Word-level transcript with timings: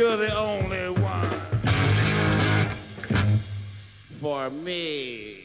Radio 0.00 0.08
One. 0.08 0.08
You're 0.08 0.16
the 0.16 0.32
only 0.38 0.88
one 1.02 1.30
for 4.12 4.50
me. 4.50 5.36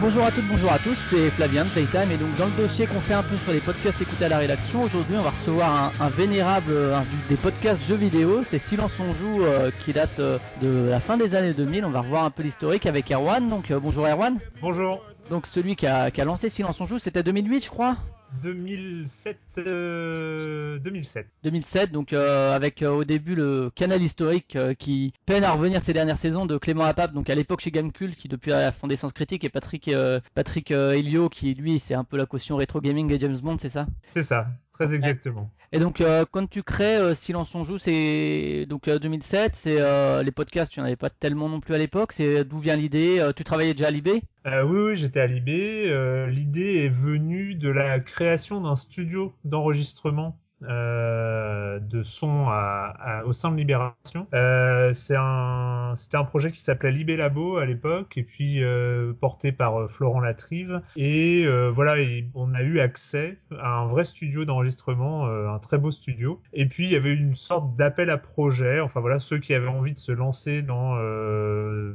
Bonjour 0.00 0.24
à 0.24 0.30
toutes, 0.30 0.46
bonjour 0.46 0.70
à 0.70 0.78
tous, 0.78 0.96
c'est 1.10 1.30
Flavien 1.30 1.64
de 1.64 1.70
Playtime 1.70 2.10
et 2.12 2.16
donc 2.16 2.34
dans 2.36 2.44
le 2.46 2.52
dossier 2.52 2.86
qu'on 2.86 3.00
fait 3.00 3.14
un 3.14 3.22
peu 3.24 3.36
sur 3.38 3.52
les 3.52 3.58
podcasts 3.60 4.00
écoutés 4.00 4.26
à 4.26 4.28
la 4.28 4.38
rédaction, 4.38 4.82
aujourd'hui 4.82 5.16
on 5.18 5.22
va 5.22 5.30
recevoir 5.30 5.92
un, 6.00 6.04
un 6.04 6.08
vénérable 6.08 6.72
un- 6.94 7.04
des 7.28 7.34
podcasts 7.36 7.80
jeux 7.88 7.96
vidéo, 7.96 8.42
c'est 8.44 8.60
Silence 8.60 8.92
on 9.00 9.12
joue 9.14 9.44
euh, 9.44 9.70
qui 9.84 9.92
date 9.92 10.20
euh, 10.20 10.38
de 10.62 10.88
la 10.88 11.00
fin 11.00 11.16
des 11.16 11.34
années 11.34 11.52
2000, 11.52 11.84
on 11.84 11.90
va 11.90 12.02
revoir 12.02 12.24
un 12.24 12.30
peu 12.30 12.44
l'historique 12.44 12.86
avec 12.86 13.10
Erwan, 13.10 13.48
donc 13.48 13.70
euh, 13.72 13.80
bonjour 13.80 14.06
Erwan. 14.06 14.38
Bonjour. 14.62 15.04
Donc 15.30 15.46
celui 15.48 15.74
qui 15.74 15.86
a, 15.88 16.10
qui 16.12 16.20
a 16.20 16.24
lancé 16.24 16.48
Silence 16.48 16.80
on 16.80 16.86
joue 16.86 16.98
c'était 17.00 17.24
2008 17.24 17.64
je 17.64 17.70
crois 17.70 17.96
2007, 18.42 19.38
euh, 19.58 20.78
2007. 20.78 21.26
2007, 21.44 21.92
donc 21.92 22.12
euh, 22.12 22.54
avec 22.54 22.82
euh, 22.82 22.90
au 22.90 23.04
début 23.04 23.34
le 23.34 23.70
canal 23.74 24.02
historique 24.02 24.56
euh, 24.56 24.74
qui 24.74 25.12
peine 25.26 25.44
à 25.44 25.52
revenir 25.52 25.82
ces 25.82 25.92
dernières 25.92 26.18
saisons 26.18 26.46
de 26.46 26.56
Clément 26.58 26.84
Apap, 26.84 27.12
donc 27.12 27.30
à 27.30 27.34
l'époque 27.34 27.60
chez 27.60 27.70
Gamecult, 27.70 28.14
qui 28.16 28.28
depuis 28.28 28.52
a 28.52 28.72
fondé 28.72 28.96
Sens 28.96 29.12
Critique, 29.12 29.44
et 29.44 29.48
Patrick 29.48 29.90
Patrick 30.34 30.70
Helio, 30.70 31.28
qui 31.28 31.54
lui 31.54 31.80
c'est 31.80 31.94
un 31.94 32.04
peu 32.04 32.16
la 32.16 32.26
caution 32.26 32.56
rétro 32.56 32.80
gaming 32.80 33.10
et 33.12 33.18
James 33.18 33.38
Bond, 33.38 33.58
c'est 33.58 33.68
ça? 33.68 33.86
C'est 34.06 34.22
ça, 34.22 34.48
très 34.78 34.94
exactement. 34.94 35.50
Et 35.72 35.80
donc 35.80 36.00
euh, 36.00 36.24
quand 36.30 36.48
tu 36.48 36.62
crées 36.62 36.96
euh, 36.96 37.14
Silence 37.14 37.54
on 37.54 37.64
joue, 37.64 37.78
c'est 37.78 38.66
donc 38.68 38.88
euh, 38.88 38.98
2007, 38.98 39.56
c'est 39.56 39.80
euh, 39.80 40.22
les 40.22 40.30
podcasts, 40.30 40.72
tu 40.72 40.80
n'en 40.80 40.86
avais 40.86 40.96
pas 40.96 41.10
tellement 41.10 41.48
non 41.48 41.60
plus 41.60 41.74
à 41.74 41.78
l'époque, 41.78 42.12
c'est 42.12 42.44
d'où 42.44 42.58
vient 42.58 42.76
l'idée 42.76 43.28
Tu 43.36 43.44
travaillais 43.44 43.74
déjà 43.74 43.88
à 43.88 43.90
Libé? 43.90 44.22
Oui, 44.46 44.78
oui, 44.78 44.96
j'étais 44.96 45.20
à 45.20 45.26
Libé. 45.26 46.26
L'idée 46.30 46.84
est 46.84 46.88
venue 46.88 47.54
de 47.54 47.68
la 47.68 48.00
création 48.00 48.60
d'un 48.60 48.76
studio 48.76 49.34
d'enregistrement 49.44 50.38
euh, 50.62 51.78
de 51.78 52.02
son 52.02 52.48
à, 52.48 52.92
à- 52.98 53.24
au 53.24 53.32
sein 53.32 53.50
de 53.52 53.56
Libération. 53.56 54.26
Euh, 54.34 54.92
c'est 54.92 55.16
un, 55.16 55.92
c'était 55.96 56.16
un 56.16 56.24
projet 56.24 56.50
qui 56.50 56.60
s'appelait 56.60 56.90
Libé 56.92 57.16
Labo 57.16 57.58
à 57.58 57.64
l'époque 57.66 58.16
et 58.16 58.22
puis 58.22 58.62
euh, 58.62 59.12
porté 59.12 59.52
par 59.52 59.80
euh, 59.80 59.88
Florent 59.88 60.20
Latrive. 60.20 60.80
Et 60.96 61.44
euh, 61.46 61.70
voilà, 61.70 61.94
on 62.34 62.54
a 62.54 62.62
eu 62.62 62.80
accès 62.80 63.38
à 63.58 63.78
un 63.78 63.86
vrai 63.86 64.04
studio 64.04 64.44
d'enregistrement, 64.44 65.26
euh, 65.26 65.48
un 65.48 65.58
très 65.58 65.78
beau 65.78 65.90
studio. 65.90 66.40
Et 66.52 66.66
puis 66.66 66.84
il 66.84 66.92
y 66.92 66.96
avait 66.96 67.14
une 67.14 67.34
sorte 67.34 67.76
d'appel 67.76 68.10
à 68.10 68.18
projet. 68.18 68.80
Enfin 68.80 69.00
voilà, 69.00 69.18
ceux 69.18 69.38
qui 69.38 69.54
avaient 69.54 69.68
envie 69.68 69.92
de 69.92 69.98
se 69.98 70.12
lancer 70.12 70.62
dans 70.62 70.96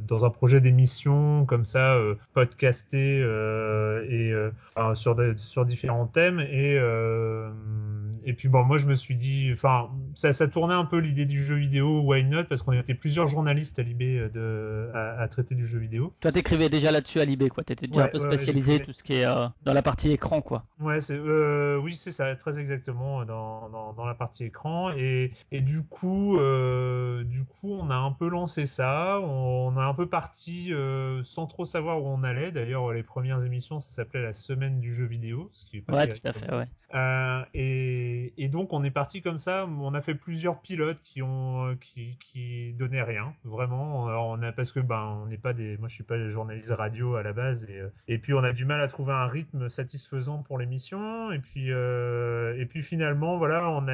dans 0.01 0.25
un 0.25 0.29
projet 0.29 0.61
d'émission 0.61 1.45
comme 1.45 1.65
ça, 1.65 1.97
podcasté 2.33 3.19
et 4.09 4.33
enfin, 4.75 4.95
sur 4.95 5.15
sur 5.35 5.65
différents 5.65 6.07
thèmes 6.07 6.39
et 6.39 6.79
et 8.25 8.33
puis 8.33 8.47
bon 8.49 8.63
moi 8.63 8.77
je 8.77 8.85
me 8.85 8.95
suis 8.95 9.15
dit 9.15 9.49
enfin 9.53 9.89
ça, 10.15 10.31
ça 10.33 10.47
tournait 10.47 10.73
un 10.73 10.85
peu 10.85 10.97
l'idée 10.99 11.25
du 11.25 11.43
jeu 11.43 11.55
vidéo 11.55 12.01
why 12.01 12.23
not? 12.23 12.45
Parce 12.45 12.61
qu'on 12.61 12.73
était 12.73 12.93
plusieurs 12.93 13.27
journalistes 13.27 13.79
à 13.79 13.83
Libé 13.83 14.17
euh, 14.19 14.29
de 14.29 14.89
à, 14.93 15.21
à 15.21 15.27
traiter 15.27 15.55
du 15.55 15.65
jeu 15.67 15.79
vidéo. 15.79 16.13
Toi 16.21 16.31
t'écrivais 16.31 16.69
déjà 16.69 16.91
là-dessus 16.91 17.19
à 17.19 17.25
Libé 17.25 17.49
quoi, 17.49 17.63
t'étais 17.63 17.87
déjà 17.87 18.01
Ouais, 18.01 18.07
un 18.07 18.11
peu 18.11 18.19
ouais, 18.19 18.27
spécialisé 18.27 18.79
tout 18.79 18.93
ce 18.93 19.03
qui 19.03 19.13
est 19.13 19.25
euh, 19.25 19.47
dans 19.63 19.73
la 19.73 19.81
partie 19.81 20.11
écran 20.11 20.41
quoi. 20.41 20.63
Ouais, 20.79 20.99
c'est 20.99 21.15
euh, 21.17 21.77
oui, 21.77 21.95
c'est 21.95 22.11
ça, 22.11 22.35
très 22.35 22.59
exactement 22.59 23.25
dans, 23.25 23.69
dans, 23.69 23.93
dans 23.93 24.05
la 24.05 24.15
partie 24.15 24.43
écran. 24.45 24.91
Et, 24.97 25.31
et 25.51 25.61
du 25.61 25.83
coup 25.83 26.37
coup 27.63 27.73
on 27.73 27.89
a 27.89 27.95
un 27.95 28.11
peu 28.11 28.27
lancé 28.29 28.65
ça, 28.65 29.19
on, 29.21 29.75
a 29.77 29.83
un 29.83 29.93
peu 29.93 30.07
parti 30.07 30.73
euh, 30.73 31.21
sans 31.23 31.47
trop 31.47 31.65
savoir 31.65 32.03
où 32.03 32.07
on 32.07 32.23
allait. 32.23 32.51
D'ailleurs 32.51 32.91
les 32.91 33.03
premières 33.03 33.43
émissions 33.45 33.79
ça 33.79 33.89
s'appelait 33.91 34.21
la 34.21 34.33
semaine 34.33 34.79
du 34.81 34.93
jeu 34.93 35.05
vidéo, 35.05 35.49
ce 35.53 35.65
qui 35.65 35.77
est 35.77 35.81
pas 35.81 35.93
Ouais 35.93 36.07
tout 36.07 36.27
à 36.27 36.33
fait 36.33 36.53
ouais. 36.53 36.67
euh, 36.93 37.41
et, 37.53 38.33
et 38.37 38.49
donc 38.49 38.73
on 38.73 38.83
est 38.83 38.91
parti 38.91 39.21
comme 39.21 39.37
ça. 39.37 39.65
On 39.65 39.93
a 39.93 40.01
fait 40.01 40.15
plusieurs 40.15 40.59
pilotes 40.61 40.99
qui 41.03 41.21
ont 41.21 41.67
euh, 41.67 41.75
qui, 41.79 42.17
qui 42.19 42.73
donnaient 42.73 43.01
rien 43.01 43.33
vraiment. 43.45 44.07
Alors, 44.07 44.27
on 44.27 44.41
a 44.41 44.51
parce 44.51 44.71
que 44.71 44.81
ben 44.81 45.19
on 45.23 45.27
n'est 45.27 45.37
pas 45.37 45.53
des. 45.53 45.77
Moi 45.77 45.87
je 45.87 45.95
suis 45.95 46.03
pas 46.03 46.27
journaliste 46.27 46.71
radio 46.71 47.15
à 47.15 47.23
la 47.23 47.33
base 47.33 47.65
et 47.69 47.81
et 48.07 48.17
puis 48.17 48.33
on 48.33 48.43
a 48.43 48.51
du 48.51 48.65
mal 48.65 48.81
à 48.81 48.87
trouver 48.87 49.13
un 49.13 49.27
rythme 49.27 49.69
satisfaisant 49.69 50.43
pour 50.43 50.57
l'émission. 50.59 51.31
Et 51.31 51.39
puis 51.39 51.71
euh, 51.71 52.59
et 52.59 52.65
puis 52.65 52.83
finalement 52.83 53.37
voilà 53.37 53.69
on 53.69 53.87
a 53.87 53.93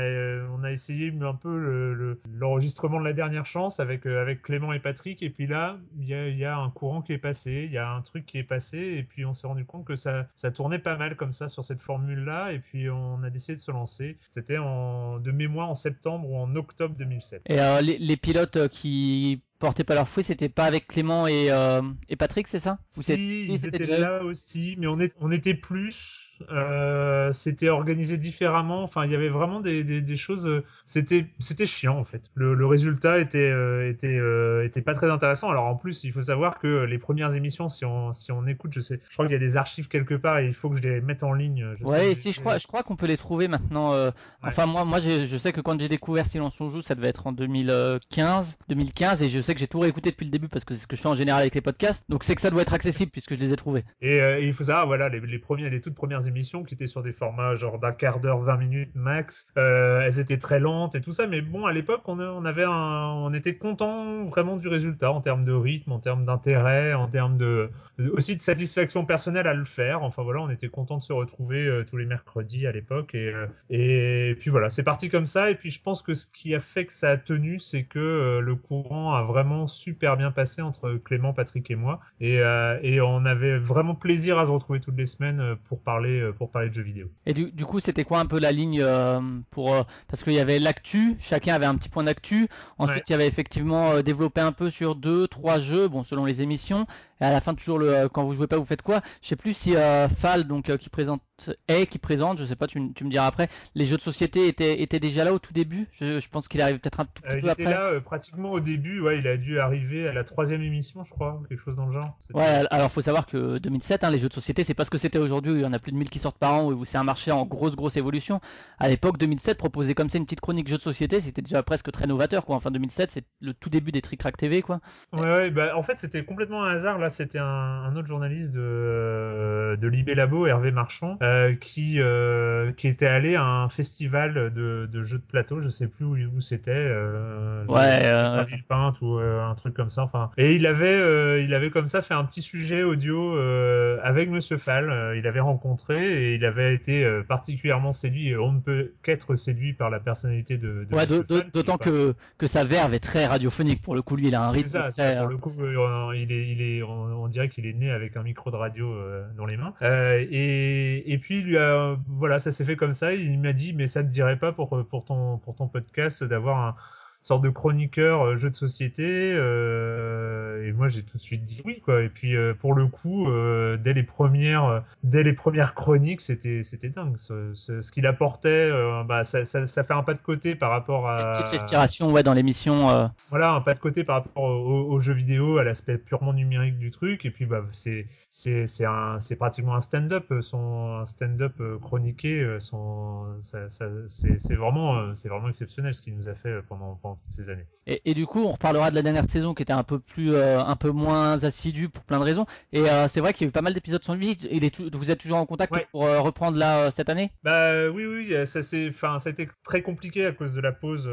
on 0.52 0.63
a 0.63 0.72
essayé 0.72 1.13
un 1.22 1.35
peu 1.35 1.56
le- 1.58 1.94
le- 1.94 2.22
l'enregistrement 2.25 3.00
de 3.00 3.06
la 3.06 3.13
dernière 3.13 3.46
chance 3.46 3.59
avec 3.80 4.06
euh, 4.06 4.22
avec 4.22 4.42
Clément 4.42 4.74
et 4.74 4.80
Patrick. 4.80 5.22
Et 5.22 5.30
puis 5.30 5.47
là 5.47 5.78
il 6.00 6.08
y 6.08 6.14
a, 6.14 6.28
il 6.28 6.38
y 6.38 6.46
a 6.46 6.58
un 6.58 6.70
courant 6.70 7.02
qui 7.02 7.14
est 7.14 7.18
passé, 7.18 7.64
il 7.66 7.72
y 7.72 7.78
a 7.78 7.90
un 7.92 8.02
truc 8.02 8.25
qui 8.25 8.38
est 8.38 8.44
passé 8.44 8.78
et 8.78 9.03
puis 9.03 9.25
on 9.25 9.34
s'est 9.34 9.47
rendu 9.47 9.66
compte 9.66 9.86
que 9.86 9.96
ça 9.96 10.28
ça 10.36 10.52
tournait 10.52 10.80
pas 10.80 10.97
mal 10.97 11.16
comme 11.16 11.31
ça 11.31 11.47
sur 11.47 11.64
cette 11.64 11.81
formule 11.81 12.24
là 12.24 12.52
et 12.52 12.59
puis 12.59 12.90
on 12.90 13.22
a 13.24 13.30
décidé 13.30 13.56
de 13.56 13.62
se 13.62 13.72
lancer. 13.72 14.18
C'était 14.30 14.58
en 14.58 15.20
de 15.20 15.31
mémoire 15.31 15.70
en 15.70 15.75
septembre 15.75 16.30
ou 16.30 16.38
en 16.38 16.56
octobre 16.56 16.96
2007. 16.97 17.44
Et 17.47 17.58
les, 17.81 17.97
les 17.97 18.18
pilotes 18.18 18.56
euh, 18.56 18.68
qui 18.68 19.42
portaient 19.59 19.84
pas 19.84 19.96
leurs 19.96 20.09
fruits, 20.09 20.24
c'était 20.24 20.50
pas 20.50 20.66
avec 20.66 20.88
Clément 20.88 21.28
et, 21.28 21.52
euh, 21.52 21.81
et 22.08 22.16
Patrick, 22.16 22.47
c'est 22.47 22.59
ça? 22.59 22.80
Ou 22.97 23.03
Si, 23.03 23.46
ils 23.46 23.66
étaient 23.66 23.78
déjà 23.80 24.00
là 24.00 24.24
aussi, 24.24 24.76
mais 24.78 24.88
on, 24.88 25.00
est, 25.00 25.14
on 25.20 25.31
était 25.31 25.53
plus. 25.53 26.28
Euh, 26.52 27.32
c'était 27.32 27.70
organisé 27.70 28.18
différemment. 28.18 28.84
Enfin, 28.84 29.06
il 29.06 29.12
y 29.12 29.16
avait 29.16 29.30
vraiment 29.30 29.60
des, 29.60 29.84
des, 29.84 30.02
des 30.02 30.18
choses. 30.18 30.48
euh, 30.48 30.64
C'était, 30.86 31.26
c'était 31.40 31.66
chiant 31.66 31.98
en 31.98 32.04
fait. 32.04 32.22
Le, 32.36 32.54
le 32.54 32.66
résultat 32.66 33.20
était, 33.20 33.38
euh, 33.52 33.90
était, 33.90 34.18
euh, 34.18 34.66
était 34.66 34.82
pas 34.82 34.94
très 34.94 35.10
intéressant. 35.10 35.50
Alors 35.50 35.66
en 35.66 35.76
plus, 35.76 36.04
il 36.04 36.12
faut 36.12 36.22
savoir 36.22 36.60
que 36.60 36.84
les 36.86 36.98
premières 36.98 37.36
émissions, 37.36 37.70
si 37.70 37.86
on, 37.86 38.14
si 38.14 38.32
on 38.32 38.46
écoute, 38.48 38.72
je 38.74 38.80
sais, 38.82 39.00
je 39.10 39.14
crois 39.14 39.26
qu'il 39.26 39.34
y 39.34 39.36
a 39.36 39.40
des 39.40 39.58
archives 39.58 39.88
quelque 39.88 40.16
part 40.16 40.40
et 40.40 40.48
il 40.48 40.54
faut 40.54 40.70
que 40.70 40.78
je 40.78 40.82
les 40.82 41.02
mette 41.02 41.24
en 41.24 41.34
ligne. 41.34 41.66
Je 41.78 41.84
Ouais, 41.84 42.16
si 42.16 42.32
je 42.32 42.40
crois, 42.40 42.58
je 42.58 42.68
crois 42.68 42.84
qu'on 42.84 42.96
peut 42.96 43.08
les 43.08 43.18
trouver 43.18 43.48
maintenant. 43.48 43.94
Enfin 44.42 44.66
moi, 44.66 44.86
moi, 44.86 45.00
je 45.02 45.38
sais 45.38 45.52
que 45.54 45.62
quand 45.62 45.80
j'ai 45.80 45.90
découvert 45.90 46.26
Silence 46.26 46.60
on 46.62 46.70
joue, 46.70 46.82
ça 46.82 46.96
devait 46.96 47.10
être 47.10 47.28
en 47.28 47.32
2015, 47.32 48.58
2015, 48.70 49.22
et 49.22 49.30
je 49.30 49.42
sais 49.42 49.54
que 49.54 49.60
j'ai 49.60 49.68
tout 49.68 49.80
réécouté 49.80 50.12
depuis 50.12 50.26
le 50.26 50.32
début 50.32 50.48
parce 50.48 50.66
que 50.66 50.74
c'est 50.74 50.82
ce 50.82 50.88
que 50.88 50.96
je 50.96 51.02
fais 51.02 51.08
en 51.08 51.16
général 51.16 51.42
avec 51.42 51.56
les 51.56 51.62
podcasts. 51.62 52.04
Donc 52.10 52.24
c'est 52.24 52.36
que 52.36 52.42
ça 52.42 52.50
doit 52.50 52.62
être 52.62 52.74
accessible 52.74 53.12
puisque 53.12 53.36
je 53.36 53.40
les 53.40 53.52
ai 53.52 53.56
trouvés. 53.56 53.84
Et, 54.02 54.18
et 54.18 54.46
il 54.46 54.54
faut 54.54 54.64
savoir, 54.64 54.88
voilà, 54.88 55.10
les, 55.10 55.20
les 55.20 55.40
premières, 55.40 55.70
les 55.70 55.82
toutes 55.82 55.96
premières 55.96 56.28
émissions 56.29 56.63
qui 56.63 56.73
étaient 56.73 56.88
sur 56.88 57.03
des 57.03 57.13
formats 57.13 57.56
genre 57.56 57.79
d'un 57.79 57.91
quart 57.91 58.19
d'heure, 58.19 58.40
20 58.40 58.57
minutes 58.57 58.95
max, 58.95 59.47
euh, 59.57 60.01
elles 60.01 60.19
étaient 60.19 60.38
très 60.38 60.59
lentes 60.59 60.95
et 60.95 61.01
tout 61.01 61.12
ça. 61.12 61.28
Mais 61.28 61.41
bon, 61.41 61.66
à 61.66 61.73
l'époque, 61.73 62.01
on, 62.06 62.45
avait 62.45 62.66
on 62.66 63.34
était 63.34 63.56
content 63.56 64.25
vraiment 64.25 64.57
du 64.57 64.67
résultat 64.67 65.12
en 65.12 65.22
termes 65.22 65.45
de 65.45 65.53
rythme, 65.53 65.91
en 65.91 66.00
termes 66.00 66.25
d'intérêt, 66.25 66.94
en 66.94 67.07
termes 67.07 67.38
de, 67.38 67.69
aussi 68.13 68.35
de 68.35 68.41
satisfaction 68.41 69.06
personnelle 69.06 69.47
à 69.47 69.53
le 69.53 69.66
faire. 69.66 70.03
Enfin 70.03 70.23
voilà, 70.23 70.41
on 70.41 70.50
était 70.50 70.69
content 70.69 70.97
de 70.97 71.03
se 71.03 71.13
retrouver 71.13 71.66
euh, 71.66 71.84
tous 71.84 71.97
les 71.97 72.06
mercredis 72.06 72.67
à 72.67 72.72
l'époque. 72.72 73.13
Et, 73.16 73.34
euh, 73.34 73.47
et 73.69 74.35
puis 74.40 74.50
voilà, 74.50 74.69
c'est 74.69 74.84
parti 74.84 75.09
comme 75.09 75.25
ça. 75.25 75.50
Et 75.51 75.56
puis 75.56 75.72
je 75.72 75.81
pense 75.81 76.01
que 76.01 76.13
ce 76.13 76.25
qui 76.28 76.56
a 76.56 76.59
fait 76.59 76.85
que 76.85 76.94
ça 76.94 77.11
a 77.11 77.17
tenu, 77.17 77.59
c'est 77.59 77.84
que 77.84 78.40
le 78.40 78.56
courant 78.56 79.13
a 79.13 79.23
vraiment 79.23 79.67
super 79.67 80.17
bien 80.17 80.31
passé 80.31 80.61
entre 80.61 80.94
Clément, 80.94 81.34
Patrick 81.34 81.69
et 81.72 81.75
moi. 81.75 82.00
Et, 82.22 82.40
et 82.81 83.01
on 83.01 83.25
avait 83.25 83.57
vraiment 83.57 83.96
plaisir 83.96 84.38
à 84.40 84.46
se 84.46 84.51
retrouver 84.51 84.79
toutes 84.79 84.97
les 84.97 85.06
semaines 85.06 85.56
pour 85.67 85.81
parler, 85.81 86.19
euh, 86.19 86.31
pour 86.31 86.52
parler 86.52 86.69
de 86.69 86.74
jeux 86.74 86.84
vidéo. 86.84 87.07
Et 87.25 87.34
du, 87.34 87.52
du 87.52 87.66
coup, 87.66 87.80
c'était 87.80 88.03
quoi 88.03 88.19
un 88.19 88.25
peu 88.25 88.40
la 88.40 88.52
ligne 88.52 88.80
euh, 88.81 89.19
pour 89.52 89.74
euh, 89.74 89.84
parce 90.07 90.24
qu'il 90.24 90.34
y 90.34 90.40
avait 90.40 90.59
l'actu, 90.59 91.16
chacun 91.19 91.53
avait 91.56 91.66
un 91.66 91.75
petit 91.75 91.90
point 91.90 92.03
d'actu. 92.03 92.47
Ensuite, 92.78 92.97
Ouais. 92.97 93.03
il 93.07 93.12
y 93.12 93.16
avait 93.16 93.28
effectivement 93.28 94.02
développé 94.02 94.41
un 94.41 94.52
peu 94.52 94.69
sur 94.69 94.96
deux, 94.96 95.28
trois 95.28 95.59
jeux, 95.59 95.88
bon 95.88 96.03
selon 96.03 96.25
les 96.25 96.41
émissions. 96.41 96.85
Et 97.22 97.25
à 97.25 97.31
la 97.31 97.41
fin, 97.41 97.53
toujours 97.53 97.80
le 97.80 97.90
euh, 97.90 98.09
quand 98.09 98.24
vous 98.24 98.34
jouez 98.34 98.47
pas, 98.47 98.57
vous 98.57 98.66
faites 98.66 98.81
quoi? 98.81 99.02
Je 99.22 99.28
sais 99.30 99.35
plus 99.35 99.53
si 99.53 99.75
euh, 99.75 100.07
Fall, 100.09 100.46
donc 100.46 100.69
euh, 100.69 100.78
qui 100.78 100.90
présente, 100.90 101.22
est 101.68 101.85
qui 101.88 102.00
présente, 102.00 102.40
je 102.40 102.46
sais 102.46 102.55
pas, 102.55 102.67
tu, 102.67 102.94
tu 102.94 103.03
me 103.03 103.09
diras 103.09 103.26
après. 103.28 103.49
Les 103.76 103.85
jeux 103.85 103.97
de 103.97 104.02
société 104.02 104.47
étaient 104.47 104.82
étaient 104.82 104.99
déjà 104.99 105.23
là 105.23 105.34
au 105.34 105.40
tout 105.40 105.53
début? 105.53 105.88
Je, 105.91 106.20
je 106.20 106.29
pense 106.29 106.47
qu'il 106.47 106.61
arrive 106.61 106.79
peut-être 106.79 106.99
un 107.02 107.05
tout 107.05 107.22
petit 107.22 107.35
Euh, 107.35 107.40
il 107.40 107.41
peu 107.41 107.49
était 107.49 107.64
après. 107.64 107.73
là 107.73 107.88
euh, 107.91 107.99
pratiquement 108.02 108.52
au 108.52 108.59
début. 108.59 109.02
Ouais, 109.02 109.20
il 109.20 109.28
a 109.28 109.38
dû 109.38 109.59
arriver 109.59 110.08
à 110.08 110.14
la 110.14 110.23
troisième 110.23 110.61
émission, 110.61 111.03
je 111.03 111.11
crois, 111.11 111.41
quelque 111.49 111.61
chose 111.64 111.76
dans 111.76 111.85
le 111.88 111.94
genre. 111.94 112.17
Ouais, 112.34 112.64
alors 112.72 112.91
faut 112.91 113.02
savoir 113.02 113.26
que 113.26 113.58
2007, 113.58 114.03
hein, 114.03 114.11
les 114.11 114.20
jeux 114.20 114.29
de 114.29 114.34
société, 114.34 114.64
c'est 114.64 114.73
pas 114.73 114.85
ce 114.85 114.90
que 114.90 114.97
c'était 114.97 115.20
aujourd'hui, 115.20 115.53
il 115.53 115.61
y 115.61 115.66
en 115.66 115.73
a 115.73 115.79
plus 115.79 115.91
de 115.91 115.97
1000 115.97 116.09
qui 116.09 116.20
sortent 116.20 116.38
par 116.38 116.53
an, 116.53 116.66
où 116.72 116.85
c'est 116.85 116.97
un 116.97 117.03
marché 117.03 117.32
en 117.32 117.46
grosse 117.46 117.76
grosse 117.76 117.97
évolution. 117.97 118.40
À 118.79 118.88
l'époque, 118.90 119.17
2007, 119.17 119.58
proposer 119.58 119.94
comme 119.96 120.09
ça 120.09 120.17
une 120.17 120.26
petite 120.26 120.41
chronique 120.41 120.67
jeux 120.67 120.78
de 120.78 120.82
société, 120.82 121.22
c'était 121.22 121.41
déjà 121.41 121.64
presque 121.64 121.91
très 121.91 122.08
novateur, 122.08 122.46
quoi. 122.46 122.55
Enfin, 122.55 122.72
2007, 122.72 123.11
c'est 123.11 123.26
le 123.41 123.53
tout 123.53 123.70
début 123.70 123.91
des 123.91 124.02
Trick 124.02 124.20
Track 124.20 124.38
TV, 124.38 124.61
quoi. 124.61 124.79
Ouais, 125.14 125.22
ouais, 125.22 125.52
bah, 125.52 125.76
en 125.76 125.84
fait, 125.84 125.97
c'était 125.97 126.23
complètement 126.23 126.64
un 126.64 126.72
hasard. 126.73 126.97
Là, 126.99 127.09
c'était 127.09 127.40
un, 127.40 127.46
un 127.46 127.96
autre 127.96 128.08
journaliste 128.08 128.53
de, 128.53 129.78
de 129.79 129.88
Libé 129.88 130.16
Labo, 130.16 130.47
Hervé 130.47 130.72
Marchand, 130.72 131.17
euh, 131.22 131.56
qui, 131.56 132.00
euh, 132.00 132.72
qui 132.73 132.88
était 132.88 133.08
allé 133.08 133.35
à 133.35 133.44
un 133.44 133.70
festival 133.70 134.52
de, 134.53 134.90
de 134.91 135.03
jeux 135.03 135.17
de 135.17 135.23
plateau. 135.23 135.61
Je 135.61 135.70
sais 135.70 135.88
plus 135.88 136.06
où, 136.06 136.16
où 136.16 136.41
c'était. 136.41 136.72
Euh, 136.72 137.66
Ouais, 137.67 138.02
euh, 138.03 138.44
Villepinte 138.44 139.02
ou 139.02 139.20
euh, 139.20 139.44
un 139.44 139.53
truc 139.56 139.73
comme 139.73 139.90
ça. 139.90 140.03
Enfin, 140.03 140.32
et 140.38 140.56
il 140.56 140.66
avait, 140.66 140.88
euh, 140.88 141.41
il 141.41 141.53
avait 141.53 141.70
comme 141.70 141.88
ça 141.88 142.02
fait 142.02 142.14
un 142.14 142.23
petit 142.23 142.41
sujet 142.41 142.84
audio 142.84 143.35
euh, 143.38 144.00
avec 144.03 144.29
Monsieur 144.29 144.58
Fall. 144.58 144.90
Euh, 144.90 145.17
il 145.17 145.28
avait 145.28 145.40
rencontré 145.40 146.32
et 146.32 146.35
il 146.35 146.46
avait 146.46 146.73
été 146.73 147.03
euh, 147.03 147.22
particulièrement 147.23 147.94
séduit. 147.94 148.35
On 148.35 148.53
ne 148.53 148.59
peut 148.59 148.94
qu'être 149.03 149.35
séduit 149.35 149.73
par 149.73 149.90
la 149.90 150.00
personnalité 150.00 150.58
de. 150.58 150.85
de 150.85 150.96
Ouais, 150.96 151.06
d'autant 151.53 151.78
que, 151.78 152.16
que 152.38 152.47
sa 152.47 152.64
verve 152.64 152.94
est 152.94 153.00
très 153.00 153.26
radiophonique, 153.28 153.82
pour 153.82 153.96
le 153.96 154.02
coup, 154.02 154.16
lui, 154.16 154.28
il 154.28 154.35
a 154.35 154.44
un 154.44 154.50
rythme 154.50 154.67
ça, 154.70 154.84
très, 154.84 155.16
ça, 155.16 155.22
pour 155.22 155.28
euh, 155.28 155.32
le 155.32 155.38
coup, 155.38 155.53
euh, 155.59 156.16
il 156.16 156.32
est, 156.32 156.47
il 156.50 156.61
est, 156.61 156.82
on, 156.99 157.28
dirait 157.28 157.49
qu'il 157.49 157.66
est 157.66 157.73
né 157.73 157.91
avec 157.91 158.17
un 158.17 158.23
micro 158.23 158.51
de 158.51 158.55
radio 158.55 158.91
euh, 158.91 159.28
dans 159.35 159.46
les 159.46 159.57
mains. 159.57 159.73
Euh, 159.81 160.25
et, 160.29 161.11
et 161.11 161.17
puis 161.17 161.41
lui 161.41 161.57
a, 161.57 161.97
voilà, 162.07 162.40
ça 162.40 162.51
s'est 162.51 162.66
fait 162.66 162.75
comme 162.75 162.93
ça. 162.93 163.13
Il 163.13 163.40
m'a 163.40 163.53
dit, 163.53 163.73
mais 163.73 163.87
ça 163.87 164.03
te 164.03 164.09
dirait 164.09 164.40
pas 164.40 164.51
pour 164.51 164.85
pour 164.87 165.05
ton 165.05 165.37
pour 165.37 165.55
ton 165.55 165.67
podcast 165.67 166.23
d'avoir 166.23 166.57
un 166.59 166.75
sorte 167.22 167.44
de 167.44 167.50
chroniqueur 167.50 168.22
euh, 168.22 168.38
jeu 168.38 168.50
de 168.50 168.56
société 168.56 169.06
euh, 169.06 170.66
et 170.66 170.72
moi 170.72 170.88
j'ai 170.88 171.04
tout 171.04 171.18
de 171.18 171.22
suite 171.22 171.44
dit 171.44 171.62
oui 171.66 171.82
quoi. 171.84 172.02
Et 172.02 172.10
puis 172.10 172.36
euh, 172.36 172.54
pour 172.54 172.74
le 172.74 172.88
coup 172.88 173.30
euh, 173.30 173.78
dès 173.78 173.94
les 173.94 174.04
premières 174.04 174.84
dès 175.04 175.24
les 175.24 175.34
premières 175.34 175.74
chroniques 175.74 176.22
c'était 176.22 176.64
c'était 176.64 176.90
dingue 176.90 177.18
ce, 177.18 177.54
ce, 177.54 177.82
ce 177.82 177.92
qu'il 177.92 178.08
apportait 178.08 178.72
bah 179.06 179.24
ça, 179.24 179.44
ça, 179.44 179.68
ça, 179.68 179.84
fait 179.84 179.94
un 179.94 180.04
pas 180.04 180.14
de 180.14 180.22
côté 180.22 180.56
par 180.56 180.70
rapport 180.70 181.10
à 181.10 181.34
petite 181.34 181.48
respiration 181.48 182.12
ouais 182.12 182.24
dans 182.24 182.34
l'émission 182.34 183.10
voilà 183.30 183.52
un 183.52 183.62
pas 183.62 183.74
de 183.74 183.80
côté 183.80 184.04
par 184.04 184.24
rapport 184.24 184.44
aux, 184.44 185.00
jeux 185.00 185.14
vidéo 185.14 185.58
à 185.58 185.64
l'aspect 185.64 185.98
purement 185.98 186.34
numérique 186.34 186.78
du 186.78 186.92
truc. 186.92 187.26
Et 187.26 187.32
puis 187.32 187.46
bah 187.46 187.64
c'est 187.72 188.08
c'est 188.30 188.66
c'est 188.66 188.86
un 188.86 189.20
c'est 189.20 189.36
pratiquement 189.36 189.76
un 189.76 189.82
stand-up 189.82 190.32
son 190.42 191.00
un 191.02 191.06
stand-up 191.06 191.54
chroniqué 191.82 192.58
son 192.60 193.26
ça, 193.42 193.70
ça 193.70 193.86
c'est 194.08 194.40
c'est 194.40 194.56
vraiment 194.56 195.16
c'est 195.16 195.30
vraiment 195.30 195.50
exceptionnel 195.50 195.94
ce 195.94 196.02
qu'il 196.02 196.16
nous 196.16 196.28
a 196.28 196.36
fait 196.36 196.62
pendant, 196.68 196.96
pendant 197.02 197.09
ces 197.28 197.50
années. 197.50 197.66
Et, 197.88 198.02
et, 198.06 198.14
du 198.14 198.26
coup, 198.26 198.41
on 198.41 198.52
reparlera 198.52 198.91
de 198.91 198.96
la 198.96 199.02
dernière 199.02 199.28
saison 199.29 199.53
qui 199.53 199.64
était 199.64 199.73
un 199.73 199.84
peu 199.84 200.00
plus, 200.00 200.35
euh, 200.35 200.59
un 200.59 200.76
peu 200.76 200.91
moins 200.91 201.44
assidue 201.44 201.90
pour 201.90 202.03
plein 202.03 202.20
de 202.20 202.23
raisons. 202.23 202.46
Et 202.72 202.82
euh, 202.82 203.08
c'est 203.08 203.20
vrai 203.20 203.34
qu'il 203.34 203.46
y 203.46 203.47
a 203.47 203.50
eu 203.50 203.52
pas 203.52 203.61
mal 203.61 203.73
d'épisodes 203.73 204.03
sans 204.03 204.16
lui. 204.16 204.38
Il 204.52 204.64
est 204.64 204.79
vous 204.79 205.11
êtes 205.11 205.20
toujours 205.20 205.38
en 205.38 205.46
contact 205.46 205.73
pour 205.91 206.06
euh, 206.06 206.20
reprendre 206.20 206.58
là 206.58 206.91
cette 206.91 207.09
année? 207.09 207.32
Bah 207.44 207.90
oui, 207.90 208.06
oui, 208.06 208.47
ça 208.47 208.61
c'est, 208.61 208.90
enfin, 208.90 209.20
ça 209.20 209.29
a 209.29 209.32
été 209.32 209.47
très 209.64 209.82
compliqué 209.82 210.26
à 210.26 210.32
cause 210.32 210.53
de 210.53 210.61
la 210.61 210.72
pause 210.72 211.09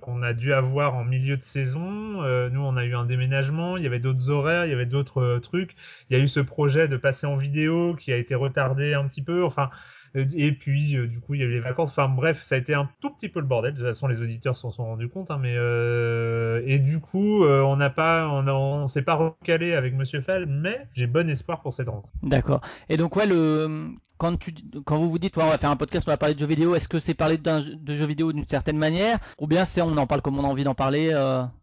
qu'on 0.00 0.22
a 0.22 0.32
dû 0.32 0.52
avoir 0.52 0.94
en 0.94 1.04
milieu 1.04 1.36
de 1.36 1.42
saison. 1.42 1.80
nous, 1.80 2.60
on 2.60 2.76
a 2.76 2.84
eu 2.84 2.94
un 2.94 3.04
déménagement, 3.04 3.76
il 3.76 3.84
y 3.84 3.86
avait 3.86 4.00
d'autres 4.00 4.30
horaires, 4.30 4.66
il 4.66 4.70
y 4.70 4.74
avait 4.74 4.86
d'autres 4.86 5.38
trucs. 5.38 5.76
Il 6.10 6.16
y 6.16 6.20
a 6.20 6.22
eu 6.22 6.28
ce 6.28 6.40
projet 6.40 6.88
de 6.88 6.96
passer 6.96 7.26
en 7.26 7.36
vidéo 7.36 7.94
qui 7.94 8.12
a 8.12 8.16
été 8.16 8.34
retardé 8.34 8.94
un 8.94 9.06
petit 9.06 9.22
peu. 9.22 9.44
Enfin, 9.44 9.70
et 10.16 10.52
puis, 10.52 10.96
euh, 10.96 11.06
du 11.06 11.20
coup, 11.20 11.34
il 11.34 11.40
y 11.40 11.42
a 11.42 11.46
eu 11.46 11.52
les 11.52 11.60
vacances. 11.60 11.90
Enfin, 11.90 12.08
bref, 12.08 12.42
ça 12.42 12.54
a 12.54 12.58
été 12.58 12.74
un 12.74 12.88
tout 13.00 13.10
petit 13.10 13.28
peu 13.28 13.40
le 13.40 13.46
bordel. 13.46 13.72
De 13.72 13.78
toute 13.78 13.86
façon, 13.86 14.06
les 14.06 14.20
auditeurs 14.20 14.56
s'en 14.56 14.70
sont 14.70 14.84
rendus 14.84 15.08
compte. 15.08 15.30
Hein, 15.30 15.38
mais 15.40 15.54
euh... 15.56 16.62
et 16.64 16.78
du 16.78 17.00
coup, 17.00 17.44
euh, 17.44 17.60
on 17.62 17.76
n'a 17.76 17.90
pas, 17.90 18.28
on, 18.28 18.46
on 18.48 18.88
s'est 18.88 19.02
pas 19.02 19.14
recalé 19.14 19.74
avec 19.74 19.94
Monsieur 19.94 20.20
Fall, 20.20 20.46
mais 20.46 20.88
j'ai 20.94 21.06
bon 21.06 21.28
espoir 21.28 21.60
pour 21.60 21.72
cette 21.72 21.88
rentrée. 21.88 22.12
D'accord. 22.22 22.60
Et 22.88 22.96
donc, 22.96 23.16
ouais, 23.16 23.26
le 23.26 23.88
quand, 24.18 24.38
tu, 24.38 24.54
quand 24.84 24.98
vous 24.98 25.10
vous 25.10 25.18
dites, 25.18 25.36
ouais, 25.36 25.44
on 25.44 25.50
va 25.50 25.58
faire 25.58 25.70
un 25.70 25.76
podcast, 25.76 26.08
on 26.08 26.10
va 26.10 26.16
parler 26.16 26.34
de 26.34 26.40
jeux 26.40 26.46
vidéo, 26.46 26.74
est-ce 26.74 26.88
que 26.88 27.00
c'est 27.00 27.12
parler 27.14 27.36
de 27.36 27.94
jeux 27.94 28.06
vidéo 28.06 28.32
d'une 28.32 28.46
certaine 28.46 28.78
manière? 28.78 29.18
Ou 29.38 29.46
bien 29.46 29.66
c'est 29.66 29.82
on 29.82 29.96
en 29.96 30.06
parle 30.06 30.22
comme 30.22 30.38
on 30.38 30.44
a 30.44 30.48
envie 30.48 30.64
d'en 30.64 30.74
parler 30.74 31.12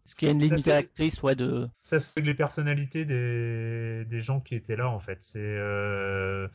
Est-ce 0.06 0.14
qu'il 0.14 0.28
y 0.28 0.30
a 0.30 0.34
une 0.34 0.40
ligne 0.40 0.56
directrice 0.56 1.22
ouais, 1.22 1.34
de... 1.34 1.66
Ça, 1.80 1.98
c'est 1.98 2.20
les 2.20 2.34
personnalités 2.34 3.06
des, 3.06 4.04
des 4.04 4.20
gens 4.20 4.40
qui 4.40 4.54
étaient 4.54 4.76
là, 4.76 4.88
en 4.90 5.00
fait. 5.00 5.22
C'est 5.22 5.38
euh... 5.40 6.46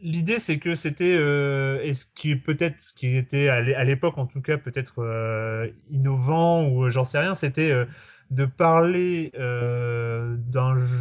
L'idée, 0.00 0.40
c'est 0.40 0.58
que 0.58 0.74
c'était, 0.74 1.14
euh, 1.16 1.80
et 1.84 1.94
ce 1.94 2.04
qui 2.14 2.34
peut-être, 2.34 2.80
ce 2.80 2.92
qui 2.92 3.16
était 3.16 3.48
à 3.48 3.84
l'époque, 3.84 4.18
en 4.18 4.26
tout 4.26 4.42
cas, 4.42 4.58
peut-être 4.58 5.00
euh, 5.02 5.68
innovant, 5.88 6.68
ou 6.68 6.90
j'en 6.90 7.04
sais 7.04 7.18
rien, 7.18 7.36
c'était 7.36 7.70
euh, 7.70 7.84
de 8.34 8.46
parler 8.46 9.30
euh, 9.38 10.36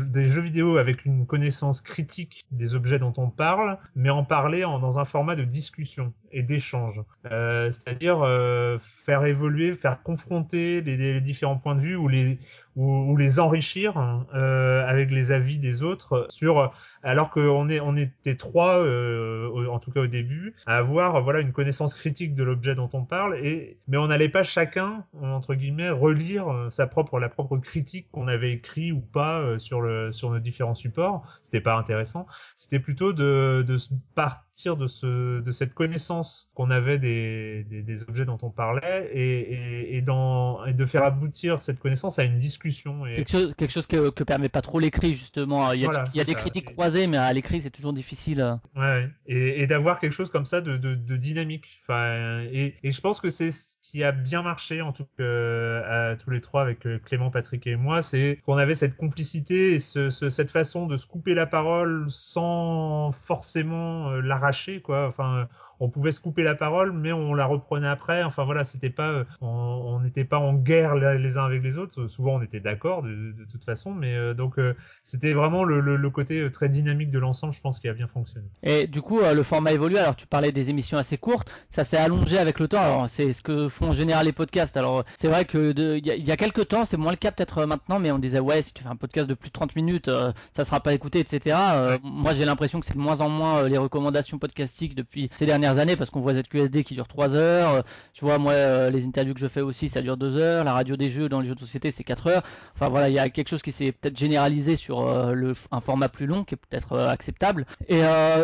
des 0.05 0.27
jeux 0.27 0.41
vidéo 0.41 0.77
avec 0.77 1.03
une 1.05 1.25
connaissance 1.25 1.81
critique 1.81 2.45
des 2.51 2.75
objets 2.75 2.99
dont 2.99 3.13
on 3.17 3.29
parle, 3.29 3.79
mais 3.95 4.11
en 4.11 4.23
parler 4.23 4.63
en, 4.63 4.79
dans 4.79 4.99
un 4.99 5.05
format 5.05 5.35
de 5.35 5.43
discussion 5.43 6.13
et 6.31 6.43
d'échange. 6.43 7.01
Euh, 7.31 7.71
C'est-à-dire 7.71 8.21
euh, 8.21 8.77
faire 9.05 9.25
évoluer, 9.25 9.73
faire 9.73 10.03
confronter 10.03 10.81
les, 10.81 10.95
les, 10.95 11.21
différents 11.21 11.57
points 11.57 11.75
de 11.75 11.81
vue 11.81 11.95
ou 11.95 12.07
les, 12.07 12.37
ou, 12.75 13.17
enrichir 13.39 14.25
euh, 14.33 14.85
avec 14.87 15.09
les 15.09 15.31
avis 15.31 15.57
des 15.57 15.81
autres 15.81 16.27
sur 16.29 16.71
alors 17.03 17.29
qu'on 17.29 17.69
est 17.69 17.79
on 17.79 17.95
était 17.97 18.35
trois 18.35 18.77
euh, 18.79 19.67
en 19.67 19.79
tout 19.79 19.91
cas 19.91 20.01
au 20.01 20.07
début 20.07 20.55
à 20.65 20.77
avoir 20.77 21.21
voilà 21.21 21.41
une 21.41 21.51
connaissance 21.51 21.93
critique 21.93 22.33
de 22.33 22.43
l'objet 22.43 22.75
dont 22.75 22.89
on 22.93 23.03
parle 23.03 23.37
et 23.37 23.77
mais 23.87 23.97
on 23.97 24.07
n'allait 24.07 24.29
pas 24.29 24.43
chacun 24.43 25.05
entre 25.21 25.53
guillemets 25.53 25.89
relire 25.89 26.47
euh, 26.47 26.69
sa 26.69 26.87
propre 26.87 27.19
la 27.19 27.29
propre 27.29 27.57
critique 27.57 28.07
qu'on 28.11 28.27
avait 28.27 28.53
écrit 28.53 28.91
ou 28.91 29.01
pas 29.01 29.39
euh, 29.39 29.59
sur 29.59 29.81
le 29.81 30.11
sur 30.11 30.29
nos 30.31 30.39
différents 30.39 30.73
supports. 30.73 31.23
C'était 31.41 31.61
pas 31.61 31.75
intéressant. 31.75 32.25
C'était 32.55 32.79
plutôt 32.79 33.11
de 33.13 33.65
de 33.67 33.75
partir 34.15 34.77
de 34.77 34.87
ce 34.87 35.41
de 35.41 35.51
cette 35.51 35.73
connaissance 35.73 36.49
qu'on 36.53 36.69
avait 36.71 36.99
des, 36.99 37.65
des, 37.69 37.81
des 37.81 38.03
objets 38.03 38.25
dont 38.25 38.37
on 38.41 38.49
parlait 38.49 39.09
et 39.13 39.53
et, 39.53 39.97
et 39.97 40.01
dans 40.01 40.63
et 40.65 40.73
de 40.73 40.85
faire 40.85 41.03
aboutir 41.03 41.61
cette 41.61 41.79
connaissance 41.79 42.19
à 42.19 42.23
une 42.23 42.37
discussion 42.37 43.05
et... 43.05 43.15
quelque 43.15 43.31
chose 43.31 43.53
quelque 43.57 43.71
chose 43.71 43.87
que, 43.87 44.09
que 44.09 44.23
permet 44.23 44.49
pas 44.49 44.61
trop 44.61 44.79
l'écrit 44.79 45.15
justement. 45.15 45.73
Il 45.73 45.81
y 45.81 45.85
a, 45.85 45.87
voilà, 45.87 46.05
il 46.13 46.17
y 46.17 46.21
a 46.21 46.23
des 46.23 46.33
ça. 46.33 46.39
critiques 46.39 46.73
croisées 46.73 46.92
mais 47.07 47.17
à 47.17 47.31
l'écrit 47.33 47.61
c'est 47.61 47.69
toujours 47.69 47.93
difficile. 47.93 48.41
Euh. 48.41 48.55
Ouais, 48.75 49.09
et, 49.25 49.67
d'avoir 49.67 49.99
quelque 49.99 50.13
chose 50.13 50.29
comme 50.29 50.45
ça 50.45 50.61
de, 50.61 50.77
de, 50.77 51.17
dynamique. 51.17 51.81
Enfin, 51.83 52.41
et, 52.51 52.75
et, 52.83 52.91
je 52.91 53.01
pense 53.01 53.19
que 53.19 53.29
c'est 53.29 53.51
ce 53.51 53.77
qui 53.81 54.03
a 54.03 54.11
bien 54.11 54.41
marché 54.41 54.81
en 54.81 54.91
tout 54.91 55.05
cas 55.17 55.23
euh, 55.23 56.15
tous 56.15 56.29
les 56.29 56.41
trois 56.41 56.61
avec 56.61 56.85
euh, 56.85 56.99
Clément, 56.99 57.29
Patrick 57.29 57.65
et 57.67 57.75
moi, 57.75 58.01
c'est 58.01 58.39
qu'on 58.45 58.57
avait 58.57 58.75
cette 58.75 58.95
complicité 58.95 59.73
et 59.73 59.79
ce, 59.79 60.09
ce, 60.09 60.29
cette 60.29 60.51
façon 60.51 60.87
de 60.87 60.97
se 60.97 61.05
couper 61.05 61.33
la 61.33 61.45
parole 61.45 62.05
sans 62.09 63.11
forcément 63.11 64.11
l'arracher, 64.11 64.81
quoi. 64.81 65.07
Enfin, 65.07 65.47
on 65.83 65.89
pouvait 65.89 66.13
se 66.13 66.21
couper 66.21 66.43
la 66.43 66.55
parole, 66.55 66.93
mais 66.93 67.11
on 67.11 67.33
la 67.33 67.45
reprenait 67.45 67.89
après. 67.89 68.23
Enfin 68.23 68.45
voilà, 68.45 68.63
c'était 68.63 68.89
pas, 68.89 69.25
on 69.41 69.99
n'était 69.99 70.23
pas 70.23 70.39
en 70.39 70.53
guerre 70.53 70.95
les 70.95 71.37
uns 71.37 71.43
avec 71.43 71.61
les 71.61 71.77
autres. 71.77 72.07
Souvent, 72.07 72.35
on 72.35 72.41
était 72.41 72.61
d'accord 72.61 73.03
de, 73.03 73.33
toute 73.51 73.65
façon, 73.65 73.91
mais 73.91 74.15
euh, 74.15 74.33
donc 74.33 74.57
euh, 74.57 74.75
c'était 75.01 75.33
vraiment 75.33 75.65
le, 75.65 75.81
le, 75.81 75.97
le, 75.97 76.09
côté 76.09 76.49
très 76.51 76.69
dynamique 76.69 77.11
de 77.11 77.19
l'ensemble. 77.19 77.51
Je 77.51 77.59
pense 77.59 77.79
qui 77.79 77.89
a 77.89 77.93
bien 77.93 78.07
fonctionné. 78.07 78.47
Et 78.63 78.87
du 78.87 79.01
coup, 79.01 79.19
euh, 79.19 79.33
le 79.33 79.43
format 79.43 79.73
évolue. 79.73 79.97
Alors, 79.97 80.15
tu 80.15 80.25
parlais 80.25 80.53
des 80.53 80.69
émissions 80.69 80.97
assez 80.97 81.17
courtes, 81.17 81.51
ça 81.69 81.83
s'est 81.83 81.97
allongé 81.97 82.37
avec 82.37 82.61
le 82.61 82.69
temps. 82.69 82.81
Alors, 82.81 83.09
c'est 83.09 83.33
ce 83.33 83.41
que 83.41 83.67
font 83.67 83.89
en 83.89 83.93
général 83.93 84.25
les 84.25 84.31
podcasts. 84.31 84.77
Alors, 84.77 85.03
c'est 85.15 85.27
vrai 85.27 85.43
que 85.43 85.73
il 85.77 86.07
y, 86.07 86.21
y, 86.21 86.31
a 86.31 86.37
quelques 86.37 86.69
temps, 86.69 86.85
c'est 86.85 86.95
moins 86.95 87.11
le 87.11 87.17
cas 87.17 87.31
peut-être 87.31 87.65
maintenant, 87.65 87.99
mais 87.99 88.09
on 88.11 88.19
disait 88.19 88.39
ouais, 88.39 88.61
si 88.61 88.73
tu 88.73 88.83
fais 88.83 88.89
un 88.89 88.95
podcast 88.95 89.27
de 89.27 89.33
plus 89.33 89.49
de 89.49 89.53
30 89.53 89.75
minutes, 89.75 90.09
ça 90.55 90.63
sera 90.63 90.79
pas 90.79 90.93
écouté, 90.93 91.19
etc. 91.19 91.57
Ouais. 91.57 91.99
Moi, 92.03 92.33
j'ai 92.35 92.45
l'impression 92.45 92.79
que 92.79 92.85
c'est 92.85 92.93
de 92.93 92.99
moins 92.99 93.19
en 93.19 93.27
moins 93.27 93.67
les 93.67 93.77
recommandations 93.77 94.37
podcastiques 94.37 94.95
depuis 94.95 95.29
ces 95.37 95.45
dernières 95.45 95.72
années 95.77 95.95
parce 95.95 96.09
qu'on 96.09 96.21
voit 96.21 96.33
ZQSD 96.33 96.83
qui 96.83 96.95
dure 96.95 97.07
3 97.07 97.33
heures. 97.33 97.83
Tu 98.13 98.25
vois, 98.25 98.37
moi, 98.37 98.53
euh, 98.53 98.89
les 98.89 99.05
interviews 99.05 99.33
que 99.33 99.39
je 99.39 99.47
fais 99.47 99.61
aussi, 99.61 99.89
ça 99.89 100.01
dure 100.01 100.17
2 100.17 100.37
heures. 100.37 100.63
La 100.63 100.73
radio 100.73 100.95
des 100.95 101.09
jeux 101.09 101.29
dans 101.29 101.39
les 101.39 101.47
jeux 101.47 101.55
de 101.55 101.59
société, 101.59 101.91
c'est 101.91 102.03
4 102.03 102.27
heures. 102.27 102.43
Enfin 102.75 102.89
voilà, 102.89 103.09
il 103.09 103.15
y 103.15 103.19
a 103.19 103.29
quelque 103.29 103.49
chose 103.49 103.61
qui 103.61 103.71
s'est 103.71 103.91
peut-être 103.91 104.17
généralisé 104.17 104.75
sur 104.75 105.01
euh, 105.01 105.53
un 105.71 105.81
format 105.81 106.09
plus 106.09 106.25
long 106.25 106.43
qui 106.43 106.55
est 106.55 106.57
peut-être 106.57 106.93
euh, 106.93 107.07
acceptable. 107.07 107.65
Et 107.87 108.01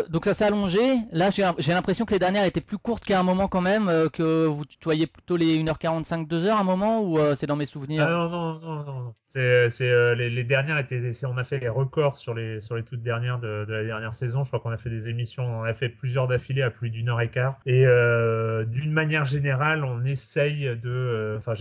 donc 0.10 0.26
ça 0.26 0.34
s'est 0.34 0.46
allongé. 0.46 0.80
Là, 1.12 1.30
j'ai 1.32 1.74
l'impression 1.74 2.06
que 2.06 2.14
les 2.14 2.20
dernières 2.20 2.46
étaient 2.46 2.62
plus 2.62 2.78
courtes 2.78 3.04
qu'à 3.04 3.20
un 3.20 3.24
moment 3.24 3.48
quand 3.48 3.62
même, 3.62 4.10
que 4.14 4.46
vous 4.46 4.66
tutoyez 4.66 5.08
plutôt 5.08 5.38
les 5.38 5.58
1h45, 5.60 6.28
2 6.28 6.46
heures 6.46 6.58
à 6.58 6.62
un 6.62 6.64
moment 6.64 7.02
ou 7.04 7.20
c'est 7.36 7.48
dans 7.48 7.56
mes 7.56 7.66
souvenirs? 7.66 8.04
Ah, 8.08 8.12
Non, 8.12 8.30
non, 8.30 8.60
non, 8.60 8.84
non. 8.84 9.14
C'est, 9.24 9.70
les, 10.16 10.30
les, 10.30 10.44
dernières 10.44 10.78
étaient, 10.78 11.12
on 11.26 11.38
a 11.38 11.44
fait 11.44 11.60
les 11.60 11.70
records 11.70 12.16
sur 12.16 12.34
les, 12.34 12.60
sur 12.62 12.76
les 12.76 12.84
toutes 12.84 13.04
dernières 13.04 13.40
de, 13.40 13.66
de 13.66 13.74
la 13.74 13.84
dernière 13.84 14.14
saison. 14.14 14.44
Je 14.44 14.50
crois 14.50 14.60
qu'on 14.60 14.72
a 14.72 14.78
fait 14.78 14.90
des 14.90 15.10
émissions, 15.10 15.44
on 15.44 15.64
a 15.64 15.74
fait 15.74 15.90
plusieurs 15.90 16.28
d'affilée 16.28 16.64
à 16.64 16.72
plus 16.72 16.90
d'une 16.90 17.10
heure 17.10 17.19
et 17.66 17.86
euh, 17.86 18.66
d'une 18.66 18.92
manière 18.92 19.26
générale, 19.26 19.84
on 19.84 20.04
essaye 20.06 20.64
de. 20.64 20.90
Euh, 20.90 21.38
enfin, 21.38 21.54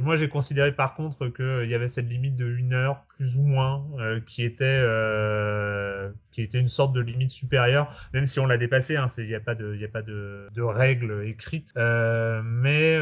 moi, 0.00 0.16
j'ai 0.16 0.28
considéré 0.28 0.72
par 0.72 0.94
contre 0.94 1.28
qu'il 1.28 1.68
y 1.68 1.74
avait 1.74 1.88
cette 1.88 2.08
limite 2.08 2.36
de 2.36 2.46
une 2.46 2.72
heure 2.72 3.04
plus 3.20 3.36
ou 3.36 3.42
moins 3.42 3.84
euh, 3.98 4.18
qui 4.26 4.44
était 4.44 4.64
euh, 4.64 6.08
qui 6.32 6.40
était 6.40 6.58
une 6.58 6.70
sorte 6.70 6.94
de 6.94 7.02
limite 7.02 7.30
supérieure, 7.30 8.08
même 8.14 8.26
si 8.26 8.40
on 8.40 8.46
l'a 8.46 8.56
dépassé. 8.56 8.96
Hein, 8.96 9.06
il 9.18 9.26
n'y 9.26 9.34
a 9.34 9.40
pas 9.40 9.54
de 9.54 9.74
il 9.74 9.84
a 9.84 9.88
pas 9.88 10.00
de, 10.00 10.48
de 10.54 10.62
règles 10.62 11.26
écrites. 11.26 11.70
Euh, 11.76 12.40
mais 12.42 12.98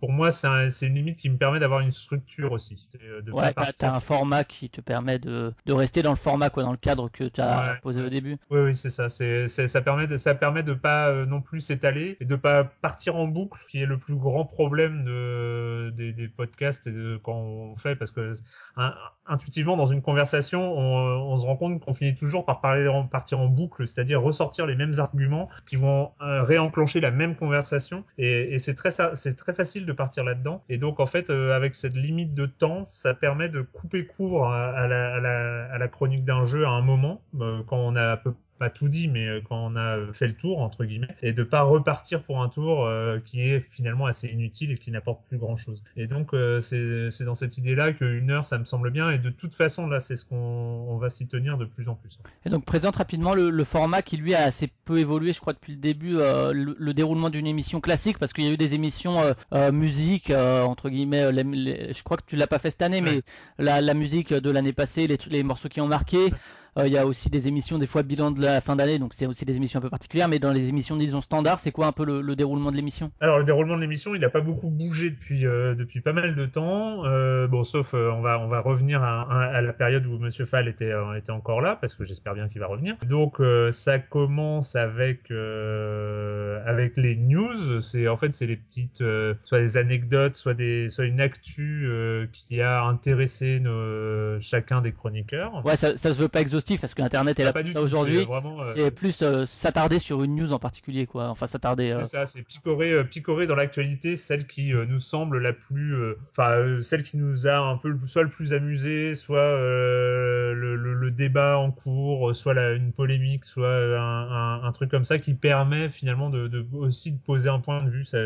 pour 0.00 0.10
moi, 0.10 0.32
c'est, 0.32 0.48
un, 0.48 0.68
une 0.68 0.94
limite 0.94 1.18
qui 1.18 1.30
me 1.30 1.36
permet 1.36 1.60
d'avoir 1.60 1.80
une 1.80 1.92
structure 1.92 2.50
aussi. 2.50 2.88
De 3.24 3.30
ouais, 3.30 3.52
t'as, 3.54 3.94
un 3.94 4.00
format 4.00 4.42
qui 4.42 4.70
te 4.70 4.80
permet 4.80 5.20
de, 5.20 5.54
de 5.66 5.72
rester 5.72 6.02
dans 6.02 6.10
le 6.10 6.16
format 6.16 6.50
quoi, 6.50 6.64
dans 6.64 6.72
le 6.72 6.76
cadre 6.76 7.08
que 7.08 7.22
tu 7.22 7.40
as 7.40 7.74
ouais, 7.74 7.80
posé 7.80 8.02
au 8.02 8.08
début. 8.08 8.38
Oui, 8.50 8.60
oui, 8.60 8.74
c'est 8.74 8.90
ça. 8.90 9.08
C'est, 9.08 9.46
c'est 9.46 9.68
ça 9.68 9.82
permet 9.82 10.08
de 10.08 10.16
ça 10.16 10.34
permet 10.34 10.64
de 10.64 10.74
pas 10.74 11.12
non 11.26 11.40
plus 11.40 11.60
s'étaler 11.60 12.16
et 12.18 12.24
de 12.24 12.34
pas 12.34 12.64
partir 12.64 13.14
en 13.14 13.28
boucle, 13.28 13.60
qui 13.70 13.82
est 13.82 13.86
le 13.86 14.00
plus 14.00 14.16
grand 14.16 14.46
problème 14.46 15.04
de, 15.04 15.92
des, 15.96 16.12
des 16.12 16.26
podcasts 16.26 16.88
et 16.88 16.92
de, 16.92 17.20
quand 17.22 17.36
on 17.36 17.76
fait, 17.76 17.94
parce 17.94 18.10
que 18.10 18.32
un, 18.76 18.94
intuitivement 19.26 19.76
dans 19.76 19.86
une 19.86 20.02
conversation, 20.02 20.60
on, 20.76 21.32
on 21.32 21.38
se 21.38 21.46
rend 21.46 21.56
compte 21.56 21.80
qu'on 21.80 21.94
finit 21.94 22.14
toujours 22.14 22.44
par 22.44 22.60
parler, 22.60 22.90
partir 23.10 23.40
en 23.40 23.46
boucle, 23.46 23.86
c'est-à-dire 23.86 24.20
ressortir 24.20 24.66
les 24.66 24.74
mêmes 24.74 24.94
arguments 24.98 25.48
qui 25.68 25.76
vont 25.76 26.10
euh, 26.20 26.42
réenclencher 26.42 27.00
la 27.00 27.10
même 27.10 27.36
conversation, 27.36 28.04
et, 28.18 28.58
c'est 28.58 28.74
très 28.74 28.90
c'est 29.14 29.36
très 29.36 29.54
facile 29.54 29.86
de 29.86 29.92
partir 29.92 30.24
là-dedans. 30.24 30.62
Et 30.68 30.78
donc 30.78 31.00
en 31.00 31.06
fait, 31.06 31.30
euh, 31.30 31.54
avec 31.54 31.74
cette 31.74 31.96
limite 31.96 32.34
de 32.34 32.46
temps, 32.46 32.88
ça 32.90 33.14
permet 33.14 33.48
de 33.48 33.62
couper 33.62 34.06
court 34.06 34.52
à 34.52 34.86
la, 34.86 35.88
chronique 35.88 36.24
d'un 36.24 36.44
jeu 36.44 36.64
à 36.64 36.70
un 36.70 36.82
moment, 36.82 37.22
euh, 37.40 37.62
quand 37.66 37.76
on 37.76 37.96
a 37.96 38.12
à 38.12 38.16
peu 38.16 38.34
pas 38.62 38.70
tout 38.70 38.88
dit, 38.88 39.08
mais 39.08 39.42
quand 39.48 39.72
on 39.72 39.74
a 39.74 40.12
fait 40.12 40.28
le 40.28 40.34
tour 40.34 40.60
entre 40.60 40.84
guillemets, 40.84 41.08
et 41.20 41.32
de 41.32 41.42
pas 41.42 41.62
repartir 41.62 42.22
pour 42.22 42.40
un 42.40 42.48
tour 42.48 42.88
qui 43.24 43.40
est 43.40 43.66
finalement 43.72 44.06
assez 44.06 44.28
inutile 44.28 44.70
et 44.70 44.76
qui 44.76 44.92
n'apporte 44.92 45.26
plus 45.26 45.36
grand 45.36 45.56
chose. 45.56 45.82
Et 45.96 46.06
donc 46.06 46.30
c'est 46.60 47.24
dans 47.24 47.34
cette 47.34 47.58
idée-là 47.58 47.92
qu'une 47.92 48.30
heure 48.30 48.46
ça 48.46 48.58
me 48.58 48.64
semble 48.64 48.92
bien, 48.92 49.10
et 49.10 49.18
de 49.18 49.30
toute 49.30 49.56
façon 49.56 49.88
là 49.88 49.98
c'est 49.98 50.14
ce 50.14 50.24
qu'on 50.24 50.96
va 50.96 51.10
s'y 51.10 51.26
tenir 51.26 51.58
de 51.58 51.64
plus 51.64 51.88
en 51.88 51.96
plus. 51.96 52.20
Et 52.46 52.50
donc 52.50 52.64
présente 52.64 52.94
rapidement 52.94 53.34
le, 53.34 53.50
le, 53.50 53.64
format 53.64 54.02
qui 54.02 54.16
lui 54.16 54.32
a 54.34 54.44
assez 54.44 54.70
peu 54.84 54.98
évolué, 54.98 55.32
je 55.32 55.40
crois 55.40 55.54
depuis 55.54 55.72
le 55.72 55.80
début, 55.80 56.18
le, 56.18 56.92
déroulement 56.92 57.30
d'une 57.30 57.48
émission 57.48 57.80
classique, 57.80 58.18
parce 58.18 58.32
qu'il 58.32 58.44
y 58.44 58.48
a 58.48 58.52
eu 58.52 58.56
des 58.56 58.74
émissions 58.74 59.34
musique 59.72 60.30
entre 60.30 60.88
guillemets, 60.88 61.32
je 61.32 62.02
crois 62.04 62.16
que 62.16 62.24
tu 62.26 62.36
l'as 62.36 62.46
pas 62.46 62.60
fait 62.60 62.70
cette 62.70 62.82
année, 62.82 63.00
mais 63.00 63.22
la, 63.58 63.80
la 63.80 63.94
musique 63.94 64.32
de 64.32 64.50
l'année 64.50 64.72
passée, 64.72 65.08
les, 65.08 65.18
les 65.28 65.42
morceaux 65.42 65.68
qui 65.68 65.80
ont 65.80 65.88
marqué. 65.88 66.32
Euh, 66.32 66.36
il 66.78 66.92
y 66.92 66.96
a 66.96 67.06
aussi 67.06 67.28
des 67.28 67.48
émissions, 67.48 67.76
des 67.76 67.86
fois 67.86 68.02
bilan 68.02 68.30
de 68.30 68.40
la 68.40 68.62
fin 68.62 68.76
d'année, 68.76 68.98
donc 68.98 69.12
c'est 69.14 69.26
aussi 69.26 69.44
des 69.44 69.56
émissions 69.56 69.78
un 69.78 69.82
peu 69.82 69.90
particulières. 69.90 70.28
Mais 70.28 70.38
dans 70.38 70.52
les 70.52 70.68
émissions, 70.68 70.96
disons 70.96 71.20
standard, 71.20 71.60
c'est 71.60 71.70
quoi 71.70 71.86
un 71.86 71.92
peu 71.92 72.04
le, 72.04 72.34
déroulement 72.34 72.70
de 72.70 72.76
l'émission? 72.76 73.10
Alors 73.20 73.38
le 73.38 73.44
déroulement 73.44 73.76
de 73.76 73.82
l'émission, 73.82 74.14
il 74.14 74.22
n'a 74.22 74.30
pas 74.30 74.40
beaucoup 74.40 74.70
bougé 74.70 75.10
depuis 75.10 75.46
euh, 75.46 75.74
depuis 75.74 76.00
pas 76.00 76.14
mal 76.14 76.34
de 76.34 76.46
temps. 76.46 77.04
Euh, 77.04 77.46
bon, 77.46 77.64
sauf 77.64 77.92
on 77.92 78.22
va 78.22 78.38
on 78.38 78.48
va 78.48 78.60
revenir 78.60 79.02
à, 79.02 79.60
la 79.60 79.72
période 79.74 80.06
où 80.06 80.18
Monsieur 80.18 80.46
Fall 80.46 80.66
était 80.66 80.92
était 81.16 81.32
encore 81.32 81.60
là, 81.60 81.76
parce 81.76 81.94
que 81.94 82.04
j'espère 82.04 82.34
bien 82.34 82.48
qu'il 82.48 82.60
va 82.60 82.68
revenir. 82.68 82.96
Donc 83.06 83.40
ça 83.70 83.98
commence 83.98 84.74
avec 84.74 85.30
avec 85.30 86.96
les 86.96 87.16
news. 87.16 87.82
C'est 87.82 88.08
en 88.08 88.16
fait 88.16 88.34
c'est 88.34 88.46
les 88.46 88.56
petites 88.56 89.04
soit 89.44 89.60
des 89.60 89.76
anecdotes, 89.76 90.36
soit 90.36 90.54
des 90.54 90.88
soit 90.88 91.04
une 91.04 91.20
actu 91.20 91.86
qui 92.32 92.62
a 92.62 92.82
intéressé 92.84 93.60
nos, 93.60 94.40
chacun 94.40 94.80
des 94.80 94.92
chroniqueurs. 94.92 95.64
Ouais, 95.66 95.76
ça, 95.76 95.98
ça 95.98 96.14
se 96.14 96.18
veut 96.18 96.28
pas 96.28 96.40
exhaustif 96.40 96.61
parce 96.80 96.94
que 96.94 97.02
Internet 97.02 97.38
est 97.40 97.44
là 97.44 97.52
pour 97.52 97.66
ça 97.66 97.82
aujourd'hui. 97.82 98.26
C'est 98.74 98.82
euh, 98.82 98.90
plus 98.90 99.22
euh, 99.22 99.46
s'attarder 99.46 99.98
sur 99.98 100.22
une 100.22 100.36
news 100.36 100.52
en 100.52 100.58
particulier, 100.58 101.06
quoi. 101.06 101.28
Enfin, 101.28 101.46
s'attarder. 101.46 101.92
C'est 101.92 101.98
euh, 101.98 102.02
ça, 102.04 102.26
c'est 102.26 102.42
picorer, 102.42 103.04
picorer 103.04 103.46
dans 103.46 103.54
l'actualité, 103.54 104.16
celle 104.16 104.46
qui 104.46 104.72
nous 104.72 105.00
semble 105.00 105.38
la 105.38 105.52
plus, 105.52 105.96
enfin, 106.30 106.80
celle 106.82 107.02
qui 107.02 107.16
nous 107.16 107.46
a 107.46 107.56
un 107.56 107.76
peu, 107.76 107.96
soit 108.06 108.22
le 108.22 108.30
plus 108.30 108.54
amusé, 108.54 109.14
soit 109.14 109.56
le, 109.56 111.10
débat 111.12 111.58
en 111.58 111.70
cours, 111.70 112.34
soit 112.34 112.54
la, 112.54 112.72
une 112.72 112.92
polémique, 112.92 113.44
soit 113.44 113.98
un, 113.98 114.72
truc 114.72 114.90
comme 114.90 115.04
ça 115.04 115.18
qui 115.18 115.34
permet 115.34 115.90
finalement 115.90 116.30
de, 116.30 116.66
aussi 116.72 117.12
de 117.12 117.18
poser 117.18 117.48
un 117.48 117.60
point 117.60 117.82
de 117.82 117.90
vue. 117.90 118.04
Ça, 118.04 118.18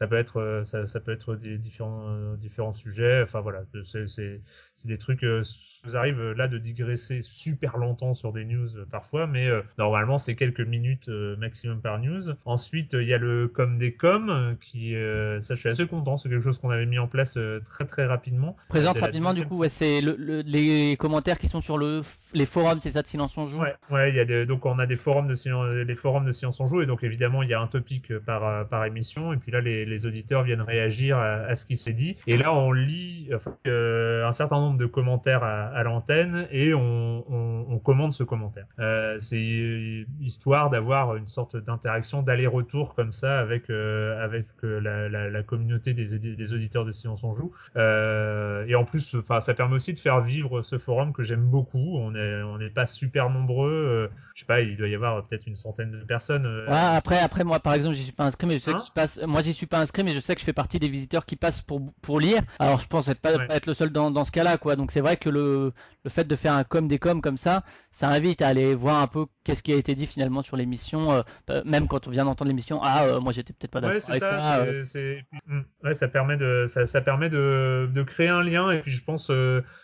ça 0.00 0.06
peut 0.06 0.16
être 0.16 0.62
ça, 0.64 0.86
ça, 0.86 1.00
peut 1.00 1.12
être 1.12 1.36
des 1.36 1.58
différents 1.58 2.34
différents 2.34 2.72
sujets 2.72 3.22
enfin 3.22 3.40
voilà 3.40 3.62
c'est 3.84 4.40
c'est 4.80 4.88
des 4.88 4.98
trucs, 4.98 5.24
euh, 5.24 5.42
ça 5.42 5.54
nous 5.84 5.96
arrive 5.96 6.20
euh, 6.20 6.34
là 6.34 6.48
de 6.48 6.56
digresser 6.56 7.20
super 7.22 7.76
longtemps 7.76 8.14
sur 8.14 8.32
des 8.32 8.44
news 8.46 8.76
euh, 8.76 8.86
parfois, 8.90 9.26
mais 9.26 9.48
normalement 9.78 10.18
c'est 10.18 10.34
quelques 10.34 10.60
minutes 10.60 11.08
maximum 11.38 11.80
par 11.80 11.98
news. 11.98 12.22
Ensuite, 12.44 12.94
il 12.94 13.06
y 13.06 13.14
a 13.14 13.18
le 13.18 13.48
com 13.48 13.78
des 13.78 13.92
com, 13.92 14.56
qui, 14.60 14.94
ça 15.40 15.54
je 15.54 15.60
suis 15.60 15.68
assez 15.68 15.86
content, 15.86 16.16
c'est 16.16 16.28
quelque 16.28 16.42
chose 16.42 16.58
qu'on 16.58 16.70
avait 16.70 16.86
mis 16.86 16.98
en 16.98 17.08
place 17.08 17.38
très 17.64 17.86
très 17.86 18.06
rapidement. 18.06 18.56
Présente 18.68 18.98
rapidement 18.98 19.34
du 19.34 19.44
coup, 19.44 19.58
ouais, 19.58 19.68
c'est 19.68 20.00
le, 20.00 20.42
les 20.42 20.96
commentaires 20.98 21.38
qui 21.38 21.48
sont 21.48 21.60
sur 21.60 21.78
le, 21.78 22.02
les 22.32 22.46
forums, 22.46 22.80
c'est 22.80 22.92
ça 22.92 23.02
de 23.02 23.06
Silence 23.06 23.36
on 23.36 23.46
joue? 23.46 23.60
Ouais, 23.60 23.74
ouais, 23.90 24.10
il 24.10 24.16
y 24.16 24.20
a 24.20 24.24
des, 24.24 24.46
donc 24.46 24.66
on 24.66 24.78
a 24.78 24.86
des 24.86 24.96
forums 24.96 25.28
de 25.28 25.34
silence, 25.34 25.68
les 25.68 25.94
forums 25.94 26.24
de 26.24 26.32
Silence 26.32 26.60
on 26.60 26.66
joue, 26.66 26.82
et 26.82 26.86
donc 26.86 27.02
évidemment 27.02 27.42
il 27.42 27.50
y 27.50 27.54
a 27.54 27.60
un 27.60 27.66
topic 27.66 28.16
par 28.18 28.68
par 28.68 28.84
émission, 28.84 29.32
et 29.32 29.36
puis 29.36 29.52
là 29.52 29.60
les, 29.60 29.84
les 29.90 30.06
auditeurs 30.06 30.42
viennent 30.42 30.62
réagir 30.62 31.18
à, 31.18 31.54
ce 31.54 31.64
qui 31.64 31.76
s'est 31.76 31.92
dit, 31.92 32.16
et 32.26 32.36
là 32.36 32.54
on 32.54 32.72
lit 32.72 33.28
enfin, 33.34 33.52
un 33.66 34.32
certain 34.32 34.60
nombre 34.60 34.78
de 34.78 34.86
commentaires 34.86 35.42
à, 35.42 35.82
l'antenne 35.82 36.46
et 36.50 36.74
on, 36.74 37.24
on, 37.28 37.78
commande 37.78 38.12
ce 38.12 38.22
commentaire. 38.22 38.66
Euh, 38.78 39.16
c'est 39.18 40.06
histoire 40.20 40.70
d'avoir 40.70 41.16
une 41.16 41.26
sorte 41.26 41.56
d'interaction 41.56 42.22
d'aller-retour 42.22 42.94
comme 42.94 43.12
ça 43.12 43.38
avec 43.38 43.70
euh, 43.70 44.22
avec 44.22 44.46
euh, 44.64 44.80
la, 44.80 45.30
la, 45.30 45.42
communauté 45.42 45.94
des, 45.94 46.18
des 46.18 46.52
auditeurs 46.52 46.84
de 46.84 46.92
Silence 46.92 47.24
on 47.24 47.34
joue. 47.34 47.52
et 47.76 48.74
en 48.74 48.84
plus, 48.84 49.14
enfin, 49.14 49.40
ça 49.40 49.54
permet 49.54 49.76
aussi 49.76 49.94
de 49.94 49.98
faire 49.98 50.20
vivre 50.20 50.62
ce 50.62 50.78
forum 50.78 51.12
que 51.12 51.22
j'aime 51.22 51.44
beaucoup. 51.44 51.96
On 51.98 52.14
est 52.14 52.42
on 52.42 52.58
n'est 52.58 52.70
pas 52.70 52.86
super 52.86 53.30
nombreux. 53.30 54.10
je 54.34 54.40
sais 54.40 54.46
pas, 54.46 54.60
il 54.60 54.76
doit 54.76 54.88
y 54.88 54.94
avoir 54.94 55.26
peut-être 55.26 55.46
une 55.46 55.56
centaine 55.56 55.90
de 55.90 56.04
personnes. 56.04 56.46
après 56.68 57.18
après 57.18 57.44
moi 57.44 57.60
par 57.60 57.74
exemple, 57.74 57.96
j'y 57.96 58.04
suis 58.04 58.12
pas 58.12 58.24
inscrit, 58.24 58.46
mais 58.46 58.58
je 58.58 58.64
sais 58.64 58.72
que 58.72 58.76
hein 58.76 58.84
je 58.86 58.92
passe. 58.92 59.20
Moi, 59.26 59.42
j'y 59.42 59.54
suis 59.54 59.66
pas 59.66 59.79
inscrit, 59.80 60.04
mais 60.04 60.14
je 60.14 60.20
sais 60.20 60.34
que 60.34 60.40
je 60.40 60.44
fais 60.44 60.52
partie 60.52 60.78
des 60.78 60.88
visiteurs 60.88 61.26
qui 61.26 61.36
passent 61.36 61.62
pour 61.62 61.80
pour 62.02 62.20
lire. 62.20 62.42
Alors, 62.58 62.80
je 62.80 62.86
pense 62.86 63.08
être 63.08 63.20
pas, 63.20 63.38
pas 63.38 63.56
être 63.56 63.66
le 63.66 63.74
seul 63.74 63.90
dans, 63.90 64.10
dans 64.10 64.24
ce 64.24 64.30
cas-là, 64.30 64.58
quoi. 64.58 64.76
Donc 64.76 64.92
c'est 64.92 65.00
vrai 65.00 65.16
que 65.16 65.28
le, 65.28 65.72
le 66.04 66.10
fait 66.10 66.24
de 66.24 66.36
faire 66.36 66.54
un 66.54 66.64
com 66.64 66.88
des 66.88 66.98
com 66.98 67.20
comme 67.20 67.36
ça, 67.36 67.62
ça 67.92 68.08
invite 68.08 68.40
à 68.40 68.48
aller 68.48 68.74
voir 68.74 69.02
un 69.02 69.06
peu 69.06 69.26
qu'est-ce 69.44 69.62
qui 69.62 69.72
a 69.72 69.76
été 69.76 69.94
dit 69.94 70.06
finalement 70.06 70.42
sur 70.42 70.56
l'émission, 70.56 71.12
euh, 71.12 71.22
euh, 71.50 71.62
même 71.64 71.88
quand 71.88 72.06
on 72.06 72.10
vient 72.10 72.24
d'entendre 72.24 72.48
l'émission. 72.48 72.80
Ah, 72.82 73.04
euh, 73.04 73.20
moi 73.20 73.32
j'étais 73.32 73.52
peut-être 73.52 73.70
pas 73.70 73.80
d'accord 73.80 73.96
ouais, 73.96 74.22
avec 74.22 74.86
ça. 74.86 75.14
Hmm, 75.46 75.60
ouais, 75.84 75.94
ça 75.94 76.08
permet 76.08 76.36
de, 76.36 76.64
ça, 76.66 76.86
ça 76.86 77.00
permet 77.00 77.28
de, 77.28 77.90
de, 77.92 78.02
créer 78.02 78.28
un 78.28 78.42
lien 78.42 78.70
et 78.70 78.80
puis 78.80 78.92
je 78.92 79.04
pense 79.04 79.30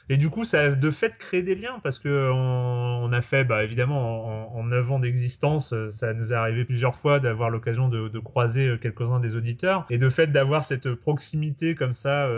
et 0.09 0.17
du 0.17 0.31
coup 0.31 0.45
ça 0.45 0.71
de 0.71 0.91
fait 0.91 1.17
créer 1.19 1.43
des 1.43 1.55
liens 1.55 1.79
parce 1.83 1.99
que 1.99 2.31
on, 2.33 3.13
a 3.13 3.21
fait, 3.21 3.45
bah 3.45 3.63
évidemment 3.65 4.57
en, 4.57 4.65
9 4.65 4.93
ans 4.93 4.99
d'existence, 4.99 5.75
ça 5.91 6.13
nous 6.13 6.33
est 6.33 6.37
arrivé 6.37 6.65
plusieurs 6.65 6.97
fois 6.97 7.21
d'avoir 7.21 7.51
l'occasion 7.51 7.89
de, 7.89 8.09
de, 8.09 8.19
croiser 8.19 8.77
quelques-uns 8.81 9.21
des 9.21 9.37
auditeurs 9.37 9.87
et 9.91 9.99
de 9.99 10.11
fait 10.11 10.27
d'avoir 10.27 10.65
cette 10.65 10.93
proximité 10.95 11.75
comme 11.75 11.93
ça 11.93 12.29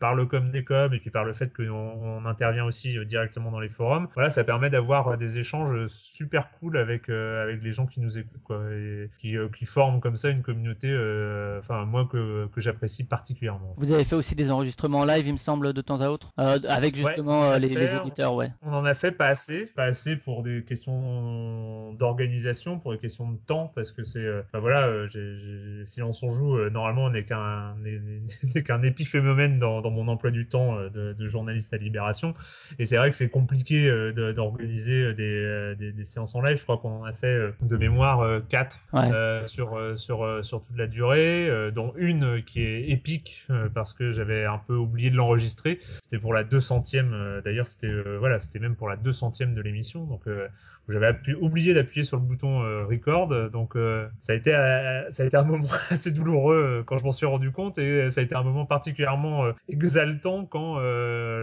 par 0.00 0.14
le 0.14 0.26
com 0.26 0.50
des 0.50 0.64
com 0.64 0.92
et 0.92 0.98
puis 0.98 1.10
par 1.10 1.24
le 1.24 1.32
fait 1.32 1.54
qu'on 1.54 1.70
on 1.70 2.26
intervient 2.26 2.64
aussi 2.64 2.96
directement 3.06 3.27
dans 3.36 3.60
les 3.60 3.68
forums. 3.68 4.08
Voilà, 4.14 4.30
ça 4.30 4.44
permet 4.44 4.70
d'avoir 4.70 5.16
des 5.16 5.38
échanges 5.38 5.86
super 5.88 6.50
cool 6.52 6.76
avec 6.76 7.08
euh, 7.08 7.42
avec 7.42 7.62
les 7.62 7.72
gens 7.72 7.86
qui 7.86 8.00
nous 8.00 8.18
écoutent 8.18 8.42
quoi 8.42 8.62
et 8.72 9.10
qui, 9.18 9.36
euh, 9.36 9.48
qui 9.56 9.66
forment 9.66 10.00
comme 10.00 10.16
ça 10.16 10.30
une 10.30 10.42
communauté 10.42 10.88
euh, 10.90 11.58
enfin 11.60 11.84
moi 11.84 12.08
que, 12.10 12.46
que 12.48 12.60
j'apprécie 12.60 13.04
particulièrement. 13.04 13.74
Vous 13.76 13.92
avez 13.92 14.04
fait 14.04 14.16
aussi 14.16 14.34
des 14.34 14.50
enregistrements 14.50 15.04
live 15.04 15.26
il 15.26 15.32
me 15.32 15.38
semble 15.38 15.72
de 15.72 15.80
temps 15.80 16.00
à 16.00 16.08
autre 16.08 16.32
avec 16.36 16.96
justement 16.96 17.56
les, 17.56 17.68
les, 17.68 17.94
auditeurs 17.94 18.34
ouais. 18.34 18.52
On 18.62 18.72
en 18.72 18.84
a 18.84 18.94
fait 18.94 19.12
pas 19.12 19.28
assez, 19.28 19.66
pas 19.66 19.84
assez 19.84 20.16
pour 20.16 20.42
des 20.42 20.64
questions 20.64 21.92
d'organisation, 21.94 22.78
pour 22.78 22.92
des 22.92 22.98
questions 22.98 23.30
de 23.30 23.38
temps 23.38 23.70
parce 23.74 23.92
que 23.92 24.04
c'est 24.04 24.26
enfin 24.40 24.58
voilà, 24.58 24.88
si 25.84 26.02
on 26.02 26.12
s'en 26.12 26.28
joue 26.28 26.58
normalement 26.70 27.04
on 27.04 27.10
n'est 27.10 27.24
qu'un 27.24 27.76
qu'un 28.64 28.82
épiphénomène 28.82 29.58
dans, 29.58 29.80
dans 29.80 29.90
mon 29.90 30.08
emploi 30.08 30.30
du 30.30 30.48
temps 30.48 30.76
de, 30.76 31.12
de 31.12 31.26
journaliste 31.26 31.72
à 31.74 31.76
Libération 31.76 32.34
et 32.78 32.84
c'est 32.84 32.96
vrai 32.96 33.10
que 33.10 33.16
c'est 33.18 33.28
compliqué 33.28 33.90
d'organiser 34.14 35.12
des, 35.14 35.74
des, 35.76 35.92
des 35.92 36.04
séances 36.04 36.36
en 36.36 36.40
live. 36.40 36.56
Je 36.56 36.62
crois 36.62 36.78
qu'on 36.78 37.04
a 37.04 37.12
fait 37.12 37.26
euh, 37.26 37.52
de 37.62 37.76
mémoire 37.76 38.40
4 38.48 38.78
euh, 38.94 38.98
euh, 38.98 39.46
sur, 39.46 39.76
sur, 39.98 40.44
sur 40.44 40.62
toute 40.62 40.76
la 40.76 40.86
durée, 40.86 41.50
dont 41.74 41.92
une 41.96 42.42
qui 42.44 42.62
est 42.62 42.90
épique 42.90 43.46
parce 43.74 43.92
que 43.92 44.12
j'avais 44.12 44.44
un 44.44 44.58
peu 44.58 44.74
oublié 44.74 45.10
de 45.10 45.16
l'enregistrer. 45.16 45.80
C'était 46.00 46.18
pour 46.18 46.32
la 46.32 46.44
200e, 46.44 47.42
d'ailleurs, 47.42 47.66
c'était 47.66 47.92
voilà, 48.18 48.38
c'était 48.38 48.60
même 48.60 48.76
pour 48.76 48.88
la 48.88 48.96
200e 48.96 49.54
de 49.54 49.60
l'émission. 49.60 50.04
Donc 50.04 50.22
j'avais 50.88 51.14
oublié 51.40 51.74
d'appuyer 51.74 52.04
sur 52.04 52.16
le 52.16 52.22
bouton 52.22 52.60
record 52.86 53.28
donc 53.50 53.74
ça 54.20 54.32
a 54.32 54.36
été 54.36 54.50
ça 55.10 55.22
a 55.22 55.26
été 55.26 55.36
un 55.36 55.44
moment 55.44 55.68
assez 55.90 56.12
douloureux 56.12 56.82
quand 56.86 56.98
je 56.98 57.04
m'en 57.04 57.12
suis 57.12 57.26
rendu 57.26 57.50
compte 57.50 57.78
et 57.78 58.10
ça 58.10 58.20
a 58.20 58.24
été 58.24 58.34
un 58.34 58.42
moment 58.42 58.66
particulièrement 58.66 59.44
exaltant 59.68 60.44
quand 60.46 60.78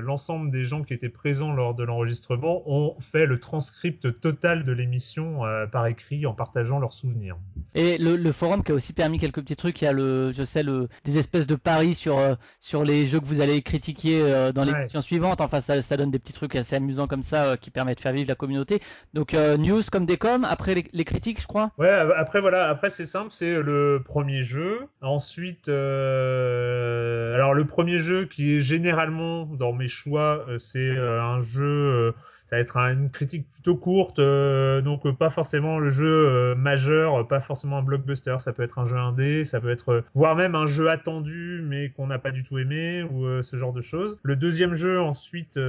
l'ensemble 0.01 0.51
des 0.51 0.63
gens 0.63 0.83
qui 0.83 0.93
étaient 0.93 1.09
présents 1.09 1.53
lors 1.53 1.75
de 1.75 1.83
l'enregistrement 1.83 2.63
ont 2.65 2.95
fait 2.99 3.25
le 3.25 3.39
transcript 3.39 4.19
total 4.19 4.63
de 4.63 4.71
l'émission 4.71 5.45
euh, 5.45 5.67
par 5.67 5.87
écrit 5.87 6.25
en 6.25 6.33
partageant 6.33 6.79
leurs 6.79 6.93
souvenirs. 6.93 7.37
Et 7.73 7.97
le, 7.97 8.31
forum 8.31 8.63
qui 8.63 8.71
a 8.71 8.75
aussi 8.75 8.93
permis 8.93 9.19
quelques 9.19 9.41
petits 9.41 9.55
trucs, 9.55 9.81
il 9.81 9.85
y 9.85 9.87
a 9.87 9.91
le, 9.91 10.31
je 10.31 10.43
sais, 10.43 10.63
le, 10.63 10.89
des 11.03 11.17
espèces 11.17 11.47
de 11.47 11.55
paris 11.55 11.95
sur, 11.95 12.17
euh, 12.17 12.35
sur 12.59 12.83
les 12.83 13.07
jeux 13.07 13.19
que 13.19 13.25
vous 13.25 13.41
allez 13.41 13.61
critiquer 13.61 14.21
euh, 14.21 14.51
dans 14.51 14.63
l'émission 14.63 15.01
suivante. 15.01 15.41
Enfin, 15.41 15.61
ça, 15.61 15.81
ça, 15.81 15.97
donne 15.97 16.11
des 16.11 16.19
petits 16.19 16.33
trucs 16.33 16.55
assez 16.55 16.75
amusants 16.75 17.07
comme 17.07 17.23
ça 17.23 17.57
qui 17.57 17.71
permettent 17.71 17.97
de 17.97 18.03
faire 18.03 18.13
vivre 18.13 18.29
la 18.29 18.35
communauté. 18.35 18.81
Donc, 19.13 19.34
news 19.57 19.83
comme 19.91 20.05
des 20.05 20.17
coms, 20.17 20.43
après 20.43 20.75
les, 20.91 21.05
critiques, 21.05 21.41
je 21.41 21.47
crois. 21.47 21.71
Ouais, 21.77 21.89
après 21.89 22.41
voilà, 22.41 22.69
après 22.69 22.89
c'est 22.89 23.05
simple, 23.05 23.29
c'est 23.31 23.61
le 23.61 24.01
premier 24.03 24.41
jeu. 24.41 24.87
Ensuite, 25.01 25.69
alors 25.69 27.53
le 27.53 27.65
premier 27.65 27.99
jeu 27.99 28.25
qui 28.25 28.57
est 28.57 28.61
généralement 28.61 29.45
dans 29.45 29.73
mes 29.73 29.87
choix, 29.87 30.45
c'est 30.57 30.97
un 30.97 31.41
jeu 31.41 32.13
être 32.59 32.77
une 32.77 33.09
critique 33.09 33.45
plutôt 33.51 33.75
courte, 33.75 34.19
euh, 34.19 34.81
donc 34.81 35.05
euh, 35.05 35.13
pas 35.13 35.29
forcément 35.29 35.79
le 35.79 35.89
jeu 35.89 36.07
euh, 36.07 36.55
majeur, 36.55 37.27
pas 37.27 37.39
forcément 37.39 37.77
un 37.77 37.83
blockbuster, 37.83 38.35
ça 38.39 38.53
peut 38.53 38.63
être 38.63 38.79
un 38.79 38.85
jeu 38.85 38.97
indé, 38.97 39.43
ça 39.43 39.59
peut 39.59 39.69
être 39.69 40.03
voire 40.13 40.35
même 40.35 40.55
un 40.55 40.65
jeu 40.65 40.89
attendu 40.89 41.61
mais 41.63 41.89
qu'on 41.89 42.07
n'a 42.07 42.19
pas 42.19 42.31
du 42.31 42.43
tout 42.43 42.57
aimé 42.57 43.03
ou 43.03 43.41
ce 43.41 43.57
genre 43.57 43.73
de 43.73 43.81
choses. 43.81 44.19
Le 44.23 44.35
deuxième 44.35 44.75
jeu 44.75 44.99
ensuite 44.99 45.59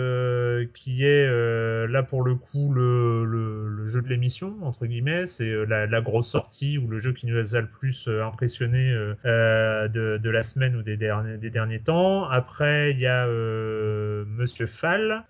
qui 0.74 1.04
est 1.04 1.86
là 1.88 2.02
pour 2.02 2.22
le 2.22 2.34
coup 2.34 2.72
le, 2.72 3.24
le, 3.24 3.86
jeu 3.86 4.02
de 4.02 4.08
l'émission 4.08 4.56
entre 4.62 4.86
guillemets, 4.86 5.26
c'est 5.26 5.64
la, 5.66 5.86
la, 5.86 6.00
grosse 6.00 6.28
sortie 6.28 6.76
ou 6.78 6.88
le 6.88 6.98
jeu 6.98 7.12
qui 7.12 7.26
nous 7.26 7.56
a 7.56 7.60
le 7.60 7.68
plus 7.68 8.08
impressionné 8.08 8.92
de, 9.24 10.18
de, 10.18 10.30
la 10.30 10.42
semaine 10.42 10.76
ou 10.76 10.82
des 10.82 10.96
derniers, 10.96 11.38
des 11.38 11.50
derniers 11.50 11.80
temps. 11.80 12.28
Après 12.28 12.90
il 12.90 12.98
y 12.98 13.06
a 13.06 13.26
Monsieur 13.26 14.66
Fall, 14.66 15.24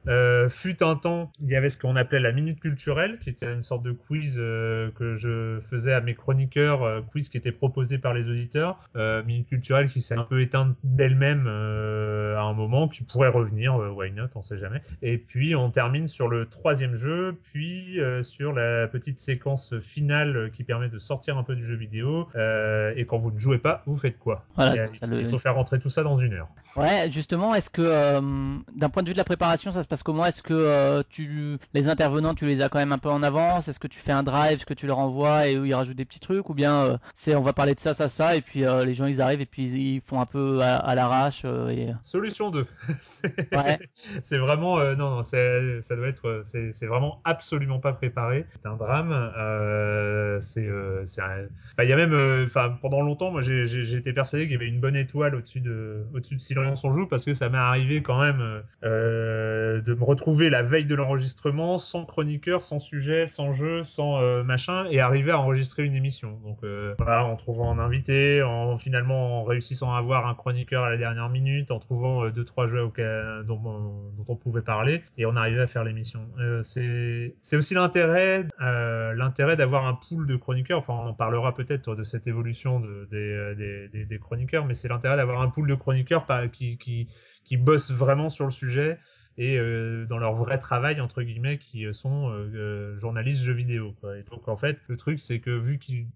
fut 0.49 0.83
un 0.83 0.97
temps 0.97 1.31
il 1.47 1.53
y 1.53 1.57
avait 1.57 1.69
ce 1.69 1.79
qu'on 1.79 1.95
appelait 1.95 2.19
la 2.19 2.33
minute 2.33 2.59
culturelle, 2.59 3.19
qui 3.21 3.31
était 3.31 3.53
une 3.53 3.63
sorte 3.63 3.85
de 3.85 3.93
quiz 3.93 4.37
euh, 4.39 4.91
que 4.97 5.15
je 5.15 5.61
faisais 5.61 5.93
à 5.93 6.01
mes 6.01 6.15
chroniqueurs, 6.15 6.83
euh, 6.83 7.01
quiz 7.03 7.29
qui 7.29 7.37
était 7.37 7.53
proposé 7.53 7.99
par 7.99 8.15
les 8.15 8.29
auditeurs. 8.29 8.81
Euh, 8.97 9.23
minute 9.23 9.49
culturelle 9.49 9.89
qui 9.89 10.01
s'est 10.01 10.19
un 10.19 10.25
peu 10.25 10.41
éteinte 10.41 10.77
d'elle-même 10.83 11.47
à 11.47 12.43
un 12.43 12.53
moment, 12.53 12.89
qui 12.89 13.05
pourrait 13.05 13.29
revenir, 13.29 13.77
why 13.77 14.11
not, 14.11 14.27
on 14.35 14.43
sait 14.43 14.59
jamais. 14.59 14.83
Et 15.03 15.19
puis 15.19 15.55
on 15.55 15.71
termine 15.71 16.09
sur 16.09 16.27
le 16.29 16.47
troisième 16.47 16.97
jeu, 16.97 17.37
puis 17.45 18.01
sur 18.23 18.53
la 18.53 18.89
petite 18.89 19.19
séquence 19.19 19.79
finale 19.81 20.51
qui 20.53 20.65
permet 20.65 20.89
de 20.89 20.99
sortir 20.99 21.39
un 21.39 21.45
peu 21.45 21.55
du 21.55 21.65
jeu 21.65 21.77
vidéo. 21.77 22.29
et 22.35 23.07
quand 23.07 23.19
vous 23.19 23.31
ne 23.31 23.39
jouez 23.39 23.59
pas, 23.59 23.83
vous 23.87 23.97
faites 23.97 24.19
quoi? 24.19 24.45
Voilà, 24.57 24.87
Il 25.13 25.29
faut 25.31 25.39
faire 25.39 25.55
rentrer 25.55 25.79
tout 25.79 25.91
ça 25.91 26.03
dans 26.03 26.17
une 26.17 26.35
heure. 26.35 26.49
Ouais, 26.77 27.11
justement, 27.13 27.55
est-ce 27.55 27.71
que 27.71 28.21
d'un 28.77 28.89
point 28.89 29.03
de 29.03 29.09
vue 29.09 29.15
de 29.15 29.19
la 29.19 29.25
préparation, 29.25 29.73
ça 29.73 29.83
se 29.83 29.89
passe 29.89 30.03
comment? 30.03 30.27
Est-ce 30.27 30.43
que 30.43 31.03
tu 31.09 31.26
les 31.75 31.89
intervenants, 31.89 32.35
tu 32.35 32.47
les 32.47 32.63
as 32.63 32.69
quand 32.69 32.79
même 32.79 32.93
un 32.93 32.99
peu 32.99 33.09
en 33.09 33.23
avance? 33.23 33.69
Est-ce 33.69 33.79
que 33.79 33.89
tu 33.89 34.01
fais 34.01 34.13
un 34.13 34.23
drive, 34.23 34.65
que 34.65 34.75
tu 34.75 34.87
leur 34.87 34.99
envoies 34.99 35.49
et 35.49 35.59
où 35.59 35.65
ils 35.65 35.75
rajoutent 35.75 35.97
des 35.97 36.05
petits 36.05 36.21
trucs? 36.21 36.49
Ou 36.51 36.55
bien 36.55 36.85
euh, 36.85 36.99
c'est 37.15 37.35
on 37.35 37.43
va 37.43 37.53
parler 37.53 37.75
de 37.75 37.81
ça, 37.81 37.95
ça, 37.95 38.09
ça, 38.09 38.37
et 38.37 38.41
puis 38.41 38.65
euh, 38.65 38.85
les 38.85 38.95
gens 38.95 39.07
ils 39.07 39.21
arrivent 39.21 39.41
et 39.41 39.47
puis 39.47 39.65
ils 39.65 40.01
font 40.01 40.21
un 40.21 40.27
peu 40.27 40.61
à, 40.63 40.95
l'arrache 40.95 41.43
euh, 41.45 41.69
et... 41.69 41.89
Solution 42.03 42.51
2. 42.51 42.67
c'est 44.23 44.39
vraiment. 44.39 44.79
non, 44.95 45.17
non, 45.17 45.23
ça 45.23 45.37
doit 45.97 46.09
être. 46.09 46.43
C'est 46.45 46.87
vraiment 46.87 47.21
absolument 47.25 47.81
pas 47.81 47.93
préparé. 47.93 48.47
C'est 48.53 48.67
un 48.67 48.77
drame. 48.77 49.11
c'est. 50.41 50.69
Bah, 51.77 51.85
il 51.85 51.91
y 51.91 51.93
a 51.93 51.97
même. 51.97 52.45
Enfin, 52.45 52.77
pendant 52.81 53.03
longtemps, 53.03 53.31
moi 53.31 53.43
j'ai 53.43 53.97
été 53.97 54.13
persuadé 54.13 54.45
qu'il 54.45 54.53
y 54.53 54.57
avait 54.57 54.69
une 54.69 54.81
bonne 54.81 54.97
étoile 54.97 55.35
au-dessus 55.35 55.61
de, 55.61 56.07
au-dessus 56.15 56.37
de 56.37 56.41
Silence 56.41 56.85
on 56.85 56.93
joue 56.93 57.07
parce 57.07 57.25
que 57.25 57.35
ça 57.35 57.49
m'est 57.49 57.59
arrivé 57.59 58.03
quand 58.03 58.21
même 58.21 58.63
de 58.83 59.95
me 59.95 60.05
retrouver 60.05 60.51
la 60.51 60.63
veille 60.63 60.87
de 60.87 60.95
l'enregistrement 60.95 61.16
sans 61.79 62.05
chroniqueur, 62.05 62.63
sans 62.63 62.79
sujet, 62.79 63.27
sans 63.27 63.53
jeu, 63.53 63.83
sans 63.83 64.21
euh, 64.21 64.43
machin, 64.43 64.87
et 64.91 65.01
arriver 65.01 65.33
à 65.33 65.39
enregistrer 65.39 65.85
une 65.85 65.95
émission. 65.95 66.39
Donc 66.45 66.59
euh, 66.65 66.95
voilà, 66.99 67.25
en 67.25 67.37
trouvant 67.37 67.73
un 67.73 67.79
invité, 67.79 68.43
en 68.43 68.77
finalement 68.77 69.41
en 69.41 69.45
réussissant 69.45 69.95
à 69.95 69.99
avoir 69.99 70.27
un 70.27 70.35
chroniqueur 70.35 70.85
à 70.85 70.91
la 70.91 70.97
dernière 70.97 71.29
minute, 71.29 71.71
en 71.71 71.79
trouvant 71.79 72.25
euh, 72.25 72.31
deux 72.31 72.45
trois 72.45 72.67
jeux 72.67 72.77
dont, 73.47 73.61
on 74.29 74.37
pouvait 74.37 74.63
parler, 74.63 75.03
et 75.17 75.27
on 75.27 75.37
arrivait 75.37 75.63
à 75.63 75.67
faire 75.67 75.85
l'émission. 75.85 76.21
c'est 76.63 77.35
aussi 77.53 77.75
l'intérêt 77.75 78.47
l'intérêt 78.59 79.57
d'avoir 79.57 79.87
un 79.87 79.95
pool 79.95 80.27
de 80.27 80.37
chroniqueurs. 80.37 80.79
Enfin, 80.79 80.95
on 80.95 81.09
en 81.09 81.15
parlera 81.15 81.55
peut-être 81.55 81.95
de 81.95 82.03
cette 82.03 82.27
évolution 82.27 82.81
de, 82.81 83.09
des, 83.11 83.89
des, 83.93 84.05
des, 84.05 84.19
chroniqueurs, 84.19 84.65
mais 84.67 84.75
c'est 84.75 84.89
l'intérêt 84.89 85.17
d'avoir 85.17 85.41
un 85.41 85.49
pool 85.49 85.69
de 85.69 85.75
chroniqueurs 85.75 86.27
qui, 86.53 86.79
qui 86.79 87.09
qui 87.47 87.57
bossent 87.57 87.93
vraiment 87.93 88.29
sur 88.29 88.45
le 88.45 88.51
sujet 88.51 88.99
et 89.39 89.59
euh, 89.59 90.07
dans 90.07 90.19
leur 90.19 90.35
vrai 90.35 90.59
travail 90.59 91.01
entre 91.01 91.23
guillemets 91.23 91.59
qui 91.59 91.85
euh, 91.85 91.93
sont 91.93 92.31
euh, 92.31 92.97
journalistes 92.97 93.43
jeux 93.43 93.53
vidéo 93.53 93.95
quoi. 94.01 94.17
Et 94.17 94.23
donc 94.31 94.49
en 94.49 94.57
fait 94.57 94.79
le 94.89 94.97
truc 94.97 95.21
c'est 95.21 95.41
que 95.41 95.51
vu 95.51 95.79
qu'ils 95.79 96.07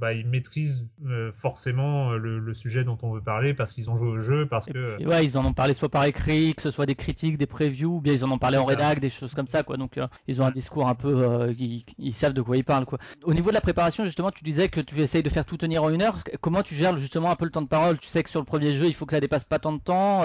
bah, 0.00 0.12
ils 0.12 0.28
maîtrisent 0.28 0.86
forcément 1.34 2.12
le, 2.12 2.38
le, 2.38 2.54
sujet 2.54 2.84
dont 2.84 2.98
on 3.02 3.12
veut 3.12 3.20
parler 3.20 3.54
parce 3.54 3.72
qu'ils 3.72 3.90
ont 3.90 3.96
joué 3.96 4.08
au 4.08 4.20
jeu 4.20 4.46
parce 4.46 4.66
que 4.66 5.04
ouais 5.04 5.24
ils 5.24 5.36
en 5.36 5.44
ont 5.44 5.52
parlé 5.52 5.74
soit 5.74 5.88
par 5.88 6.04
écrit 6.04 6.54
que 6.54 6.62
ce 6.62 6.70
soit 6.70 6.86
des 6.86 6.94
critiques 6.94 7.38
des 7.38 7.46
previews 7.46 7.96
ou 7.96 8.00
bien 8.00 8.12
ils 8.12 8.24
en 8.24 8.30
ont 8.30 8.38
parlé 8.38 8.56
en 8.56 8.64
rédac 8.64 9.00
des 9.00 9.10
choses 9.10 9.34
comme 9.34 9.48
ça 9.48 9.62
quoi. 9.62 9.76
Donc 9.76 9.98
ils 10.28 10.40
ont 10.40 10.46
un 10.46 10.52
discours 10.52 10.88
un 10.88 10.94
peu 10.94 11.52
ils, 11.58 11.84
ils, 11.98 12.14
savent 12.14 12.32
de 12.32 12.42
quoi 12.42 12.56
ils 12.56 12.64
parlent 12.64 12.86
quoi. 12.86 12.98
Au 13.24 13.34
niveau 13.34 13.50
de 13.50 13.54
la 13.54 13.60
préparation 13.60 14.04
justement 14.04 14.30
tu 14.30 14.44
disais 14.44 14.68
que 14.68 14.80
tu 14.80 15.00
essayes 15.00 15.22
de 15.22 15.30
faire 15.30 15.44
tout 15.44 15.56
tenir 15.56 15.82
en 15.82 15.90
une 15.90 16.02
heure. 16.02 16.22
Comment 16.40 16.62
tu 16.62 16.74
gères 16.74 16.96
justement 16.98 17.30
un 17.30 17.36
peu 17.36 17.44
le 17.44 17.50
temps 17.50 17.62
de 17.62 17.68
parole? 17.68 17.98
Tu 17.98 18.08
sais 18.08 18.22
que 18.22 18.30
sur 18.30 18.40
le 18.40 18.46
premier 18.46 18.76
jeu 18.76 18.86
il 18.86 18.94
faut 18.94 19.06
que 19.06 19.14
ça 19.14 19.20
dépasse 19.20 19.44
pas 19.44 19.58
tant 19.58 19.72
de 19.72 19.80
temps 19.80 20.22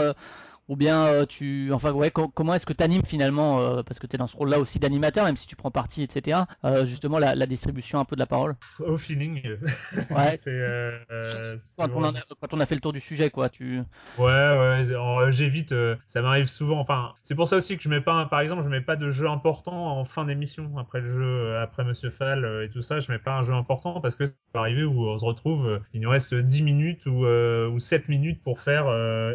ou 0.67 0.75
bien 0.75 1.05
euh, 1.05 1.25
tu 1.25 1.72
enfin 1.74 1.91
ouais 1.91 2.12
comment 2.12 2.53
est-ce 2.53 2.65
que 2.65 2.74
tu 2.74 2.84
animes 2.84 3.05
finalement 3.05 3.60
euh, 3.60 3.84
parce 3.84 4.00
que 4.00 4.07
tu 4.07 4.15
es 4.15 4.17
dans 4.17 4.27
ce 4.27 4.36
rôle 4.36 4.50
là 4.50 4.60
aussi 4.60 4.79
d'animateur 4.79 5.25
même 5.25 5.38
si 5.38 5.45
tu 5.45 5.55
prends 5.55 5.72
parti 5.72 6.01
etc 6.01 6.39
euh, 6.63 6.86
justement 6.86 7.19
la, 7.19 7.36
la, 7.36 7.45
distribution 7.45 8.00
un 8.00 8.05
peu 8.05 8.15
de 8.15 8.19
la 8.19 8.25
parole? 8.25 8.55
Au 8.79 8.98
feeling. 8.98 9.41
Ouais. 10.10 10.36
Quand, 11.77 11.89
on 11.95 12.03
a, 12.03 12.13
quand 12.13 12.53
on 12.53 12.59
a 12.59 12.66
fait 12.66 12.75
le 12.75 12.81
tour 12.81 12.94
du 12.94 13.00
sujet 13.00 13.29
quoi 13.29 13.50
tu 13.50 13.81
ouais 14.18 14.24
ouais 14.25 15.31
j'évite 15.31 15.74
ça 16.05 16.22
m'arrive 16.22 16.48
souvent 16.48 16.79
enfin 16.79 17.13
c'est 17.24 17.35
pour 17.35 17.48
ça 17.48 17.57
aussi 17.57 17.77
que 17.77 17.83
je 17.83 17.90
mets 17.90 18.01
pas 18.01 18.25
par 18.25 18.40
exemple 18.40 18.63
je 18.63 18.70
mets 18.70 18.81
pas 18.81 18.96
de 18.96 19.09
jeu 19.09 19.27
important 19.27 20.00
en 20.00 20.05
fin 20.05 20.25
d'émission 20.25 20.77
après 20.77 21.01
le 21.01 21.07
jeu 21.07 21.57
après 21.57 21.83
Monsieur 21.83 22.09
Fall 22.09 22.63
et 22.63 22.70
tout 22.70 22.81
ça 22.81 23.00
je 23.00 23.11
mets 23.11 23.20
pas 23.20 23.37
un 23.37 23.42
jeu 23.42 23.53
important 23.53 24.01
parce 24.01 24.16
que 24.16 24.25
ça 24.25 24.33
peut 24.53 24.59
arriver 24.59 24.83
où 24.83 25.07
on 25.07 25.18
se 25.18 25.25
retrouve 25.25 25.81
il 25.94 26.01
nous 26.01 26.09
reste 26.09 26.33
10 26.33 26.63
minutes 26.63 27.05
ou, 27.05 27.25
ou 27.25 27.79
7 27.79 28.09
minutes 28.09 28.42
pour 28.42 28.59
faire 28.59 28.85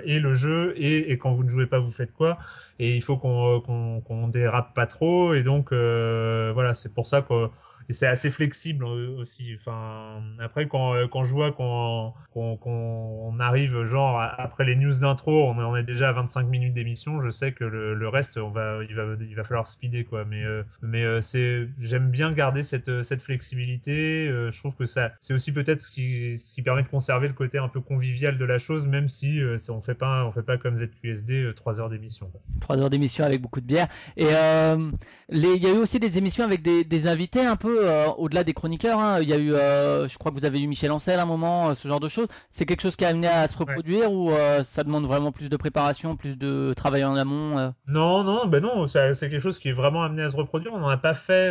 et 0.04 0.18
le 0.18 0.34
jeu 0.34 0.74
et, 0.76 1.12
et 1.12 1.18
quand 1.20 1.32
vous 1.32 1.44
ne 1.44 1.48
jouez 1.48 1.66
pas, 1.66 1.78
vous 1.78 1.92
faites 1.92 2.12
quoi 2.12 2.38
Et 2.78 2.96
il 2.96 3.02
faut 3.02 3.16
qu'on 3.16 3.60
qu'on 4.04 4.28
dérape 4.28 4.74
pas 4.74 4.86
trop. 4.86 5.34
Et 5.34 5.42
donc, 5.42 5.72
euh, 5.72 6.50
voilà, 6.54 6.74
c'est 6.74 6.92
pour 6.92 7.06
ça 7.06 7.22
que 7.22 7.48
et 7.90 7.92
c'est 7.92 8.06
assez 8.06 8.30
flexible 8.30 8.84
aussi. 8.84 9.52
Enfin, 9.56 10.22
après 10.38 10.68
quand, 10.68 10.94
euh, 10.94 11.08
quand 11.08 11.24
je 11.24 11.32
vois 11.32 11.50
qu'on 11.50 12.14
qu'on 12.32 13.40
arrive 13.40 13.84
genre 13.84 14.22
après 14.38 14.64
les 14.64 14.76
news 14.76 15.00
d'intro, 15.00 15.50
on, 15.50 15.58
on, 15.58 15.74
est 15.74 15.82
déjà 15.82 16.10
à 16.10 16.12
25 16.12 16.44
minutes 16.44 16.72
d'émission, 16.72 17.20
je 17.20 17.30
sais 17.30 17.50
que 17.50 17.64
le, 17.64 17.94
le, 17.94 18.08
reste 18.08 18.38
on 18.38 18.50
va 18.50 18.78
il 18.88 18.94
va 18.94 19.16
il 19.20 19.34
va 19.34 19.42
falloir 19.42 19.66
speeder 19.66 20.04
quoi. 20.04 20.24
Mais 20.24 20.44
euh, 20.44 20.62
mais 20.82 21.02
euh, 21.02 21.20
c'est 21.20 21.68
j'aime 21.80 22.10
bien 22.10 22.30
garder 22.30 22.62
cette 22.62 23.02
cette 23.02 23.22
flexibilité. 23.22 24.28
je 24.28 24.56
trouve 24.56 24.76
que 24.76 24.86
ça 24.86 25.10
c'est 25.18 25.34
aussi 25.34 25.50
peut-être 25.50 25.80
ce 25.80 25.90
qui 25.90 26.38
ce 26.38 26.54
qui 26.54 26.62
permet 26.62 26.84
de 26.84 26.88
conserver 26.88 27.26
le 27.26 27.34
côté 27.34 27.58
un 27.58 27.68
peu 27.68 27.80
convivial 27.80 28.38
de 28.38 28.44
la 28.44 28.58
chose, 28.58 28.86
même 28.86 29.08
si 29.08 29.40
on 29.68 29.80
fait 29.80 29.94
pas 29.94 30.24
on 30.26 30.30
fait 30.30 30.44
pas 30.44 30.58
comme 30.58 30.76
ZQSD 30.76 31.54
3 31.56 31.80
heures 31.80 31.90
d'émission. 31.90 32.30
3 32.60 32.76
heures 32.78 32.90
d'émission 32.90 33.24
avec 33.24 33.42
beaucoup 33.42 33.60
de 33.60 33.66
bière. 33.66 33.88
Et 34.16 34.26
il 34.26 35.62
y 35.62 35.66
a 35.66 35.70
eu 35.70 35.78
aussi 35.78 35.98
des 35.98 36.18
émissions 36.18 36.44
avec 36.44 36.62
des, 36.62 36.84
des 36.84 37.08
invités 37.08 37.44
un 37.44 37.56
peu 37.56 37.79
euh, 37.80 38.08
au-delà 38.18 38.44
des 38.44 38.52
chroniqueurs, 38.52 38.98
hein, 38.98 39.20
il 39.20 39.28
y 39.28 39.32
a 39.32 39.36
eu, 39.36 39.54
euh, 39.54 40.08
je 40.08 40.18
crois 40.18 40.30
que 40.30 40.36
vous 40.36 40.44
avez 40.44 40.60
eu 40.60 40.66
Michel 40.66 40.92
Ancel 40.92 41.18
à 41.18 41.22
un 41.22 41.26
moment, 41.26 41.70
euh, 41.70 41.74
ce 41.74 41.88
genre 41.88 42.00
de 42.00 42.08
choses. 42.08 42.28
C'est 42.52 42.66
quelque 42.66 42.82
chose 42.82 42.96
qui 42.96 43.04
a 43.04 43.08
amené 43.08 43.26
à 43.26 43.48
se 43.48 43.56
reproduire 43.56 44.12
ou 44.12 44.32
ça 44.64 44.84
demande 44.84 45.06
vraiment 45.06 45.32
plus 45.32 45.48
de 45.48 45.56
préparation, 45.56 46.16
plus 46.16 46.36
de 46.36 46.74
travail 46.76 47.04
en 47.04 47.16
amont 47.16 47.72
Non, 47.86 48.24
non, 48.24 48.46
ben 48.46 48.62
non, 48.62 48.86
c'est 48.86 49.14
quelque 49.20 49.40
chose 49.40 49.58
qui 49.58 49.68
est 49.68 49.72
vraiment 49.72 50.02
amené 50.02 50.22
à 50.22 50.28
se 50.28 50.36
reproduire. 50.36 50.72
On 50.74 50.80
n'en 50.80 50.88
a 50.88 50.96
pas 50.96 51.14
fait, 51.14 51.50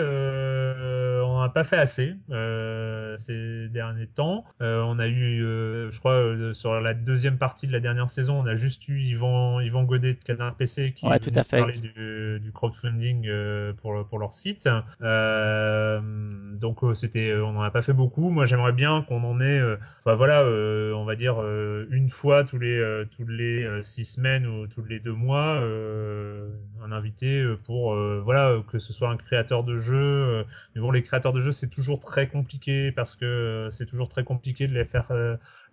on 1.40 1.44
n'a 1.44 1.50
pas 1.50 1.64
fait 1.64 1.78
assez 1.78 2.16
ces 3.18 3.68
derniers 3.70 4.08
temps. 4.08 4.46
on 4.60 5.00
a 5.00 5.08
eu, 5.08 5.40
je 5.90 6.00
crois, 6.00 6.54
sur 6.54 6.80
la 6.80 6.94
deuxième 6.94 7.38
partie 7.38 7.68
de 7.68 7.72
la 7.72 7.80
dernière 7.80 8.10
saison, 8.10 8.40
on 8.40 8.46
a 8.46 8.56
juste 8.56 8.88
eu 8.88 9.00
Yvan, 9.00 9.60
Yvan 9.60 9.84
Godet 9.84 10.14
de 10.14 10.24
Canard 10.24 10.56
PC 10.56 10.94
qui 10.94 11.06
ouais, 11.06 11.20
tout 11.20 11.32
à 11.36 11.44
fait. 11.44 11.64
du, 11.80 12.40
du 12.40 12.52
crowdfunding 12.52 13.30
pour, 13.82 14.06
pour 14.08 14.20
leur 14.20 14.34
site. 14.34 14.70
Euh, 15.02 16.00
donc 16.56 16.84
euh, 16.84 16.94
c'était, 16.94 17.30
euh, 17.30 17.46
on 17.46 17.54
n'en 17.54 17.62
a 17.62 17.72
pas 17.72 17.82
fait 17.82 17.94
beaucoup. 17.94 18.30
Moi, 18.30 18.46
j'aimerais 18.46 18.74
bien 18.74 19.04
qu'on 19.04 19.24
en 19.24 19.40
ait, 19.42 19.62
enfin 20.04 20.16
voilà, 20.16 20.44
on 20.44 21.06
va 21.06 21.16
dire 21.16 21.42
une 21.90 22.10
fois 22.10 22.44
tous 22.44 22.60
les 22.60 22.80
tous 23.16 23.26
les 23.26 23.68
six 23.82 24.06
semaines 24.06 24.46
ou 24.46 24.68
tous 24.68 24.84
les 24.84 25.00
deux 25.00 25.14
mois, 25.14 25.62
un 26.84 26.92
invité 26.92 27.46
pour 27.66 27.96
voilà 27.96 28.58
que 28.68 28.80
ce 28.80 28.94
soit 28.94 29.10
un 29.10 29.18
créateur 29.18 29.64
de 29.64 29.76
jeu. 29.76 30.46
mais 30.76 30.82
bon, 30.82 30.92
les 30.92 31.04
créateurs 31.04 31.34
de 31.34 31.39
jeux, 31.40 31.52
c'est 31.52 31.70
toujours 31.70 32.00
très 32.00 32.28
compliqué 32.28 32.92
parce 32.92 33.16
que 33.16 33.68
c'est 33.72 33.86
toujours 33.86 34.10
très 34.10 34.24
compliqué 34.24 34.68
de 34.68 34.74
les 34.74 34.86
faire 34.86 35.12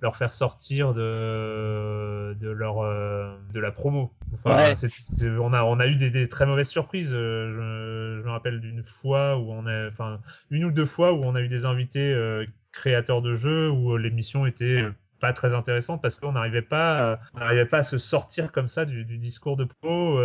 leur 0.03 0.17
faire 0.17 0.33
sortir 0.33 0.95
de 0.95 2.35
de 2.41 2.49
leur 2.49 2.81
euh, 2.81 3.35
de 3.53 3.61
la 3.61 3.71
promo. 3.71 4.13
Enfin, 4.35 4.75
on 5.41 5.53
a 5.53 5.63
on 5.63 5.81
a 5.81 5.87
eu 5.87 5.97
des, 5.97 6.11
des 6.11 6.29
très 6.29 6.47
mauvaises 6.47 6.69
surprises. 6.69 7.13
Euh, 7.15 8.17
je, 8.17 8.21
je, 8.21 8.27
me 8.27 8.31
rappelle 8.31 8.61
d'une 8.61 8.83
fois 8.83 9.39
où 9.39 9.53
on 9.53 9.67
a 9.67 9.89
enfin 9.89 10.21
une 10.51 10.65
ou 10.65 10.71
deux 10.71 10.87
fois 10.87 11.13
où 11.13 11.23
on 11.25 11.35
a 11.35 11.41
eu 11.41 11.49
des 11.49 11.65
invités 11.65 12.13
euh, 12.13 12.45
créateurs 12.73 13.23
de 13.23 13.33
jeux 13.33 13.71
où 13.71 13.97
l'émission 13.97 14.45
était 14.47 14.85
pas 15.19 15.33
très 15.33 15.55
intéressante 15.55 16.03
parce 16.03 16.17
qu'on 16.17 16.33
n'arrivait 16.33 16.61
pas 16.61 17.19
on 17.35 17.39
n'arrivait 17.39 17.65
pas 17.65 17.79
à 17.79 17.83
se 17.83 17.97
sortir 17.97 18.53
comme 18.53 18.69
ça 18.69 18.85
du, 18.85 19.05
du 19.07 19.17
discours 19.17 19.57
de 19.57 19.65
pro 19.65 20.19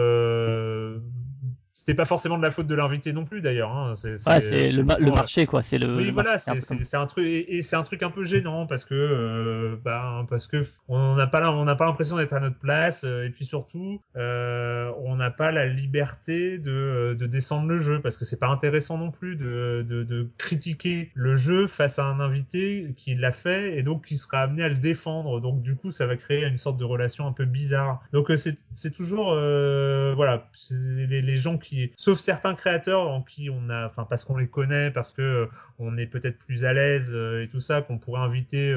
c'était 1.82 1.96
pas 1.96 2.06
forcément 2.06 2.38
de 2.38 2.44
la 2.44 2.52
faute 2.52 2.68
de 2.68 2.76
l'invité 2.76 3.12
non 3.12 3.26
plus 3.26 3.42
d'ailleurs. 3.42 3.76
Hein. 3.76 3.96
C'est 3.96 4.12
le, 4.12 5.04
le, 5.04 5.12
marché 5.12 5.48
quoi. 5.48 5.64
C'est 5.64 5.80
le. 5.80 5.96
Oui 5.96 6.12
voilà, 6.12 6.38
c'est 6.38 6.52
un, 6.52 7.08
truc 7.08 7.26
et, 7.26 7.64
c'est 7.64 7.76
un 7.76 7.82
truc 7.82 8.04
un 8.04 8.12
peu 8.12 8.24
gênant 8.24 8.68
parce 8.68 8.86
que 8.86 8.94
euh, 8.94 9.76
bah, 9.84 10.24
parce 10.30 10.46
que 10.46 10.64
on 10.88 11.16
n'a 11.16 11.26
pas 11.26 11.50
on 11.50 11.66
n'a 11.66 11.76
pas 11.76 11.88
l'impression 11.88 12.18
d'être 12.18 12.34
à 12.34 12.40
notre 12.40 12.60
place 12.60 13.04
euh, 13.04 13.26
et 13.26 13.32
puis 13.32 13.46
surtout 13.46 14.00
euh, 14.16 14.92
on 15.00 15.16
n'a 15.16 15.32
pas 15.32 15.52
la 15.52 15.66
liberté 15.66 16.60
de, 16.60 17.18
de 17.18 17.26
descendre 17.26 17.68
le 17.68 17.80
jeu 17.80 18.00
parce 18.00 18.16
que 18.16 18.26
c'est 18.26 18.40
pas 18.40 18.50
intéressant 18.50 19.00
non 19.00 19.10
plus 19.10 19.36
de, 19.36 19.84
de, 19.90 20.04
de, 20.04 20.30
critiquer 20.38 21.10
le 21.16 21.36
jeu 21.36 21.66
face 21.66 21.98
à 21.98 22.06
un 22.06 22.20
invité 22.20 22.94
qui 22.96 23.16
l'a 23.16 23.32
fait 23.32 23.76
et 23.76 23.82
donc 23.82 24.06
qui 24.06 24.18
sera 24.18 24.42
amené 24.42 24.62
à 24.62 24.70
le 24.70 24.78
défendre. 24.78 25.42
Donc 25.42 25.64
du 25.64 25.76
coup 25.76 25.90
ça 25.90 26.06
va 26.06 26.16
créer 26.16 26.46
une 26.46 26.60
sorte 26.60 26.78
de 26.78 26.86
relation 26.86 27.26
un 27.26 27.34
peu 27.34 27.46
bizarre. 27.46 28.04
Donc 28.14 28.32
c'est 28.36 28.60
c'est 28.76 28.94
toujours 28.94 29.32
voilà 29.32 30.48
les, 30.70 31.24
les 31.24 31.38
gens 31.38 31.58
qui 31.58 31.71
sauf 31.96 32.20
certains 32.20 32.56
créateurs 32.56 33.10
en 33.10 33.22
qui 33.22 33.50
on 33.50 33.70
a, 33.70 33.88
enfin 33.88 34.06
parce 34.10 34.24
qu'on 34.24 34.38
les 34.38 34.48
connaît, 34.48 34.92
parce 34.92 35.14
que 35.14 35.22
euh, 35.22 35.46
on 35.80 35.98
est 35.98 36.06
peut-être 36.06 36.38
plus 36.38 36.66
à 36.66 36.74
l'aise 36.74 37.12
et 37.12 37.48
tout 37.48 37.60
ça, 37.60 37.82
qu'on 37.82 37.98
pourrait 37.98 38.22
inviter 38.22 38.72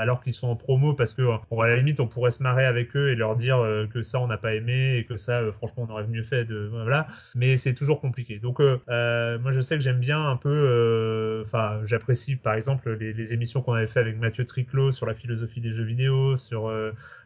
alors 0.00 0.22
qu'ils 0.22 0.34
sont 0.34 0.48
en 0.48 0.56
promo, 0.56 0.94
parce 0.94 1.12
que 1.12 1.22
à 1.22 1.66
la 1.66 1.76
limite 1.76 1.98
on 1.98 2.06
pourrait 2.06 2.30
se 2.30 2.42
marrer 2.42 2.64
avec 2.64 2.94
eux 2.96 3.10
et 3.10 3.16
leur 3.16 3.34
dire 3.34 3.56
que 3.92 4.02
ça 4.02 4.20
on 4.20 4.28
n'a 4.28 4.36
pas 4.36 4.54
aimé 4.54 4.96
et 4.96 5.04
que 5.04 5.16
ça 5.16 5.40
franchement 5.52 5.86
on 5.88 5.92
aurait 5.92 6.06
mieux 6.06 6.22
fait 6.22 6.44
de 6.44 6.68
voilà. 6.70 7.08
Mais 7.34 7.56
c'est 7.56 7.74
toujours 7.74 8.00
compliqué. 8.00 8.38
Donc 8.38 8.60
moi 8.60 9.50
je 9.50 9.60
sais 9.60 9.76
que 9.76 9.82
j'aime 9.82 9.98
bien 9.98 10.24
un 10.24 10.36
peu, 10.36 11.42
enfin 11.44 11.80
j'apprécie 11.86 12.36
par 12.36 12.54
exemple 12.54 12.92
les, 12.92 13.34
émissions 13.34 13.60
qu'on 13.60 13.72
avait 13.72 13.88
fait 13.88 14.00
avec 14.00 14.16
Mathieu 14.16 14.44
Triclot 14.44 14.92
sur 14.92 15.06
la 15.06 15.14
philosophie 15.14 15.60
des 15.60 15.70
jeux 15.70 15.82
vidéo, 15.84 16.36
sur 16.36 16.70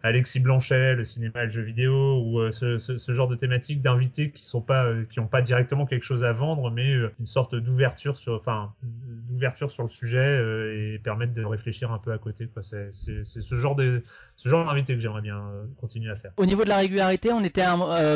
Alexis 0.03 0.41
Blanchet, 0.41 0.95
le 0.95 1.05
cinéma 1.05 1.43
et 1.43 1.47
le 1.47 1.51
jeu 1.51 1.63
vidéo, 1.63 2.23
ou 2.23 2.39
euh, 2.39 2.51
ce, 2.51 2.79
ce, 2.79 3.13
genre 3.13 3.29
de 3.29 3.35
thématiques 3.35 3.83
d'invités 3.83 4.31
qui 4.31 4.45
sont 4.45 4.61
pas, 4.61 4.85
euh, 4.85 5.05
qui 5.09 5.21
ont 5.21 5.27
pas 5.27 5.43
directement 5.43 5.87
quelque 5.87 6.05
chose 6.05 6.25
à 6.25 6.33
vendre, 6.33 6.71
mais 6.71 6.95
euh, 6.95 7.13
une 7.19 7.27
sorte 7.27 7.55
d'ouverture 7.55 8.17
sur, 8.17 8.35
enfin, 8.35 8.73
d'ouverture 8.83 9.71
sur 9.71 9.83
le 9.83 9.89
sujet 9.89 10.95
et 10.95 10.99
permettre 10.99 11.35
de 11.35 11.45
réfléchir 11.45 11.93
un 11.93 11.99
peu 11.99 12.13
à 12.13 12.19
côté. 12.19 12.47
Quoi. 12.47 12.63
C'est, 12.63 12.89
c'est, 12.93 13.25
c'est 13.25 13.41
ce 13.41 13.55
genre 13.55 13.77
de, 13.77 14.03
ce 14.37 14.49
genre 14.49 14.67
d'invité 14.67 14.95
que 14.95 15.01
j'aimerais 15.01 15.23
bien 15.23 15.43
continuer 15.81 16.11
à 16.11 16.17
faire. 16.17 16.33
Au 16.37 16.47
niveau 16.47 16.65
de 16.65 16.69
la 16.69 16.79
régularité, 16.79 17.33
on 17.33 17.43
était 17.45 17.65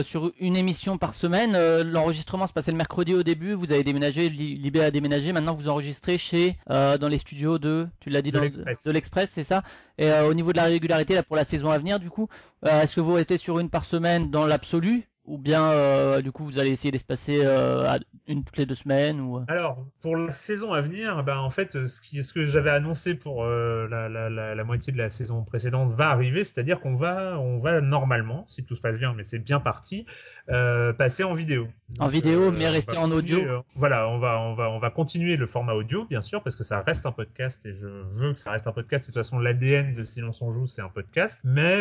sur 0.05 0.33
une 0.39 0.57
émission 0.57 0.99
par 0.99 1.15
semaine. 1.15 1.53
l'enregistrement 1.83 2.47
se 2.47 2.53
passait 2.53 2.71
le 2.71 2.77
mercredi 2.77 3.15
au 3.15 3.23
début. 3.23 3.55
Vous 3.55 3.73
avez 3.73 3.85
déménagé, 3.85 4.29
Libé 4.29 4.83
a 4.83 4.91
déménagé. 4.91 5.33
Maintenant, 5.33 5.55
vous 5.55 5.69
enregistrez 5.69 6.19
chez, 6.19 6.57
dans 6.69 7.09
les 7.09 7.19
studios 7.19 7.59
de, 7.59 7.87
tu 8.01 8.11
l'as 8.11 8.23
dit, 8.23 8.33
de 8.33 8.91
l'Express, 8.91 9.31
c'est 9.31 9.45
ça. 9.45 9.63
Et 9.99 10.11
au 10.11 10.35
niveau 10.35 10.53
de 10.53 10.57
la 10.57 10.65
régularité, 10.65 11.15
là, 11.15 11.23
pour 11.23 11.37
la 11.37 11.45
saison 11.45 11.71
à 11.71 11.79
venir, 11.79 12.01
du 12.01 12.11
coup, 12.11 12.29
est-ce 12.65 12.97
que 12.97 13.01
vous 13.01 13.13
restez 13.13 13.39
sur 13.39 13.59
une 13.59 13.71
par 13.71 13.85
semaine 13.85 14.31
dans 14.31 14.47
l'absolu 14.47 15.09
ou 15.25 15.39
bien 15.39 15.71
euh, 15.71 16.21
du 16.21 16.33
coup 16.33 16.45
vous 16.45 16.59
allez 16.59 16.71
essayer 16.71 16.91
d'espacer 16.91 17.43
euh, 17.45 17.99
une 18.27 18.43
toutes 18.43 18.57
les 18.57 18.67
deux 18.67 18.75
semaines 18.75 19.21
ou 19.21 19.39
euh? 19.39 19.45
Alors 19.47 19.85
pour 20.01 20.17
la 20.17 20.31
saison 20.31 20.73
à 20.73 20.81
venir, 20.81 21.23
ben 21.23 21.39
en 21.39 21.51
fait 21.51 21.87
ce, 21.87 22.01
qui, 22.01 22.25
ce 22.25 22.33
que 22.33 22.45
j'avais 22.45 22.71
annoncé 22.71 23.15
pour 23.15 23.45
la, 23.45 24.09
la, 24.09 24.29
la, 24.29 24.55
la, 24.55 24.65
moitié 24.65 24.93
de 24.93 24.99
la 24.99 25.11
saison 25.11 25.45
précédente 25.45 25.93
va 25.93 26.11
arriver, 26.11 26.43
c'est-à-dire 26.45 26.81
qu'on 26.81 26.97
va 26.97 27.39
on 27.39 27.59
va 27.59 27.81
normalement, 27.81 28.45
si 28.49 28.65
tout 28.65 28.75
se 28.75 28.81
passe 28.81 28.99
bien, 28.99 29.15
mais 29.15 29.23
c'est 29.23 29.39
bien 29.39 29.61
parti, 29.61 30.07
euh, 30.49 30.93
passer 30.93 31.23
en 31.23 31.35
vidéo. 31.35 31.69
en 32.01 32.09
vidéo, 32.09 32.51
mais 32.51 32.69
rester 32.69 32.97
en 32.97 33.11
audio. 33.13 33.65
voilà, 33.77 34.09
on 34.09 34.19
va 34.19 34.41
on 34.41 34.55
va 34.55 34.71
on 34.71 34.81
va 34.81 34.91
continuer 34.91 35.37
le 35.37 35.47
format 35.47 35.75
audio 35.75 36.05
bien 36.05 36.23
sûr 36.23 36.43
parce 36.43 36.57
que 36.57 36.65
ça 36.65 36.81
reste 36.81 37.07
un 37.07 37.13
podcast 37.13 37.65
et 37.65 37.75
je 37.75 37.87
veux 37.87 38.33
que 38.33 38.41
ça 38.41 38.51
reste 38.51 38.67
un 38.67 38.73
podcast. 38.73 39.05
Et 39.05 39.13
de 39.13 39.15
toute 39.15 39.23
façon 39.23 39.39
l'ADN 39.39 39.95
de 39.95 40.05
Silence 40.05 40.43
on 40.43 40.51
joue 40.51 40.67
c'est 40.67 40.83
un 40.83 40.89
podcast. 40.89 41.41
Mais 41.45 41.77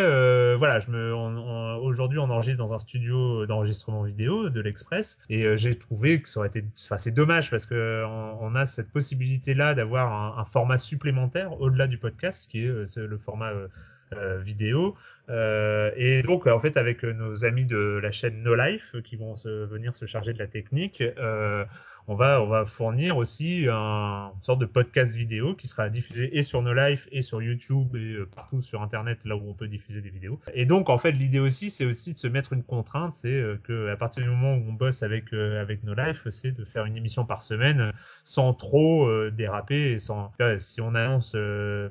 voilà, 0.57 0.79
je 0.79 0.91
me 0.91 1.11
aujourd'hui 1.81 2.19
on 2.19 2.29
enregistre 2.29 2.59
dans 2.59 2.73
un 2.73 2.79
studio 2.79 3.30
d'enregistrement 3.45 4.03
vidéo 4.03 4.49
de 4.49 4.61
l'Express 4.61 5.19
et 5.29 5.43
euh, 5.43 5.57
j'ai 5.57 5.75
trouvé 5.75 6.21
que 6.21 6.29
ça 6.29 6.39
aurait 6.39 6.49
été, 6.49 6.63
enfin 6.85 6.97
c'est 6.97 7.11
dommage 7.11 7.49
parce 7.49 7.65
que 7.65 8.03
on, 8.05 8.55
a 8.55 8.65
cette 8.65 8.91
possibilité 8.91 9.53
là 9.53 9.73
d'avoir 9.73 10.39
un, 10.39 10.45
format 10.45 10.77
supplémentaire 10.77 11.59
au-delà 11.61 11.87
du 11.87 11.97
podcast 11.97 12.47
qui 12.49 12.65
est 12.65 12.67
euh, 12.67 12.85
le 12.95 13.17
format 13.17 13.51
euh, 14.13 14.39
vidéo. 14.39 14.95
et 15.29 16.21
donc, 16.23 16.45
en 16.47 16.59
fait, 16.59 16.75
avec 16.75 17.03
nos 17.03 17.45
amis 17.45 17.65
de 17.65 17.99
la 18.03 18.11
chaîne 18.11 18.43
No 18.43 18.55
Life 18.55 18.95
qui 19.05 19.15
vont 19.15 19.35
venir 19.45 19.95
se 19.95 20.05
charger 20.05 20.33
de 20.33 20.39
la 20.39 20.47
technique, 20.47 21.01
on 22.07 22.15
va, 22.15 22.41
on 22.41 22.47
va 22.47 22.65
fournir 22.65 23.17
aussi 23.17 23.67
un, 23.69 24.31
une 24.35 24.43
sorte 24.43 24.59
de 24.59 24.65
podcast 24.65 25.15
vidéo 25.15 25.55
qui 25.55 25.67
sera 25.67 25.89
diffusé 25.89 26.35
et 26.37 26.43
sur 26.43 26.61
nos 26.61 26.73
lives 26.73 27.07
et 27.11 27.21
sur 27.21 27.41
YouTube 27.41 27.95
et 27.95 28.13
euh, 28.13 28.29
partout 28.35 28.61
sur 28.61 28.81
Internet 28.81 29.23
là 29.25 29.35
où 29.35 29.49
on 29.49 29.53
peut 29.53 29.67
diffuser 29.67 30.01
des 30.01 30.09
vidéos. 30.09 30.39
Et 30.53 30.65
donc 30.65 30.89
en 30.89 30.97
fait 30.97 31.11
l'idée 31.11 31.39
aussi 31.39 31.69
c'est 31.69 31.85
aussi 31.85 32.13
de 32.13 32.17
se 32.17 32.27
mettre 32.27 32.53
une 32.53 32.63
contrainte, 32.63 33.15
c'est 33.15 33.31
euh, 33.31 33.59
que 33.63 33.89
à 33.89 33.95
partir 33.95 34.23
du 34.23 34.29
moment 34.29 34.55
où 34.55 34.63
on 34.69 34.73
bosse 34.73 35.03
avec 35.03 35.33
euh, 35.33 35.61
avec 35.61 35.83
nos 35.83 35.93
lives, 35.93 36.21
c'est 36.29 36.51
de 36.51 36.65
faire 36.65 36.85
une 36.85 36.97
émission 36.97 37.25
par 37.25 37.41
semaine 37.41 37.91
sans 38.23 38.53
trop 38.53 39.09
déraper 39.29 39.91
et 39.91 39.99
sans 39.99 40.31
si 40.57 40.81
on 40.81 40.95
annonce 40.95 41.35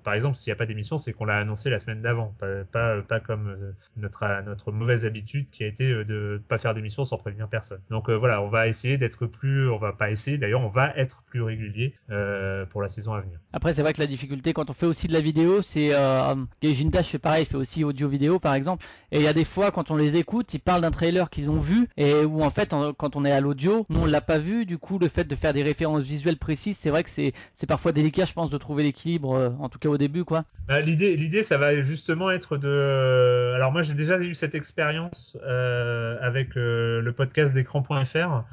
par 0.02 0.14
exemple 0.14 0.36
s'il 0.36 0.50
n'y 0.50 0.52
a 0.52 0.56
pas 0.56 0.66
d'émission 0.66 0.98
c'est 0.98 1.12
qu'on 1.12 1.24
l'a 1.24 1.38
annoncé 1.38 1.70
la 1.70 1.78
semaine 1.78 2.02
d'avant, 2.02 2.34
pas, 2.38 2.64
pas, 2.64 3.02
pas 3.02 3.20
comme 3.20 3.74
notre 3.96 4.42
notre 4.42 4.72
mauvaise 4.72 5.06
habitude 5.06 5.48
qui 5.50 5.64
a 5.64 5.66
été 5.66 6.04
de 6.04 6.40
pas 6.48 6.58
faire 6.58 6.74
d'émission 6.74 7.04
sans 7.04 7.16
prévenir 7.16 7.48
personne. 7.48 7.80
Donc 7.90 8.10
voilà 8.10 8.42
on 8.42 8.48
va 8.48 8.68
essayer 8.68 8.98
d'être 8.98 9.26
plus 9.26 9.68
on 9.68 9.78
va 9.78 9.92
pas 10.00 10.10
essayer. 10.10 10.38
D'ailleurs, 10.38 10.62
on 10.62 10.68
va 10.68 10.96
être 10.96 11.22
plus 11.24 11.42
régulier 11.42 11.94
euh, 12.10 12.64
pour 12.64 12.80
la 12.80 12.88
saison 12.88 13.12
à 13.12 13.20
venir. 13.20 13.38
Après, 13.52 13.74
c'est 13.74 13.82
vrai 13.82 13.92
que 13.92 14.00
la 14.00 14.06
difficulté 14.06 14.54
quand 14.54 14.70
on 14.70 14.72
fait 14.72 14.86
aussi 14.86 15.08
de 15.08 15.12
la 15.12 15.20
vidéo, 15.20 15.60
c'est 15.60 15.90
euh, 15.94 16.34
fait 17.02 17.18
pareil, 17.18 17.44
fait 17.44 17.56
aussi 17.56 17.84
audio-vidéo 17.84 18.38
par 18.38 18.54
exemple. 18.54 18.84
Et 19.12 19.18
il 19.18 19.22
y 19.22 19.28
a 19.28 19.34
des 19.34 19.44
fois 19.44 19.70
quand 19.70 19.90
on 19.90 19.96
les 19.96 20.16
écoute, 20.16 20.54
ils 20.54 20.58
parlent 20.58 20.80
d'un 20.80 20.90
trailer 20.90 21.28
qu'ils 21.28 21.50
ont 21.50 21.60
vu 21.60 21.88
et 21.98 22.24
où 22.24 22.42
en 22.42 22.50
fait, 22.50 22.74
quand 22.96 23.16
on 23.16 23.24
est 23.26 23.30
à 23.30 23.40
l'audio, 23.42 23.84
nous 23.90 24.00
on 24.00 24.06
l'a 24.06 24.22
pas 24.22 24.38
vu. 24.38 24.64
Du 24.64 24.78
coup, 24.78 24.98
le 24.98 25.08
fait 25.08 25.24
de 25.24 25.36
faire 25.36 25.52
des 25.52 25.62
références 25.62 26.02
visuelles 26.02 26.38
précises, 26.38 26.78
c'est 26.78 26.88
vrai 26.88 27.04
que 27.04 27.10
c'est 27.10 27.34
c'est 27.54 27.66
parfois 27.66 27.92
délicat, 27.92 28.24
je 28.24 28.32
pense, 28.32 28.48
de 28.48 28.56
trouver 28.56 28.84
l'équilibre, 28.84 29.34
euh, 29.34 29.50
en 29.60 29.68
tout 29.68 29.78
cas 29.78 29.90
au 29.90 29.98
début, 29.98 30.24
quoi. 30.24 30.44
Bah, 30.66 30.80
l'idée, 30.80 31.14
l'idée, 31.14 31.42
ça 31.42 31.58
va 31.58 31.78
justement 31.82 32.30
être 32.30 32.56
de. 32.56 33.52
Alors 33.54 33.70
moi, 33.70 33.82
j'ai 33.82 33.94
déjà 33.94 34.18
eu 34.18 34.34
cette 34.34 34.54
expérience 34.54 35.36
euh, 35.44 36.16
avec 36.22 36.54
le 36.54 37.12
podcast 37.14 37.52
d'écran.fr, 37.52 38.44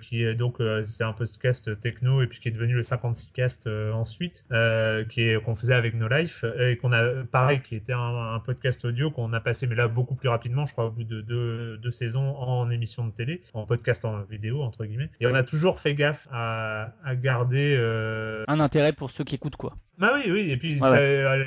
qui 0.00 0.24
est 0.24 0.34
donc 0.34 0.60
c'est 0.84 1.04
un 1.04 1.12
podcast 1.12 1.80
techno 1.80 2.22
et 2.22 2.26
puis 2.26 2.40
qui 2.40 2.48
est 2.48 2.52
devenu 2.52 2.74
le 2.74 2.82
56 2.82 3.30
cast 3.32 3.66
euh, 3.66 3.92
ensuite, 3.92 4.44
euh, 4.52 5.04
qui 5.04 5.22
est 5.22 5.42
qu'on 5.42 5.54
faisait 5.54 5.74
avec 5.74 5.94
No 5.94 6.08
Life 6.08 6.44
et 6.58 6.76
qu'on 6.76 6.92
a 6.92 7.24
pareil 7.24 7.60
qui 7.62 7.76
était 7.76 7.92
un, 7.92 8.40
podcast 8.44 8.84
audio 8.84 9.10
qu'on 9.10 9.32
a 9.32 9.40
passé 9.40 9.66
mais 9.66 9.74
là 9.74 9.88
beaucoup 9.88 10.14
plus 10.14 10.28
rapidement, 10.28 10.64
je 10.64 10.72
crois 10.72 10.86
au 10.86 10.90
bout 10.90 11.04
de 11.04 11.20
deux, 11.20 11.90
saisons 11.90 12.36
en 12.36 12.70
émission 12.70 13.06
de 13.06 13.10
télé, 13.10 13.42
en 13.52 13.66
podcast 13.66 14.04
en 14.04 14.22
vidéo 14.22 14.62
entre 14.62 14.84
guillemets. 14.84 15.10
Et 15.20 15.26
on 15.26 15.34
a 15.34 15.42
toujours 15.42 15.78
fait 15.78 15.94
gaffe 15.94 16.28
à, 16.32 16.92
garder 17.14 17.76
euh, 17.78 18.44
un 18.48 18.60
intérêt 18.60 18.92
pour 18.92 19.10
ceux 19.10 19.24
qui 19.24 19.34
écoutent 19.34 19.56
quoi. 19.56 19.76
Bah 20.00 20.12
oui, 20.14 20.30
oui, 20.30 20.50
et 20.50 20.56
puis 20.56 20.80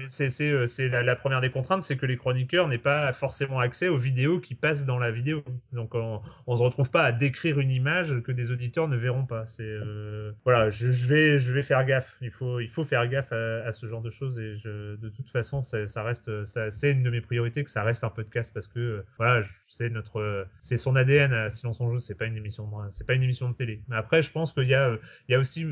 c'est 0.05 0.29
c'est 0.29 0.87
la, 0.87 1.01
la, 1.01 1.15
première 1.15 1.41
des 1.41 1.49
contraintes, 1.49 1.81
c'est 1.81 1.97
que 1.97 2.05
les 2.05 2.17
chroniqueurs 2.17 2.67
n'aient 2.67 2.77
pas 2.77 3.11
forcément 3.11 3.59
accès 3.59 3.87
aux 3.87 3.97
vidéos 3.97 4.39
qui 4.39 4.53
passent 4.53 4.85
dans 4.85 4.99
la 4.99 5.09
vidéo. 5.09 5.43
Donc 5.71 5.95
on, 5.95 6.21
on 6.45 6.55
se 6.55 6.61
retrouve 6.61 6.91
pas 6.91 7.01
à 7.01 7.11
décrire 7.11 7.57
une 7.57 7.71
image 7.71 8.21
que 8.21 8.31
des 8.31 8.51
auditeurs 8.51 8.87
ne 8.87 8.95
verront 8.95 9.25
pas. 9.25 9.47
C'est 9.47 9.63
euh, 9.63 10.31
voilà, 10.43 10.69
je, 10.69 10.91
je, 10.91 11.07
vais 11.07 11.39
je 11.39 11.51
vais 11.51 11.63
faire 11.63 11.83
gaffe. 11.83 12.15
Il 12.21 12.29
faut 12.29 12.59
il 12.59 12.69
faut 12.69 12.83
faire 12.83 13.07
gaffe 13.07 13.31
à, 13.31 13.65
à 13.65 13.71
ce 13.71 13.87
genre 13.87 14.03
de 14.03 14.11
choses 14.11 14.39
et 14.39 14.53
je, 14.53 14.97
de 14.97 15.09
toute 15.09 15.31
façon 15.31 15.63
ça, 15.63 15.87
ça 15.87 16.03
reste 16.03 16.45
ça 16.45 16.69
c'est 16.69 16.91
une 16.91 17.01
de 17.01 17.09
mes 17.09 17.21
priorités 17.21 17.63
que 17.63 17.71
ça 17.71 17.81
reste 17.81 18.03
un 18.03 18.11
podcast 18.11 18.53
parce 18.53 18.67
que 18.67 19.03
voilà 19.17 19.41
c'est 19.67 19.89
notre 19.89 20.45
c'est 20.59 20.77
son 20.77 20.95
ADN 20.95 21.33
à 21.33 21.49
Silence 21.49 21.79
joue. 21.79 21.99
C'est 21.99 22.19
pas 22.19 22.25
une 22.25 22.37
émission 22.37 22.69
c'est 22.91 23.07
pas 23.07 23.15
une 23.15 23.23
émission 23.23 23.49
de 23.49 23.55
télé. 23.55 23.81
Mais 23.87 23.95
après 23.95 24.21
je 24.21 24.31
pense 24.31 24.53
qu'il 24.53 24.67
y 24.67 24.75
a 24.75 24.95
il 25.27 25.31
y 25.31 25.35
a 25.35 25.39
aussi 25.39 25.65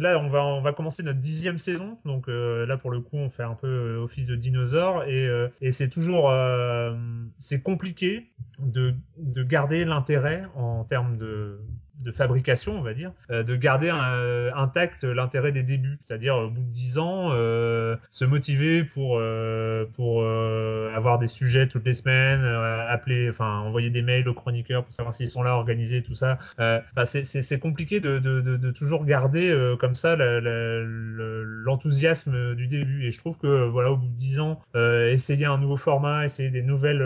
là 0.00 0.18
on 0.18 0.28
va 0.28 0.44
on 0.44 0.60
va 0.60 0.74
commencer 0.74 1.02
notre 1.02 1.20
dixième 1.20 1.56
saison 1.56 1.93
donc 2.04 2.28
euh, 2.28 2.66
là, 2.66 2.76
pour 2.76 2.90
le 2.90 3.00
coup, 3.00 3.16
on 3.16 3.30
fait 3.30 3.42
un 3.42 3.54
peu 3.54 3.66
euh, 3.66 4.02
office 4.02 4.26
de 4.26 4.36
dinosaure 4.36 5.04
et, 5.04 5.26
euh, 5.26 5.48
et 5.60 5.72
c'est 5.72 5.88
toujours 5.88 6.32
c'est 7.38 7.62
compliqué 7.62 8.30
de, 8.58 8.94
de 9.18 9.42
garder 9.42 9.84
l'intérêt 9.84 10.44
en 10.54 10.84
termes 10.84 11.16
de 11.16 11.60
de 12.04 12.12
fabrication, 12.12 12.78
on 12.78 12.82
va 12.82 12.92
dire, 12.94 13.12
euh, 13.30 13.42
de 13.42 13.56
garder 13.56 13.88
un, 13.88 14.50
intact 14.54 15.04
l'intérêt 15.04 15.52
des 15.52 15.62
débuts, 15.62 15.98
c'est-à-dire 16.06 16.36
au 16.36 16.50
bout 16.50 16.60
de 16.62 16.70
dix 16.70 16.98
ans, 16.98 17.30
euh, 17.32 17.96
se 18.10 18.24
motiver 18.24 18.84
pour 18.84 19.18
euh, 19.18 19.86
pour 19.94 20.24
avoir 20.24 21.18
des 21.18 21.26
sujets 21.26 21.66
toutes 21.66 21.86
les 21.86 21.94
semaines, 21.94 22.44
appeler, 22.44 23.30
enfin 23.30 23.58
envoyer 23.60 23.90
des 23.90 24.02
mails 24.02 24.28
aux 24.28 24.34
chroniqueurs 24.34 24.84
pour 24.84 24.92
savoir 24.92 25.14
s'ils 25.14 25.28
sont 25.28 25.42
là, 25.42 25.54
organiser 25.54 26.02
tout 26.02 26.14
ça. 26.14 26.38
c'est 27.04 27.58
compliqué 27.58 28.00
de, 28.00 28.18
de, 28.18 28.70
toujours 28.70 29.04
garder 29.04 29.74
comme 29.80 29.94
ça 29.94 30.16
l'enthousiasme 31.64 32.54
du 32.54 32.66
début. 32.66 33.06
Et 33.06 33.10
je 33.10 33.18
trouve 33.18 33.38
que 33.38 33.66
voilà, 33.66 33.90
au 33.92 33.96
bout 33.96 34.08
de 34.08 34.16
dix 34.16 34.40
ans, 34.40 34.60
essayer 34.74 35.46
un 35.46 35.58
nouveau 35.58 35.76
format, 35.76 36.24
essayer 36.26 36.50
des 36.50 36.62
nouvelles, 36.62 36.98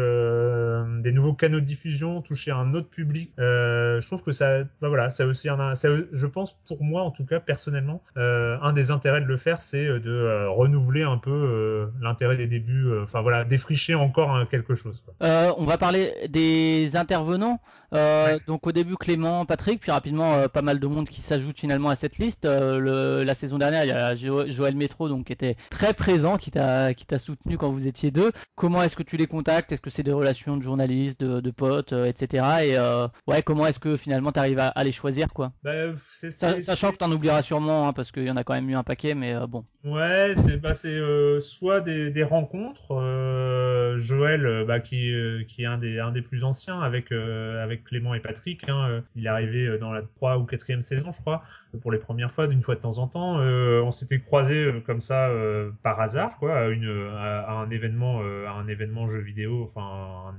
des 1.02 1.12
nouveaux 1.12 1.34
canaux 1.34 1.60
de 1.60 1.64
diffusion, 1.64 2.20
toucher 2.22 2.50
un 2.50 2.74
autre 2.74 2.88
public, 2.88 3.32
je 3.38 4.06
trouve 4.06 4.22
que 4.22 4.32
ça 4.32 4.64
voilà, 4.88 5.10
c'est 5.10 5.24
aussi 5.24 5.48
un, 5.48 5.72
je 5.74 6.26
pense 6.26 6.54
pour 6.66 6.82
moi 6.82 7.02
en 7.02 7.10
tout 7.10 7.24
cas 7.24 7.40
personnellement, 7.40 8.02
euh, 8.16 8.58
un 8.62 8.72
des 8.72 8.90
intérêts 8.90 9.20
de 9.20 9.26
le 9.26 9.36
faire, 9.36 9.60
c'est 9.60 9.86
euh, 9.86 10.00
de 10.00 10.10
euh, 10.10 10.50
renouveler 10.50 11.02
un 11.02 11.18
peu 11.18 11.90
l'intérêt 12.00 12.36
des 12.36 12.46
débuts, 12.46 12.90
enfin 13.02 13.20
voilà, 13.20 13.44
défricher 13.44 13.94
encore 13.94 14.48
quelque 14.48 14.74
chose. 14.74 15.04
on 15.20 15.64
va 15.64 15.78
parler 15.78 16.12
des 16.28 16.90
intervenants. 16.94 17.60
Donc 17.92 18.66
au 18.66 18.72
début 18.72 18.96
Clément, 18.96 19.44
Patrick, 19.46 19.80
puis 19.80 19.90
rapidement 19.90 20.48
pas 20.48 20.62
mal 20.62 20.78
de 20.78 20.86
monde 20.86 21.08
qui 21.08 21.20
s'ajoute 21.20 21.58
finalement 21.58 21.88
à 21.88 21.96
cette 21.96 22.18
liste. 22.18 22.44
Le, 22.44 23.24
la 23.24 23.34
saison 23.34 23.58
dernière, 23.58 23.84
il 23.84 23.88
y 23.88 23.92
a 23.92 24.14
Joël 24.14 24.76
Métro 24.76 25.08
donc 25.08 25.26
qui 25.26 25.32
était 25.32 25.56
très 25.70 25.94
présent, 25.94 26.36
qui 26.36 26.50
t'a 26.50 26.94
qui 26.94 27.06
t'a 27.06 27.18
soutenu 27.18 27.58
quand 27.58 27.70
vous 27.70 27.88
étiez 27.88 28.10
deux. 28.10 28.32
Comment 28.54 28.82
est-ce 28.82 28.96
que 28.96 29.02
tu 29.02 29.16
les 29.16 29.26
contactes? 29.26 29.72
Est-ce 29.72 29.80
que 29.80 29.90
c'est 29.90 30.02
des 30.02 30.12
relations 30.12 30.56
de 30.56 30.62
journalistes, 30.62 31.20
de, 31.20 31.40
de 31.40 31.50
potes, 31.50 31.92
etc. 31.92 32.44
Et 32.62 32.78
ouais, 33.30 33.42
comment 33.42 33.66
est-ce 33.66 33.78
que 33.78 33.96
finalement 33.96 34.32
tu 34.32 34.38
arrives 34.38 34.58
à 34.58 34.68
à, 34.74 34.84
les 34.84 34.92
choisir 34.92 35.32
quoi? 35.32 35.52
Bah, 35.62 35.72
Sachant 36.30 36.92
que 36.92 36.96
t'en 36.96 37.10
oublieras 37.10 37.42
sûrement 37.42 37.88
hein, 37.88 37.92
parce 37.92 38.12
qu'il 38.12 38.24
y 38.24 38.30
en 38.30 38.36
a 38.36 38.44
quand 38.44 38.54
même 38.54 38.68
eu 38.70 38.74
un 38.74 38.84
paquet, 38.84 39.14
mais 39.14 39.34
euh, 39.34 39.46
bon. 39.46 39.64
Ouais, 39.84 40.34
c'est 40.36 40.56
bah, 40.56 40.72
euh, 40.84 41.40
soit 41.40 41.80
des, 41.80 42.10
des 42.10 42.22
rencontres. 42.22 42.92
Euh, 42.92 43.96
Joël, 43.98 44.64
bah, 44.66 44.80
qui, 44.80 45.12
qui 45.48 45.62
est 45.62 45.66
un 45.66 45.78
des, 45.78 45.98
un 45.98 46.12
des 46.12 46.22
plus 46.22 46.44
anciens 46.44 46.80
avec, 46.80 47.12
avec 47.12 47.77
Clément 47.84 48.14
et 48.14 48.20
Patrick. 48.20 48.68
Hein. 48.68 49.02
Il 49.16 49.26
est 49.26 49.28
arrivé 49.28 49.78
dans 49.78 49.92
la 49.92 50.02
3 50.02 50.38
ou 50.38 50.44
4 50.44 50.82
saison, 50.82 51.12
je 51.12 51.20
crois, 51.20 51.42
pour 51.80 51.92
les 51.92 51.98
premières 51.98 52.32
fois, 52.32 52.46
d'une 52.46 52.62
fois 52.62 52.74
de 52.74 52.80
temps 52.80 52.98
en 52.98 53.06
temps. 53.08 53.38
on 53.38 53.90
s'était 53.90 54.18
croisés 54.18 54.82
comme 54.86 55.00
ça 55.00 55.30
par 55.82 56.00
hasard, 56.00 56.38
quoi, 56.38 56.58
à, 56.58 57.52
un 57.52 57.70
événement, 57.70 58.20
un 58.22 58.66
événement 58.68 59.06
jeu 59.06 59.20
vidéo. 59.20 59.70
Enfin, 59.74 60.34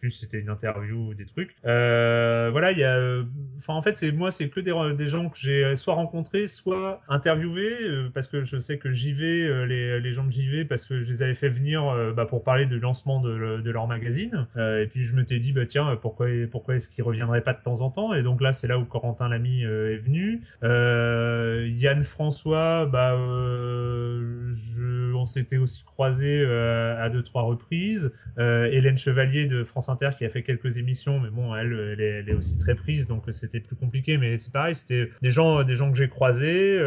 plus 0.00 0.10
c'était 0.10 0.40
une 0.40 0.48
interview 0.48 1.10
ou 1.10 1.14
des 1.14 1.24
trucs. 1.24 1.56
voilà, 1.62 2.72
il 2.72 2.78
y 2.78 2.84
a, 2.84 3.22
enfin 3.58 3.74
en 3.74 3.82
fait, 3.82 4.02
moi, 4.12 4.30
c'est 4.30 4.48
que 4.48 4.60
des, 4.60 5.06
gens 5.06 5.28
que 5.28 5.38
j'ai 5.38 5.76
soit 5.76 5.94
rencontrés, 5.94 6.46
soit 6.46 7.00
interviewés, 7.08 8.08
parce 8.14 8.28
que 8.28 8.42
je 8.42 8.58
sais 8.58 8.78
que 8.78 8.90
j'y 8.90 9.12
vais, 9.12 9.66
les, 9.66 10.12
gens 10.12 10.24
de 10.24 10.32
j'y 10.32 10.48
vais, 10.48 10.64
parce 10.64 10.86
que 10.86 11.00
je 11.00 11.10
les 11.10 11.22
avais 11.22 11.34
fait 11.34 11.48
venir 11.48 11.82
bah, 12.14 12.26
pour 12.26 12.42
parler 12.42 12.66
du 12.66 12.78
lancement 12.78 13.20
de, 13.20 13.60
de 13.60 13.70
leur 13.70 13.86
magazine. 13.86 14.46
et 14.56 14.86
puis 14.90 15.04
je 15.04 15.14
me 15.14 15.24
t'ai 15.24 15.38
dit, 15.38 15.52
bah 15.52 15.66
tiens, 15.66 15.96
pourquoi, 16.00 16.26
pourquoi 16.50 16.75
est-ce 16.76 16.88
qu'ils 16.88 17.04
reviendraient 17.04 17.40
pas 17.40 17.52
de 17.52 17.62
temps 17.62 17.80
en 17.80 17.90
temps? 17.90 18.14
Et 18.14 18.22
donc 18.22 18.40
là, 18.40 18.52
c'est 18.52 18.68
là 18.68 18.78
où 18.78 18.84
Corentin 18.84 19.28
Lamy 19.28 19.62
est 19.62 19.96
venu. 19.96 20.42
Yann 20.62 22.04
François, 22.04 22.86
bah, 22.86 23.16
je, 23.16 25.12
on 25.14 25.26
s'était 25.26 25.56
aussi 25.56 25.82
croisé 25.84 26.44
à 26.44 27.08
deux 27.10 27.22
trois 27.22 27.42
reprises. 27.42 28.12
Hélène 28.36 28.96
Chevalier 28.96 29.46
de 29.46 29.64
France 29.64 29.88
Inter 29.88 30.10
qui 30.16 30.24
a 30.24 30.28
fait 30.28 30.42
quelques 30.42 30.78
émissions, 30.78 31.18
mais 31.18 31.30
bon, 31.30 31.54
elle, 31.56 31.96
elle 31.98 32.28
est 32.28 32.34
aussi 32.34 32.58
très 32.58 32.74
prise, 32.74 33.08
donc 33.08 33.24
c'était 33.32 33.60
plus 33.60 33.76
compliqué. 33.76 34.18
Mais 34.18 34.36
c'est 34.36 34.52
pareil, 34.52 34.74
c'était 34.74 35.10
des 35.22 35.30
gens, 35.30 35.64
des 35.64 35.74
gens 35.74 35.90
que 35.90 35.96
j'ai 35.96 36.08
croisés. 36.08 36.78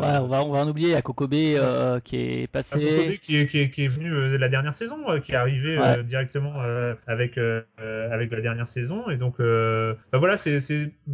Ouais, 0.00 0.18
on 0.20 0.28
va, 0.28 0.44
on 0.44 0.52
va 0.52 0.58
en 0.58 0.68
oublier. 0.68 0.88
Il 0.88 0.92
y 0.92 0.96
a 0.96 1.02
Kokobé 1.02 1.58
qui 2.04 2.16
est 2.16 2.46
passé. 2.50 2.78
Kokobé 2.78 3.18
qui 3.18 3.38
est, 3.38 3.46
qui, 3.46 3.58
est, 3.58 3.70
qui 3.70 3.84
est 3.84 3.88
venu 3.88 4.38
la 4.38 4.48
dernière 4.48 4.74
saison, 4.74 4.98
qui 5.20 5.32
est 5.32 5.36
arrivé 5.36 5.78
directement 6.04 6.60
avec 7.06 7.38
avec 7.78 8.30
la 8.30 8.40
dernière 8.40 8.68
saison. 8.68 9.08
Et 9.10 9.16
donc, 9.16 9.38
bah 9.38 10.18
voilà, 10.18 10.36
c'est 10.36 10.60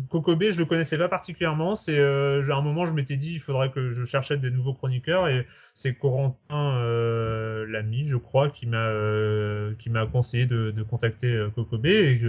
Kokobé, 0.08 0.50
je 0.50 0.58
le 0.58 0.64
connaissais 0.64 0.98
pas 0.98 1.08
particulièrement. 1.08 1.76
C'est 1.76 2.00
à 2.00 2.56
un 2.56 2.62
moment, 2.62 2.86
je 2.86 2.94
m'étais 2.94 3.16
dit, 3.16 3.34
il 3.34 3.40
faudrait 3.40 3.70
que 3.70 3.90
je 3.90 4.04
cherchais 4.04 4.36
des 4.36 4.50
nouveaux 4.50 4.74
chroniqueurs 4.74 5.28
et 5.28 5.46
c'est 5.74 5.94
Corentin 5.94 6.76
euh, 6.76 7.66
l'ami, 7.68 8.04
je 8.04 8.16
crois, 8.16 8.50
qui 8.50 8.66
m'a 8.66 8.86
euh, 8.88 9.72
qui 9.78 9.90
m'a 9.90 10.06
conseillé 10.06 10.46
de, 10.46 10.70
de 10.70 10.82
contacter 10.82 11.32
euh, 11.32 11.50
Kokobé 11.50 12.20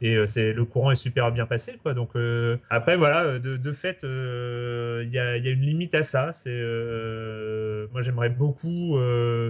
et, 0.00 0.08
et 0.12 0.26
c'est 0.26 0.52
le 0.52 0.64
courant 0.64 0.90
est 0.90 0.96
super 0.96 1.30
bien 1.32 1.46
passé 1.46 1.78
quoi. 1.82 1.94
Donc 1.94 2.10
après 2.68 2.96
voilà, 2.96 3.38
de, 3.38 3.56
de 3.56 3.72
fait, 3.72 4.00
il 4.02 5.10
y 5.12 5.18
a, 5.18 5.36
y, 5.36 5.48
a, 5.48 5.50
une 5.50 5.62
limite 5.62 5.89
à 5.94 6.02
ça. 6.02 6.32
C'est 6.32 6.50
moi 7.92 8.02
j'aimerais 8.02 8.30
beaucoup 8.30 8.98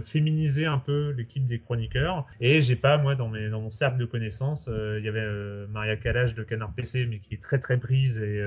féminiser 0.04 0.66
un 0.66 0.78
peu 0.78 1.10
l'équipe 1.10 1.46
des 1.46 1.58
chroniqueurs 1.58 2.26
et 2.40 2.62
j'ai 2.62 2.76
pas 2.76 2.98
moi 2.98 3.14
dans 3.14 3.28
mes 3.28 3.48
dans 3.48 3.60
mon 3.60 3.70
cercle 3.70 3.98
de 3.98 4.04
connaissances, 4.04 4.68
il 4.68 5.04
y 5.04 5.08
avait 5.08 5.26
Maria 5.68 5.96
Calage 5.96 6.34
de 6.34 6.42
Canard 6.42 6.72
PC 6.74 7.06
mais 7.08 7.18
qui 7.18 7.34
est 7.34 7.42
très 7.42 7.58
très 7.58 7.78
prise 7.78 8.20
et 8.20 8.42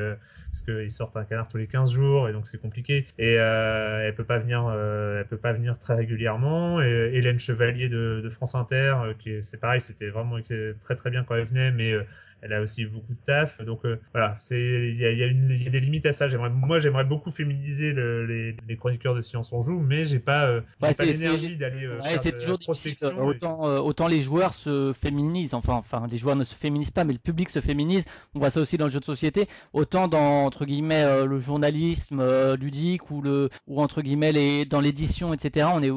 parce 0.52 0.62
qu'ils 0.64 0.92
sortent 0.92 1.18
un 1.18 1.26
canard 1.26 1.48
tous 1.48 1.58
les 1.58 1.68
15 1.68 1.92
jours 1.94 2.30
et 2.30 2.34
donc 2.34 2.48
c'est 2.48 2.60
compliqué 2.60 3.06
et 3.18 3.34
elle 3.34 4.16
peut 4.16 4.24
pas 4.24 4.40
venir 4.40 4.70
euh, 4.84 5.20
elle 5.20 5.28
peut 5.28 5.38
pas 5.38 5.54
venir 5.54 5.80
très 5.80 5.96
régulièrement. 5.96 6.82
Et 6.82 7.12
Hélène 7.14 7.40
Chevalier 7.40 7.90
de, 7.90 8.22
de 8.24 8.30
France 8.30 8.56
Inter, 8.56 8.96
euh, 9.04 9.14
qui 9.14 9.42
c'est 9.42 9.60
pareil, 9.60 9.82
c'était 9.82 10.10
vraiment 10.10 10.38
très 10.80 10.96
très 10.96 11.10
bien 11.10 11.24
quand 11.24 11.36
elle 11.36 11.46
venait, 11.48 11.72
mais 11.72 11.92
euh, 11.92 12.04
elle 12.44 12.54
a 12.54 12.62
aussi 12.62 12.86
beaucoup 12.86 13.14
de 13.14 13.20
taf. 13.26 13.64
Donc 13.64 13.86
euh, 13.86 14.00
voilà, 14.12 14.38
c'est 14.42 14.60
il 14.60 14.98
y 14.98 15.06
a, 15.06 15.12
y, 15.12 15.24
a 15.24 15.28
y 15.28 15.68
a, 15.68 15.70
des 15.70 15.80
limites 15.80 16.06
à 16.06 16.12
ça. 16.12 16.28
J'aimerais, 16.28 16.50
moi, 16.50 16.78
j'aimerais 16.78 17.06
beaucoup 17.06 17.32
féminiser 17.32 17.94
le, 17.94 18.26
les, 18.26 18.56
les, 18.68 18.76
chroniqueurs 18.76 19.16
de 19.16 19.22
Science 19.22 19.54
on 19.54 19.62
joue, 19.62 19.80
mais 19.80 20.06
j'ai 20.06 20.20
pas, 20.20 20.46
euh, 20.46 20.62
ouais, 20.82 20.94
pas 20.94 21.06
l'énergie 21.06 21.56
d'aller 21.56 21.86
euh, 21.86 22.00
ouais, 22.02 22.18
de 22.18 22.38
toujours 22.38 22.60
prospection. 22.60 23.08
Euh, 23.18 23.24
autant, 23.24 23.64
autant 23.78 24.08
les 24.08 24.22
joueurs 24.22 24.54
se 24.54 24.94
féminisent, 24.94 25.54
enfin, 25.54 25.76
enfin, 25.76 26.06
les 26.12 26.18
joueurs 26.18 26.36
ne 26.36 26.44
se 26.44 26.54
féminisent 26.54 26.92
pas, 26.92 27.06
mais 27.06 27.14
le 27.14 27.20
public 27.20 27.50
se 27.50 27.62
féminise. 27.62 28.04
On 28.36 28.40
voit 28.40 28.52
ça 28.52 28.60
aussi 28.60 28.78
dans 28.78 28.86
le 28.86 28.92
jeu 28.92 29.00
de 29.00 29.06
société. 29.06 29.48
Autant 29.72 30.10
dans 30.10 30.46
entre 30.46 30.66
guillemets 30.66 31.26
le 31.26 31.40
journalisme 31.40 32.54
ludique 32.56 33.10
ou 33.10 33.22
le 33.22 33.50
ou 33.68 33.82
entre 33.82 34.02
guillemets 34.02 34.34
les 34.34 34.66
dans 34.66 34.82
l'édition, 34.82 35.34
etc. 35.34 35.68
On 35.74 35.82
est, 35.82 35.92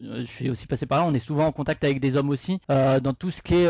je 0.00 0.26
suis 0.26 0.50
aussi 0.50 0.66
passé 0.66 0.86
par 0.86 1.00
là. 1.00 1.06
On 1.06 1.14
est 1.14 1.20
souvent 1.20 1.46
en 1.46 1.52
contact 1.52 1.84
avec 1.84 2.00
des 2.00 2.16
hommes 2.16 2.30
aussi 2.30 2.58
dans 2.68 3.14
tout 3.16 3.30
ce 3.30 3.42
qui 3.42 3.54
est 3.54 3.68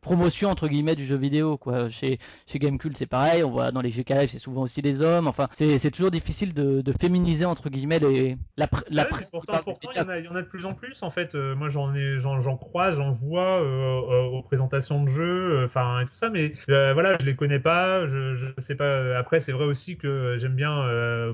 promotion 0.00 0.50
entre 0.50 0.68
guillemets 0.68 0.94
du 0.94 1.04
jeu 1.04 1.16
vidéo 1.16 1.31
quoi. 1.40 1.88
Chez, 1.88 2.18
chez 2.46 2.58
Gamecult, 2.58 2.96
c'est 2.96 3.06
pareil. 3.06 3.42
On 3.44 3.50
voit 3.50 3.72
dans 3.72 3.80
les 3.80 3.90
GKF, 3.90 4.30
c'est 4.30 4.38
souvent 4.38 4.62
aussi 4.62 4.82
des 4.82 5.00
hommes. 5.02 5.26
Enfin, 5.26 5.48
c'est 5.52 5.90
toujours 5.90 6.10
difficile 6.10 6.54
de, 6.54 6.80
de, 6.80 6.92
féminiser, 6.92 7.44
entre 7.44 7.70
guillemets, 7.70 7.98
les, 7.98 8.36
la, 8.56 8.68
la 8.90 9.04
presse. 9.04 9.30
Pourtant, 9.30 9.58
pourtant 9.64 9.90
il, 9.94 9.98
y 9.98 10.00
en 10.00 10.08
a, 10.08 10.18
il 10.18 10.24
y 10.24 10.28
en 10.28 10.34
a 10.34 10.42
de 10.42 10.46
plus 10.46 10.66
en 10.66 10.74
plus, 10.74 11.02
en 11.02 11.10
fait. 11.10 11.34
Euh, 11.34 11.54
moi, 11.54 11.68
j'en 11.68 11.94
ai, 11.94 12.18
j'en 12.18 12.56
croise, 12.56 12.96
j'en 12.96 13.12
vois 13.12 13.60
euh, 13.60 13.64
euh, 13.64 14.22
aux 14.24 14.42
présentations 14.42 15.02
de 15.02 15.08
jeux, 15.08 15.64
enfin, 15.64 16.00
et 16.00 16.04
tout 16.04 16.14
ça. 16.14 16.30
Mais 16.30 16.54
voilà, 16.68 17.16
je 17.18 17.24
les 17.24 17.36
connais 17.36 17.60
pas. 17.60 18.06
Je, 18.06 18.34
je 18.34 18.46
sais 18.58 18.74
pas. 18.74 19.16
Après, 19.16 19.40
c'est 19.40 19.52
vrai 19.52 19.64
aussi 19.64 19.96
que 19.96 20.36
j'aime 20.38 20.54
bien 20.54 20.84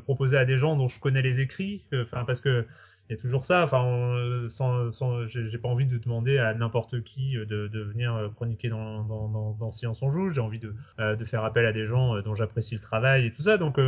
proposer 0.05 0.37
à 0.37 0.45
des 0.45 0.57
gens 0.57 0.77
dont 0.77 0.89
je 0.89 1.01
connais 1.01 1.23
les 1.23 1.41
écrits. 1.41 1.87
Enfin, 1.93 2.25
parce 2.25 2.41
que 2.41 2.67
il 3.09 3.16
y 3.16 3.18
a 3.18 3.21
toujours 3.21 3.44
ça. 3.44 3.62
Enfin, 3.62 4.47
sans, 4.49 4.92
sans 4.92 5.27
j'ai 5.27 5.59
pas 5.59 5.68
envie 5.68 5.87
de 5.87 5.99
demander 5.99 6.38
à 6.38 6.55
n'importe 6.55 7.03
qui 7.03 7.37
de, 7.37 7.68
de, 7.68 7.81
venir 7.81 8.14
euh, 8.14 8.29
chroniquer 8.29 8.68
dans, 8.68 9.05
dans, 9.05 9.29
dans, 9.29 9.53
dans 9.53 9.71
Science 9.71 10.03
on 10.03 10.11
joue. 10.11 10.29
J'ai 10.31 10.40
envie 10.40 10.59
de, 10.59 10.75
euh, 10.99 11.16
de 11.16 11.25
faire 11.25 11.44
appel 11.44 11.64
à 11.66 11.73
des 11.73 11.85
gens 11.85 12.14
euh, 12.14 12.23
dont 12.23 12.35
j'apprécie 12.35 12.75
le 12.75 12.81
travail 12.81 13.27
et 13.27 13.33
tout 13.33 13.42
ça. 13.42 13.57
Donc, 13.57 13.79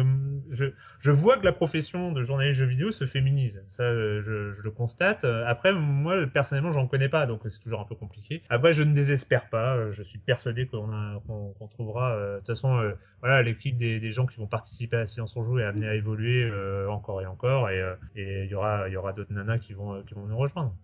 je, 0.50 0.66
je 1.00 1.10
vois 1.10 1.36
que 1.38 1.44
la 1.44 1.52
profession 1.52 2.12
de 2.12 2.22
journaliste 2.22 2.60
jeux 2.60 2.66
vidéo 2.66 2.92
se 2.92 3.04
féminise. 3.06 3.64
Ça, 3.68 3.92
je, 3.92 4.52
je 4.52 4.62
le 4.62 4.70
constate. 4.70 5.24
Après, 5.24 5.72
moi, 5.72 6.26
personnellement, 6.26 6.72
j'en 6.72 6.86
connais 6.86 7.08
pas, 7.08 7.26
donc 7.26 7.42
c'est 7.46 7.60
toujours 7.60 7.80
un 7.80 7.84
peu 7.84 7.94
compliqué. 7.94 8.42
Après, 8.48 8.72
je 8.72 8.82
ne 8.82 8.94
désespère 8.94 9.48
pas. 9.48 9.88
Je 9.90 10.02
suis 10.02 10.18
persuadé 10.18 10.66
qu'on 10.66 10.88
qu'on 11.26 11.52
qu 11.52 11.68
trouvera. 11.70 12.16
de 12.16 12.38
toute 12.38 12.46
façon, 12.48 12.92
voilà, 13.20 13.42
l'équipe 13.42 13.76
des, 13.76 14.00
des, 14.00 14.10
gens 14.10 14.26
qui 14.26 14.38
vont 14.38 14.46
participer 14.46 14.96
à 14.96 15.06
Science 15.06 15.36
on 15.36 15.44
joue 15.44 15.58
est 15.58 15.64
amenée 15.64 15.88
à 15.88 15.94
évoluer 15.94 16.50
encore 16.88 17.20
et 17.20 17.26
encore, 17.26 17.70
et 17.70 17.84
il 18.16 18.48
y 18.48 18.54
aura, 18.54 18.88
il 18.88 18.92
y 18.92 18.96
aura 18.96 19.09
d'autres 19.12 19.32
nanas 19.32 19.58
qui 19.58 19.72
vont, 19.72 19.94
euh, 19.94 20.02
qui 20.06 20.14
vont 20.14 20.26
nous 20.26 20.36
rejoindre. 20.36 20.74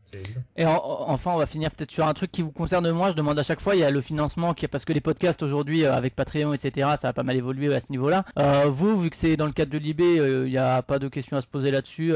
Et 0.57 0.67
enfin, 0.67 1.33
on 1.33 1.39
va 1.39 1.47
finir 1.47 1.71
peut-être 1.71 1.91
sur 1.91 2.07
un 2.07 2.15
truc 2.15 2.31
qui 2.33 2.43
vous 2.43 2.51
concerne 2.51 2.91
moi. 2.91 3.11
Je 3.11 3.17
demande 3.17 3.39
à 3.39 3.43
chaque 3.43 3.61
fois, 3.61 3.75
il 3.75 3.81
y 3.81 3.85
a 3.85 3.91
le 3.91 4.01
financement 4.01 4.55
qui 4.55 4.67
parce 4.69 4.85
que 4.85 4.93
les 4.93 5.01
podcasts 5.01 5.43
aujourd'hui 5.43 5.85
euh, 5.85 5.95
avec 5.95 6.15
Patreon, 6.17 6.53
etc., 6.53 6.91
ça 7.01 7.09
a 7.09 7.12
pas 7.12 7.23
mal 7.23 7.37
évolué 7.37 7.75
à 7.75 7.81
ce 7.81 7.87
niveau-là. 7.91 8.25
Euh, 8.39 8.67
vous, 8.69 9.01
vu 9.01 9.11
que 9.11 9.17
c'est 9.17 9.37
dans 9.37 9.47
le 9.47 9.53
cadre 9.53 9.71
de 9.71 9.79
Libé, 9.79 10.17
il 10.17 10.51
n'y 10.51 10.59
a 10.59 10.83
pas 10.83 10.99
de 10.99 11.09
questions 11.09 11.37
à 11.37 11.41
se 11.41 11.47
poser 11.47 11.71
là-dessus. 11.71 12.12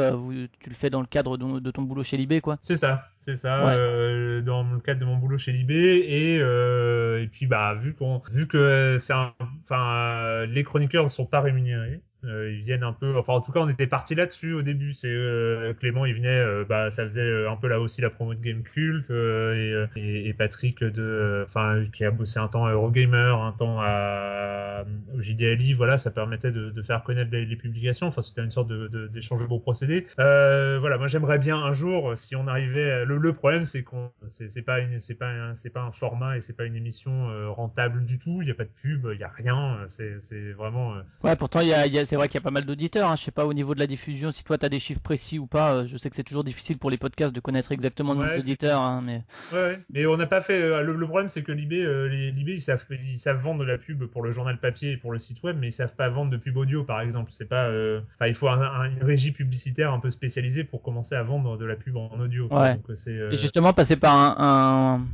tu 0.61 0.69
le 0.69 0.75
fais 0.75 0.91
dans 0.91 1.01
le 1.01 1.07
cadre 1.07 1.37
de, 1.37 1.71
ton 1.71 1.83
boulot 1.83 2.03
chez 2.03 2.17
Libé, 2.17 2.41
quoi. 2.41 2.59
C'est 2.61 2.77
ça. 2.77 3.05
C'est 3.23 3.35
ça, 3.35 3.59
dans 3.61 4.63
le 4.63 4.81
cadre 4.83 5.01
de 5.01 5.05
mon 5.05 5.19
boulot 5.19 5.37
chez 5.37 5.53
Libé 5.53 5.77
et 5.77 6.37
et 6.37 7.27
puis 7.29 7.47
bah 7.47 7.75
vu 7.75 7.95
qu'on 7.95 8.23
vu 8.33 8.49
que 8.49 8.97
c'est 8.99 9.13
enfin 9.13 10.47
les 10.47 10.63
chroniqueurs 10.63 11.05
ne 11.05 11.11
sont 11.11 11.27
pas 11.27 11.43
rémunérés, 11.43 12.01
euh, 12.25 12.53
ils 12.53 12.61
viennent 12.61 12.83
un 12.83 12.93
peu, 12.93 13.17
enfin 13.17 13.33
en 13.33 13.41
tout 13.41 13.51
cas 13.51 13.61
on 13.61 13.69
était 13.69 13.87
parti 13.87 14.15
là-dessus 14.15 14.53
au 14.53 14.63
début. 14.63 14.93
C'est 14.93 15.09
euh, 15.09 15.73
Clément, 15.75 16.05
il 16.05 16.15
venait, 16.15 16.29
euh, 16.29 16.65
bah 16.69 16.91
ça 16.91 17.05
faisait 17.05 17.47
un 17.47 17.57
peu 17.57 17.69
là 17.69 17.81
aussi 17.81 18.01
la 18.03 18.11
promo 18.11 18.35
de 18.35 18.41
Game 18.41 18.63
Cult 18.63 19.11
et, 19.11 19.87
et, 19.97 20.29
et, 20.29 20.35
Patrick 20.35 20.85
de, 20.85 21.45
enfin 21.47 21.85
qui 21.93 22.05
a 22.05 22.11
bossé 22.11 22.39
un 22.39 22.49
temps 22.49 22.67
à 22.67 22.73
Eurogamer, 22.73 23.35
un 23.41 23.53
temps 23.53 23.79
à 23.81 24.85
au 25.15 25.21
JDLI, 25.21 25.75
voilà, 25.75 25.99
ça 25.99 26.11
permettait 26.11 26.53
de, 26.53 26.71
de 26.71 26.83
faire 26.83 27.03
connaître 27.03 27.31
les, 27.33 27.45
les, 27.45 27.57
publications. 27.57 28.07
Enfin 28.07 28.21
c'était 28.21 28.43
une 28.43 28.51
sorte 28.51 28.69
de 28.69 29.09
d'échange 29.09 29.43
de, 29.43 29.47
beaux 29.47 29.59
procédés. 29.59 30.07
voilà, 30.17 30.99
moi 30.99 31.09
j'aimerais 31.09 31.39
bien 31.39 31.57
un 31.57 31.73
jour 31.73 32.17
si 32.17 32.37
on 32.37 32.47
arrivait. 32.47 33.05
Le, 33.05 33.17
le 33.17 33.33
problème 33.33 33.65
c'est 33.65 33.83
qu'on 33.83 34.11
c'est 34.27 34.63
pas 34.63 34.81
une 34.81 34.99
c'est 34.99 35.15
pas 35.15 35.55
c'est 35.55 35.71
pas 35.71 35.83
un 35.83 35.93
format 35.93 36.37
et 36.37 36.41
c'est 36.41 36.57
pas 36.57 36.65
une 36.65 36.77
émission 36.77 37.29
rentable 37.53 38.05
du 38.05 38.19
tout. 38.19 38.41
Il 38.43 38.49
y 38.49 38.51
a 38.51 38.55
pas 38.55 38.65
de 38.65 38.71
pub, 38.83 39.09
il 39.13 39.19
y 39.19 39.25
a 39.25 39.33
rien. 39.35 39.79
C'est 39.89 40.21
c'est 40.21 40.53
vraiment. 40.53 40.95
Ouais, 41.23 41.37
pourtant 41.37 41.61
il 41.61 41.69
y 41.69 41.75
a, 41.75 41.87
y 41.87 41.99
a 41.99 42.05
c'est 42.11 42.17
vrai 42.17 42.27
qu'il 42.27 42.35
y 42.35 42.43
a 42.43 42.45
pas 42.45 42.51
mal 42.51 42.65
d'auditeurs. 42.65 43.09
Hein. 43.09 43.15
Je 43.15 43.23
sais 43.23 43.31
pas 43.31 43.47
au 43.47 43.55
niveau 43.55 43.73
de 43.73 43.79
la 43.79 43.87
diffusion 43.87 44.33
si 44.33 44.43
toi 44.43 44.59
tu 44.59 44.67
as 44.67 44.69
des 44.69 44.81
chiffres 44.81 45.01
précis 45.01 45.39
ou 45.39 45.47
pas. 45.47 45.75
Euh, 45.75 45.87
je 45.87 45.97
sais 45.97 46.11
que 46.11 46.17
c'est 46.17 46.25
toujours 46.25 46.43
difficile 46.43 46.77
pour 46.77 46.91
les 46.91 46.99
podcasts 46.99 47.33
de 47.33 47.39
connaître 47.39 47.71
exactement 47.71 48.15
le 48.15 48.19
nombre 48.19 48.35
d'auditeurs. 48.35 48.81
Hein, 48.81 49.01
mais... 49.01 49.23
Ouais, 49.53 49.79
mais 49.91 50.07
on 50.07 50.17
n'a 50.17 50.27
pas 50.27 50.41
fait. 50.41 50.61
Euh, 50.61 50.83
le, 50.83 51.07
problème 51.07 51.29
c'est 51.29 51.45
que 51.45 51.53
Libé, 51.53 51.85
euh, 51.85 52.09
les 52.09 52.31
ils 52.35 52.61
savent, 52.61 52.85
ils 52.91 53.19
savent 53.19 53.41
vendre 53.41 53.61
de 53.61 53.65
la 53.65 53.79
pub 53.79 54.07
pour 54.07 54.23
le 54.23 54.33
journal 54.33 54.59
papier 54.59 54.93
et 54.93 54.97
pour 54.97 55.13
le 55.13 55.21
site 55.21 55.41
web, 55.45 55.57
mais 55.61 55.69
ils 55.69 55.73
savent 55.73 55.95
pas 55.95 56.09
vendre 56.09 56.33
de 56.33 56.37
pub 56.37 56.57
audio 56.57 56.83
par 56.83 57.01
exemple. 57.01 57.31
C'est 57.31 57.49
pas. 57.49 57.69
Enfin, 57.69 58.27
il 58.27 58.35
faut 58.35 58.49
un, 58.49 58.91
une 58.91 59.05
régie 59.05 59.31
publicitaire 59.31 59.93
un 59.93 60.01
peu 60.01 60.11
spécialisée 60.11 60.65
pour 60.65 60.83
commencer 60.83 61.15
à 61.15 61.23
vendre 61.23 61.57
de 61.59 61.65
la 61.65 61.77
pub 61.77 61.97
en, 61.97 62.11
audio. 62.19 62.49
Ouais. 62.51 62.75
Donc, 62.75 63.07
et 63.07 63.37
justement 63.37 63.73
passer 63.73 63.95
par 63.95 64.17
un, 64.17 64.99
un 64.99 65.07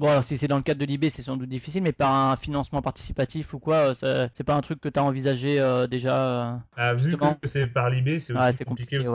Bon, 0.00 0.08
alors 0.08 0.24
si 0.24 0.38
c'est 0.38 0.48
dans 0.48 0.56
le 0.56 0.62
cadre 0.62 0.80
de 0.80 0.86
l'IB, 0.86 1.10
c'est 1.10 1.20
sans 1.20 1.36
doute 1.36 1.50
difficile, 1.50 1.82
mais 1.82 1.92
par 1.92 2.14
un 2.14 2.34
financement 2.36 2.80
participatif 2.80 3.52
ou 3.52 3.58
quoi, 3.58 3.92
euh, 4.02 4.28
c'est 4.32 4.44
pas 4.44 4.54
un 4.54 4.62
truc 4.62 4.80
que 4.80 4.88
tu 4.88 4.98
as 4.98 5.04
envisagé 5.04 5.60
euh, 5.60 5.86
déjà 5.86 6.54
euh, 6.54 6.56
ah, 6.78 6.94
Vu 6.94 7.14
que 7.14 7.46
c'est 7.46 7.66
par 7.66 7.90
l'IB, 7.90 8.18
c'est 8.18 8.32
aussi 8.32 8.64
compliqué, 8.64 8.98
aussi. 8.98 9.10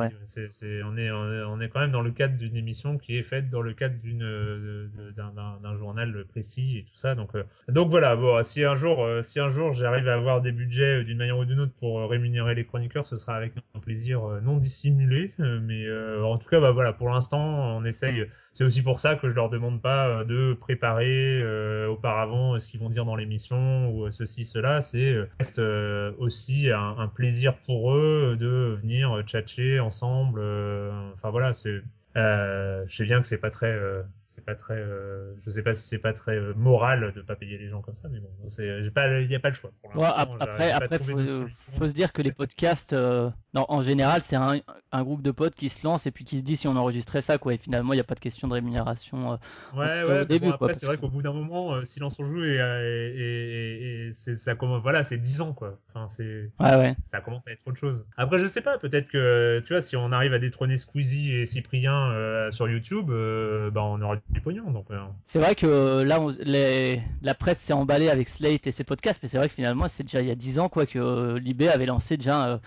on, 0.85 0.95
est, 0.95 1.09
on 1.09 1.59
est 1.59 1.69
quand 1.69 1.79
même 1.79 1.91
dans 1.91 2.03
le 2.03 2.11
cadre 2.11 2.37
d'une 2.37 2.55
émission 2.55 2.99
qui 2.99 3.17
est 3.17 3.23
faite 3.23 3.49
dans 3.49 3.63
le 3.63 3.73
cadre 3.73 3.95
d'un 5.15 5.75
journal 5.75 6.23
précis 6.25 6.77
et 6.77 6.83
tout 6.83 6.95
ça. 6.95 7.15
Donc, 7.15 7.31
donc 7.67 7.89
voilà, 7.89 8.15
bon, 8.15 8.43
si 8.43 8.63
un 8.63 8.75
jour, 8.75 9.07
si 9.23 9.39
un 9.39 9.49
jour 9.49 9.71
j'arrive 9.71 10.07
à 10.07 10.13
avoir 10.13 10.43
des 10.43 10.51
budgets 10.51 11.03
d'une 11.03 11.17
manière 11.17 11.39
ou 11.39 11.45
d'une 11.45 11.61
autre 11.61 11.73
pour 11.79 12.07
rémunérer 12.07 12.53
les 12.53 12.63
chroniqueurs, 12.63 13.05
ce 13.05 13.17
sera 13.17 13.35
avec 13.35 13.53
un 13.73 13.79
plaisir 13.79 14.21
non 14.43 14.57
dissimulé. 14.57 15.33
mais 15.39 15.87
en 16.21 16.37
tout 16.37 16.47
cas, 16.47 16.59
bah 16.59 16.69
voilà, 16.69 16.93
pour 16.93 17.09
l'instant, 17.09 17.75
on 17.75 17.83
essaye. 17.85 18.27
C'est 18.55 18.63
aussi 18.63 18.81
pour 18.81 18.99
ça 18.99 19.15
que 19.15 19.29
je 19.29 19.35
leur 19.35 19.49
demande 19.49 19.81
pas 19.81 20.23
de 20.23 20.53
préparer 20.53 21.41
euh, 21.41 21.87
auparavant 21.87 22.57
ce 22.57 22.67
qu'ils 22.67 22.79
vont 22.79 22.89
dire 22.89 23.05
dans 23.05 23.15
l'émission 23.15 23.91
ou 23.91 24.09
ceci, 24.09 24.45
cela. 24.45 24.81
C'est 24.81 25.15
reste 25.39 25.61
aussi 26.17 26.71
un, 26.71 26.95
un, 26.97 27.07
plaisir 27.07 27.57
pour 27.65 27.93
eux 27.93 28.35
de 28.39 28.79
venir 28.81 29.21
tchatcher 29.27 29.79
ensemble. 29.79 30.39
Enfin 31.15 31.29
voilà, 31.29 31.53
c'est 31.53 31.81
euh, 32.17 32.85
je 32.87 32.95
sais 32.95 33.03
bien 33.03 33.21
que 33.21 33.27
c'est 33.27 33.37
pas 33.37 33.51
très, 33.51 33.71
euh, 33.71 34.01
c'est 34.25 34.45
pas 34.45 34.55
très, 34.55 34.75
euh, 34.75 35.33
je 35.45 35.49
sais 35.49 35.63
pas 35.63 35.73
si 35.73 35.85
c'est 35.85 35.97
pas 35.97 36.13
très 36.13 36.35
euh, 36.35 36.53
moral 36.55 37.11
de 37.13 37.21
pas 37.21 37.35
payer 37.35 37.57
les 37.57 37.67
gens 37.67 37.81
comme 37.81 37.93
ça, 37.93 38.07
mais 38.09 38.19
bon, 38.19 38.29
c'est, 38.47 38.83
j'ai 38.83 38.91
pas, 38.91 39.19
il 39.19 39.29
y 39.29 39.35
a 39.35 39.39
pas 39.39 39.49
le 39.49 39.55
choix. 39.55 39.71
Pour 39.81 39.93
ouais, 39.97 40.07
après, 40.15 40.71
après, 40.71 40.97
faut, 40.99 41.47
faut, 41.49 41.87
se 41.87 41.93
dire 41.93 42.13
que 42.13 42.21
les 42.21 42.31
podcasts, 42.31 42.93
euh, 42.93 43.29
non, 43.55 43.65
en 43.69 43.81
général, 43.81 44.21
c'est 44.21 44.35
un, 44.35 44.59
un, 44.91 45.03
groupe 45.03 45.21
de 45.21 45.31
potes 45.31 45.55
qui 45.55 45.69
se 45.69 45.85
lance 45.87 46.05
et 46.05 46.11
puis 46.11 46.25
qui 46.25 46.39
se 46.39 46.43
dit 46.43 46.57
si 46.57 46.67
on 46.67 46.75
enregistrait 46.75 47.21
ça, 47.21 47.37
quoi. 47.37 47.53
Et 47.53 47.57
finalement, 47.57 47.93
il 47.93 47.95
n'y 47.95 48.01
a 48.01 48.05
pas 48.05 48.15
de 48.15 48.19
question 48.19 48.49
de 48.49 48.53
rémunération. 48.53 49.31
Euh, 49.31 49.37
ouais, 49.75 50.03
ouais. 50.03 50.21
Au 50.21 50.25
début, 50.25 50.47
bon, 50.47 50.53
après, 50.53 50.73
c'est 50.73 50.85
vrai 50.85 50.97
qu'au 50.97 51.07
bout 51.07 51.21
d'un 51.21 51.31
moment, 51.31 51.83
silence 51.85 52.19
on 52.19 52.25
joue 52.25 52.43
et, 52.43 52.57
et, 52.57 54.07
et, 54.09 54.13
ça 54.13 54.55
commence, 54.55 54.81
voilà, 54.81 55.03
c'est 55.03 55.17
10 55.17 55.39
ans, 55.39 55.53
quoi. 55.53 55.79
Enfin, 55.89 56.09
c'est, 56.09 56.51
ouais, 56.59 56.75
ouais. 56.75 56.95
ça 57.05 57.21
commence 57.21 57.47
à 57.47 57.51
être 57.51 57.65
autre 57.65 57.77
chose. 57.77 58.05
Après, 58.17 58.39
je 58.39 58.45
sais 58.45 58.59
pas, 58.59 58.77
peut-être 58.77 59.07
que, 59.07 59.63
tu 59.65 59.71
vois, 59.71 59.81
si 59.81 59.95
on 59.95 60.11
arrive 60.11 60.33
à 60.33 60.39
détrôner 60.39 60.75
Squeezie 60.75 61.37
et 61.37 61.45
Cyprien 61.45 62.11
euh, 62.11 62.51
sur 62.51 62.67
YouTube, 62.67 63.09
euh, 63.09 63.71
bah, 63.71 63.83
on 63.83 64.01
aura 64.01 64.17
du 64.29 64.41
pognon. 64.41 64.69
Donc, 64.71 64.91
euh. 64.91 64.99
C'est 65.27 65.39
vrai 65.39 65.55
que 65.55 66.01
là, 66.03 66.19
les... 66.39 67.01
la 67.21 67.35
presse 67.35 67.59
s'est 67.59 67.71
emballée 67.73 68.09
avec 68.09 68.27
Slate 68.27 68.67
et 68.67 68.73
ses 68.73 68.83
podcasts, 68.83 69.21
mais 69.23 69.29
c'est 69.29 69.37
vrai 69.37 69.47
que 69.47 69.55
finalement, 69.55 69.87
c'est 69.87 70.03
déjà 70.03 70.21
il 70.21 70.27
y 70.27 70.31
a 70.31 70.35
10 70.35 70.59
ans 70.59 70.67
quoi 70.67 70.85
que 70.85 71.37
Libé 71.37 71.69
avait 71.69 71.85
lancé 71.85 72.17
déjà 72.17 72.59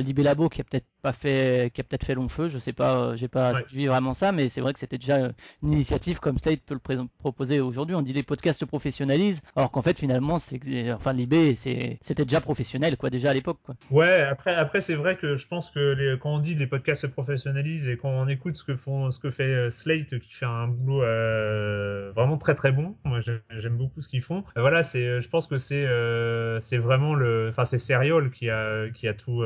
Libé 0.00 0.22
Labo 0.22 0.48
qui 0.48 0.60
a 0.60 0.64
peut-être 0.64 0.86
pas 1.02 1.12
fait, 1.12 1.70
qui 1.74 1.80
a 1.80 1.84
peut-être 1.84 2.04
fait 2.04 2.14
long 2.14 2.28
feu, 2.28 2.48
je 2.48 2.58
sais 2.58 2.72
pas, 2.72 2.96
euh, 2.96 3.16
j'ai 3.16 3.28
pas 3.28 3.54
suivi 3.66 3.86
vraiment 3.86 4.14
ça, 4.14 4.30
mais 4.30 4.48
c'est 4.48 4.60
vrai 4.60 4.72
que 4.72 4.78
c'était 4.78 4.98
déjà 4.98 5.32
une 5.62 5.72
initiative 5.72 6.20
comme 6.20 6.38
State 6.38 6.60
peut 6.64 6.74
le 6.74 7.06
proposer 7.18 7.60
aujourd'hui. 7.60 7.96
On 7.96 8.02
dit 8.02 8.12
les 8.12 8.22
podcasts 8.22 8.60
se 8.60 8.64
professionnalisent, 8.64 9.40
alors 9.56 9.72
qu'en 9.72 9.82
fait 9.82 9.98
finalement 9.98 10.38
c'est, 10.38 10.60
enfin 10.92 11.12
l'IB 11.12 11.56
c'était 11.56 12.24
déjà 12.24 12.40
professionnel 12.40 12.96
quoi, 12.96 13.10
déjà 13.10 13.30
à 13.30 13.34
l'époque 13.34 13.58
quoi. 13.64 13.74
Ouais, 13.90 14.22
après 14.22 14.54
après 14.54 14.80
c'est 14.80 14.94
vrai 14.94 15.16
que 15.16 15.36
je 15.36 15.46
pense 15.46 15.70
que 15.70 15.80
les, 15.80 16.18
quand 16.18 16.34
on 16.34 16.38
dit 16.38 16.54
les 16.54 16.68
podcasts 16.68 17.02
se 17.02 17.06
professionnalisent 17.08 17.88
et 17.88 17.96
quand 17.96 18.10
on 18.10 18.28
écoute 18.28 18.56
ce 18.56 18.64
que 18.64 18.76
font, 18.76 19.10
ce 19.10 19.18
que 19.18 19.30
fait 19.30 19.42
euh, 19.42 19.70
Slate 19.70 20.20
qui 20.20 20.32
fait 20.32 20.46
un 20.46 20.68
boulot 20.68 21.02
euh, 21.02 22.12
vraiment 22.14 22.38
très 22.38 22.54
très 22.54 22.70
bon, 22.70 22.96
moi 23.04 23.18
j'aime 23.20 23.76
beaucoup 23.76 24.00
ce 24.00 24.08
qu'ils 24.08 24.22
font. 24.22 24.44
voilà, 24.54 24.84
c'est, 24.84 25.20
je 25.20 25.28
pense 25.28 25.48
que 25.48 25.58
c'est 25.58 25.82
c'est 26.60 26.78
vraiment 26.78 27.14
le, 27.14 27.48
enfin 27.50 27.64
c'est 27.64 27.78
Serial 27.78 28.30
qui 28.30 28.48
a 28.50 28.88
qui 28.90 29.08
a 29.08 29.14
tout 29.14 29.42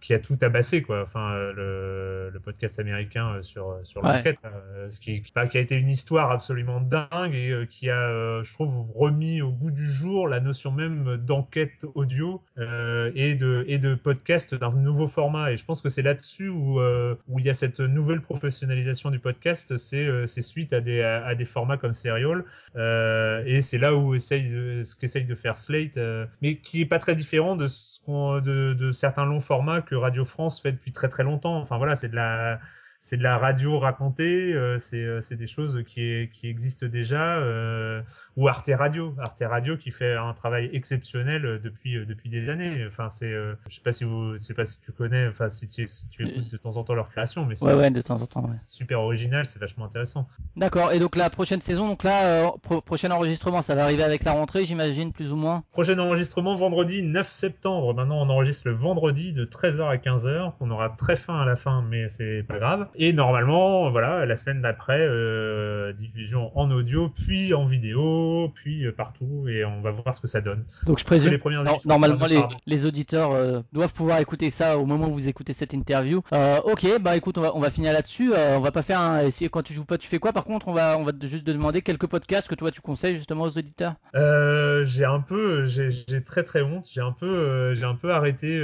qui 0.00 0.14
a 0.14 0.18
tout 0.20 0.38
tabassé 0.52 0.82
quoi. 0.82 1.02
Enfin, 1.02 1.32
euh, 1.32 1.52
le, 1.52 2.30
le 2.30 2.40
podcast 2.40 2.78
américain 2.78 3.34
euh, 3.34 3.42
sur 3.42 3.78
sur 3.84 4.02
l'enquête, 4.02 4.38
euh, 4.44 4.90
ce 4.90 5.00
qui, 5.00 5.22
qui, 5.22 5.32
a 5.34 5.60
été 5.60 5.76
une 5.76 5.88
histoire 5.88 6.30
absolument 6.30 6.80
dingue 6.80 7.34
et 7.34 7.66
qui 7.70 7.88
a, 7.90 8.42
je 8.42 8.52
trouve, 8.52 8.92
remis 8.94 9.40
au 9.40 9.50
goût 9.50 9.70
du 9.70 9.90
jour 9.90 10.28
la 10.28 10.40
notion 10.40 10.70
même 10.70 11.16
d'enquête 11.16 11.84
audio 11.94 12.42
et 12.58 13.34
de 13.34 13.64
et 13.66 13.78
de 13.78 13.94
podcast 13.94 14.54
d'un 14.54 14.72
nouveau 14.72 15.06
format. 15.06 15.52
Et 15.52 15.56
je 15.56 15.64
pense 15.64 15.80
que 15.80 15.88
c'est 15.88 16.02
là-dessus 16.02 16.48
où 16.48 16.80
où 16.80 17.38
il 17.38 17.44
y 17.44 17.50
a 17.50 17.54
cette 17.54 17.80
nouvelle 17.80 18.20
professionnalisation 18.20 19.10
du 19.10 19.18
podcast. 19.18 19.76
C'est 19.76 20.26
c'est 20.26 20.42
suite 20.42 20.72
à 20.72 20.80
des 20.80 21.02
à, 21.02 21.34
des 21.34 21.46
formats 21.46 21.78
comme 21.78 21.92
Serial 21.92 22.44
et 22.76 23.60
c'est 23.62 23.78
là 23.78 23.94
où 23.94 24.14
essaye 24.14 24.50
de, 24.50 24.82
ce 24.84 24.96
qu'essaye 24.96 25.24
de 25.24 25.34
faire 25.34 25.56
Slate, 25.56 25.98
mais 26.40 26.56
qui 26.56 26.82
est 26.82 26.86
pas 26.86 26.98
très 26.98 27.14
différent 27.14 27.56
de 27.56 27.68
ce 27.68 27.92
de, 28.08 28.74
de 28.74 28.92
certains 28.92 29.24
longs 29.24 29.40
formats 29.40 29.80
que 29.80 29.94
Radio 29.94 30.24
France 30.24 30.41
fait 30.50 30.72
depuis 30.72 30.92
très 30.92 31.08
très 31.08 31.22
longtemps. 31.24 31.56
Enfin 31.60 31.78
voilà, 31.78 31.96
c'est 31.96 32.08
de 32.08 32.16
la 32.16 32.60
c'est 33.04 33.16
de 33.16 33.24
la 33.24 33.36
radio 33.36 33.80
racontée, 33.80 34.52
euh, 34.52 34.78
euh, 34.94 35.20
c'est 35.20 35.34
des 35.34 35.48
choses 35.48 35.82
qui, 35.84 36.30
qui 36.32 36.46
existent 36.46 36.86
déjà. 36.86 37.38
Euh, 37.38 38.00
ou 38.36 38.46
Arte 38.46 38.70
Radio, 38.72 39.12
Arte 39.18 39.42
Radio 39.44 39.76
qui 39.76 39.90
fait 39.90 40.14
un 40.14 40.32
travail 40.34 40.70
exceptionnel 40.72 41.60
depuis 41.64 42.06
depuis 42.06 42.30
des 42.30 42.48
années. 42.48 42.86
Enfin 42.86 43.10
c'est, 43.10 43.32
je 43.32 43.74
sais 43.74 43.80
pas 43.80 43.90
si 43.90 44.04
vous, 44.04 44.34
je 44.34 44.38
sais 44.38 44.54
pas 44.54 44.64
si 44.64 44.80
tu 44.80 44.92
connais, 44.92 45.26
enfin 45.26 45.48
si 45.48 45.66
tu, 45.66 45.84
si 45.84 46.08
tu 46.10 46.28
écoutes 46.28 46.48
de 46.52 46.56
temps 46.56 46.76
en 46.76 46.84
temps 46.84 46.94
leur 46.94 47.08
création, 47.08 47.44
mais 47.44 47.56
c'est 47.56 47.64
ouais, 47.64 47.74
ouais, 47.74 47.90
de 47.90 48.00
temps 48.02 48.22
en 48.22 48.26
temps, 48.26 48.48
ouais. 48.48 48.56
super 48.68 49.00
original, 49.00 49.46
c'est 49.46 49.58
vachement 49.58 49.86
intéressant. 49.86 50.28
D'accord. 50.54 50.92
Et 50.92 51.00
donc 51.00 51.16
la 51.16 51.28
prochaine 51.28 51.60
saison, 51.60 51.88
donc 51.88 52.04
là, 52.04 52.52
prochain 52.86 53.10
enregistrement, 53.10 53.62
ça 53.62 53.74
va 53.74 53.82
arriver 53.82 54.04
avec 54.04 54.22
la 54.22 54.30
rentrée, 54.30 54.64
j'imagine 54.64 55.12
plus 55.12 55.32
ou 55.32 55.36
moins? 55.36 55.64
Prochain 55.72 55.98
enregistrement 55.98 56.54
vendredi 56.54 57.02
9 57.02 57.28
septembre. 57.28 57.94
Maintenant 57.94 58.24
on 58.24 58.30
enregistre 58.30 58.68
le 58.68 58.74
vendredi 58.74 59.32
de 59.32 59.44
13h 59.44 59.88
à 59.88 59.96
15h. 59.96 60.52
On 60.60 60.70
aura 60.70 60.88
très 60.90 61.16
fin 61.16 61.40
à 61.40 61.44
la 61.44 61.56
fin, 61.56 61.82
mais 61.82 62.08
c'est 62.08 62.44
pas 62.46 62.60
grave. 62.60 62.86
Et 62.94 63.12
normalement, 63.12 63.90
voilà, 63.90 64.26
la 64.26 64.36
semaine 64.36 64.62
d'après, 64.62 65.00
euh, 65.00 65.92
diffusion 65.92 66.56
en 66.58 66.70
audio, 66.70 67.08
puis 67.08 67.54
en 67.54 67.66
vidéo, 67.66 68.50
puis 68.54 68.86
euh, 68.86 68.92
partout, 68.92 69.46
et 69.48 69.64
on 69.64 69.80
va 69.80 69.90
voir 69.90 70.14
ce 70.14 70.20
que 70.20 70.26
ça 70.26 70.40
donne. 70.40 70.64
Donc 70.86 70.98
je 70.98 71.04
présume, 71.04 71.38
que 71.38 71.88
normalement 71.88 72.26
les, 72.26 72.42
les, 72.66 72.86
auditeurs 72.86 73.32
euh, 73.32 73.60
doivent 73.72 73.92
pouvoir 73.92 74.18
écouter 74.18 74.50
ça 74.50 74.78
au 74.78 74.86
moment 74.86 75.08
où 75.08 75.14
vous 75.14 75.28
écoutez 75.28 75.52
cette 75.52 75.72
interview. 75.72 76.22
Euh, 76.32 76.58
ok, 76.64 77.00
bah 77.00 77.16
écoute, 77.16 77.38
on 77.38 77.42
va, 77.42 77.56
on 77.56 77.60
va 77.60 77.70
finir 77.70 77.92
là-dessus. 77.92 78.32
on 78.34 78.60
va 78.60 78.72
pas 78.72 78.82
faire 78.82 79.00
un. 79.00 79.28
Quand 79.50 79.62
tu 79.62 79.74
joues 79.74 79.84
pas, 79.84 79.98
tu 79.98 80.08
fais 80.08 80.18
quoi? 80.18 80.32
Par 80.32 80.44
contre, 80.44 80.68
on 80.68 80.72
va, 80.72 80.98
on 80.98 81.04
va 81.04 81.12
juste 81.22 81.44
te 81.44 81.50
demander 81.50 81.82
quelques 81.82 82.06
podcasts 82.06 82.48
que 82.48 82.54
toi 82.54 82.70
tu 82.70 82.80
conseilles 82.80 83.16
justement 83.16 83.44
aux 83.44 83.58
auditeurs. 83.58 83.94
j'ai 84.14 85.04
un 85.04 85.20
peu, 85.20 85.64
j'ai 85.64 86.22
très 86.24 86.42
très 86.42 86.62
honte. 86.62 86.88
J'ai 86.90 87.00
un 87.00 87.12
peu, 87.12 87.74
j'ai 87.74 87.84
un 87.84 87.94
peu 87.94 88.12
arrêté 88.12 88.60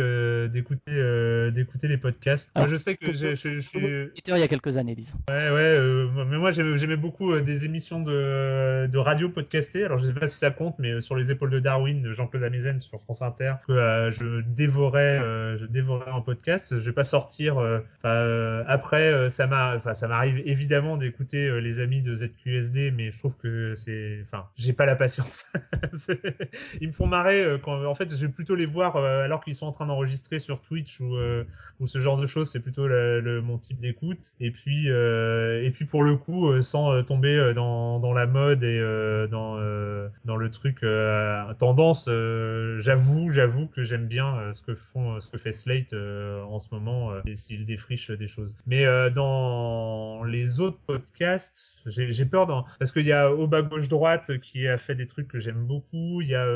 d'écouter, 0.49 1.51
d'écouter 1.53 1.89
les 1.89 1.99
podcasts. 1.99 2.51
Moi, 2.57 2.67
je 2.67 2.77
sais 2.77 2.97
que 2.97 3.13
je 3.13 3.35
suis 3.35 4.18
il 4.27 4.41
y 4.41 4.43
a 4.43 4.49
quelques 4.49 4.77
années, 4.77 4.95
disons. 4.95 5.17
Ouais, 5.29 5.51
ouais, 5.51 5.61
euh, 5.61 6.09
mais 6.27 6.39
moi 6.39 6.51
j'aimais 6.51 6.97
beaucoup 6.97 7.33
euh, 7.33 7.41
des 7.41 7.65
émissions 7.65 8.01
de, 8.01 8.87
de 8.87 8.99
radio 8.99 9.29
podcastées. 9.29 9.85
Alors 9.85 9.99
je 9.99 10.07
sais 10.07 10.13
pas 10.13 10.27
si 10.27 10.39
ça 10.39 10.51
compte, 10.51 10.75
mais 10.79 10.93
euh, 10.93 11.01
sur 11.01 11.17
les 11.17 11.31
épaules 11.31 11.51
de 11.51 11.61
Darwin 11.61 12.03
de 12.03 12.13
Jean-Claude 12.13 12.43
Amezen 12.43 12.81
sur 12.81 13.01
France 13.01 13.23
Inter, 13.23 13.55
que 13.67 14.11
je 14.11 14.41
dévorais, 14.43 15.19
je 15.57 15.67
dévorais 15.67 16.11
en 16.11 16.23
podcast. 16.23 16.79
Je 16.79 16.85
vais 16.85 16.93
pas 16.93 17.05
sortir. 17.05 17.59
après, 18.03 19.31
ça 19.31 19.47
m'arrive 19.47 20.43
évidemment 20.47 20.97
d'écouter 20.97 21.61
les 21.61 21.81
amis 21.81 22.03
de 22.03 22.15
ZQSD, 22.15 22.91
mais 22.91 23.11
je 23.11 23.19
trouve 23.19 23.37
que 23.37 23.75
c'est, 23.75 24.21
enfin, 24.23 24.47
j'ai 24.57 24.73
pas 24.73 24.87
la 24.87 24.97
patience. 24.97 25.47
Ils 26.81 26.89
me 26.89 26.93
font 26.93 27.07
marrer 27.07 27.59
quand, 27.63 27.85
en 27.85 27.95
fait, 27.95 28.11
je 28.15 28.27
vais 28.27 28.33
plutôt 28.33 28.55
les 28.55 28.67
voir 28.67 28.97
alors 28.97 29.43
qu'ils 29.43 29.55
sont 29.55 29.67
en 29.67 29.73
train 29.73 29.87
d'enregistrer 29.87 30.39
sur 30.39 30.61
Twitch 30.61 31.01
ou, 31.01 31.17
ou 31.81 31.87
ce 31.87 31.99
genre 31.99 32.17
de 32.17 32.27
choses. 32.27 32.51
C'est 32.51 32.61
plutôt 32.61 32.87
le, 32.87 33.41
mon 33.43 33.59
type 33.59 33.79
d'écoute. 33.79 33.98
Et 34.41 34.51
puis, 34.51 34.91
euh, 34.91 35.63
et 35.65 35.71
puis 35.71 35.85
pour 35.85 36.03
le 36.03 36.17
coup, 36.17 36.49
euh, 36.49 36.61
sans 36.61 36.93
euh, 36.93 37.03
tomber 37.03 37.53
dans, 37.55 37.99
dans 37.99 38.13
la 38.13 38.27
mode 38.27 38.63
et 38.63 38.79
dans, 39.31 39.59
dans 40.25 40.37
le 40.37 40.51
truc 40.51 40.85
tendance, 41.59 42.09
j'avoue, 42.79 43.31
j'avoue 43.31 43.67
que 43.67 43.83
j'aime 43.83 44.07
bien 44.07 44.53
ce 44.55 44.63
que 44.63 44.75
font, 44.75 45.21
ce 45.21 45.31
que 45.31 45.39
fait 45.39 45.53
Slate 45.53 45.93
en 45.93 46.59
ce 46.59 46.69
moment, 46.73 47.13
et 47.27 47.37
s'il 47.37 47.67
défriche 47.67 48.11
des 48.11 48.29
choses. 48.29 48.57
Mais 48.67 48.85
dans 49.11 50.25
les 50.25 50.61
autres 50.61 50.79
podcasts, 50.87 51.78
j'ai 51.89 52.25
peur 52.25 52.47
dans, 52.47 52.65
parce 52.79 52.93
qu'il 52.93 53.07
y 53.07 53.13
a 53.13 53.33
au 53.33 53.47
bas 53.47 53.63
gauche 53.63 53.89
droite 53.89 54.39
qui 54.39 54.67
a 54.67 54.79
fait 54.79 54.95
des 54.95 55.07
trucs 55.07 55.29
que 55.29 55.39
j'aime 55.39 55.67
beaucoup. 55.67 56.21
Il 56.21 56.29
y 56.29 56.35
a 56.35 56.47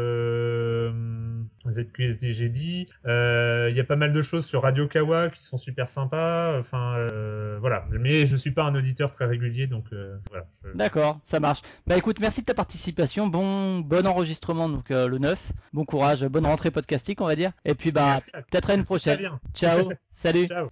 ZQSD, 1.71 2.33
j'ai 2.33 2.49
dit. 2.49 2.88
Il 3.05 3.75
y 3.75 3.81
a 3.81 3.85
pas 3.85 3.97
mal 3.97 4.12
de 4.12 4.23
choses 4.23 4.47
sur 4.47 4.62
Radio 4.62 4.87
Kawa 4.87 5.31
qui 5.31 5.42
sont 5.45 5.59
super 5.59 5.88
sympas. 5.88 6.59
Enfin, 6.59 7.07
voilà. 7.61 7.85
Mais 7.90 8.27
je 8.27 8.37
suis 8.37 8.51
pas 8.51 8.64
un 8.64 8.75
auditeur 8.75 9.11
très 9.11 9.27
régulier, 9.27 9.66
donc 9.66 9.87
euh, 9.92 10.16
voilà. 10.31 10.47
D'accord, 10.75 11.21
ça 11.23 11.40
marche. 11.40 11.61
Bah 11.87 11.97
écoute, 11.97 12.18
merci 12.21 12.40
de 12.40 12.47
ta 12.47 12.55
participation. 12.55 13.27
Bon, 13.27 13.81
bon 13.81 14.07
enregistrement 14.07 14.68
donc 14.68 14.90
euh, 14.90 15.07
le 15.07 15.18
9. 15.18 15.38
Bon 15.73 15.85
courage, 15.85 16.25
bonne 16.25 16.47
rentrée 16.47 16.71
podcastique, 16.71 17.21
on 17.21 17.27
va 17.27 17.37
dire. 17.37 17.53
Et 17.64 17.75
puis 17.75 17.92
bah 17.92 18.18
peut-être 18.33 18.71
à 18.71 18.75
une 18.75 18.85
prochaine. 18.85 19.31
Ciao. 19.55 19.92
Salut. 20.14 20.47
Ciao. 20.47 20.68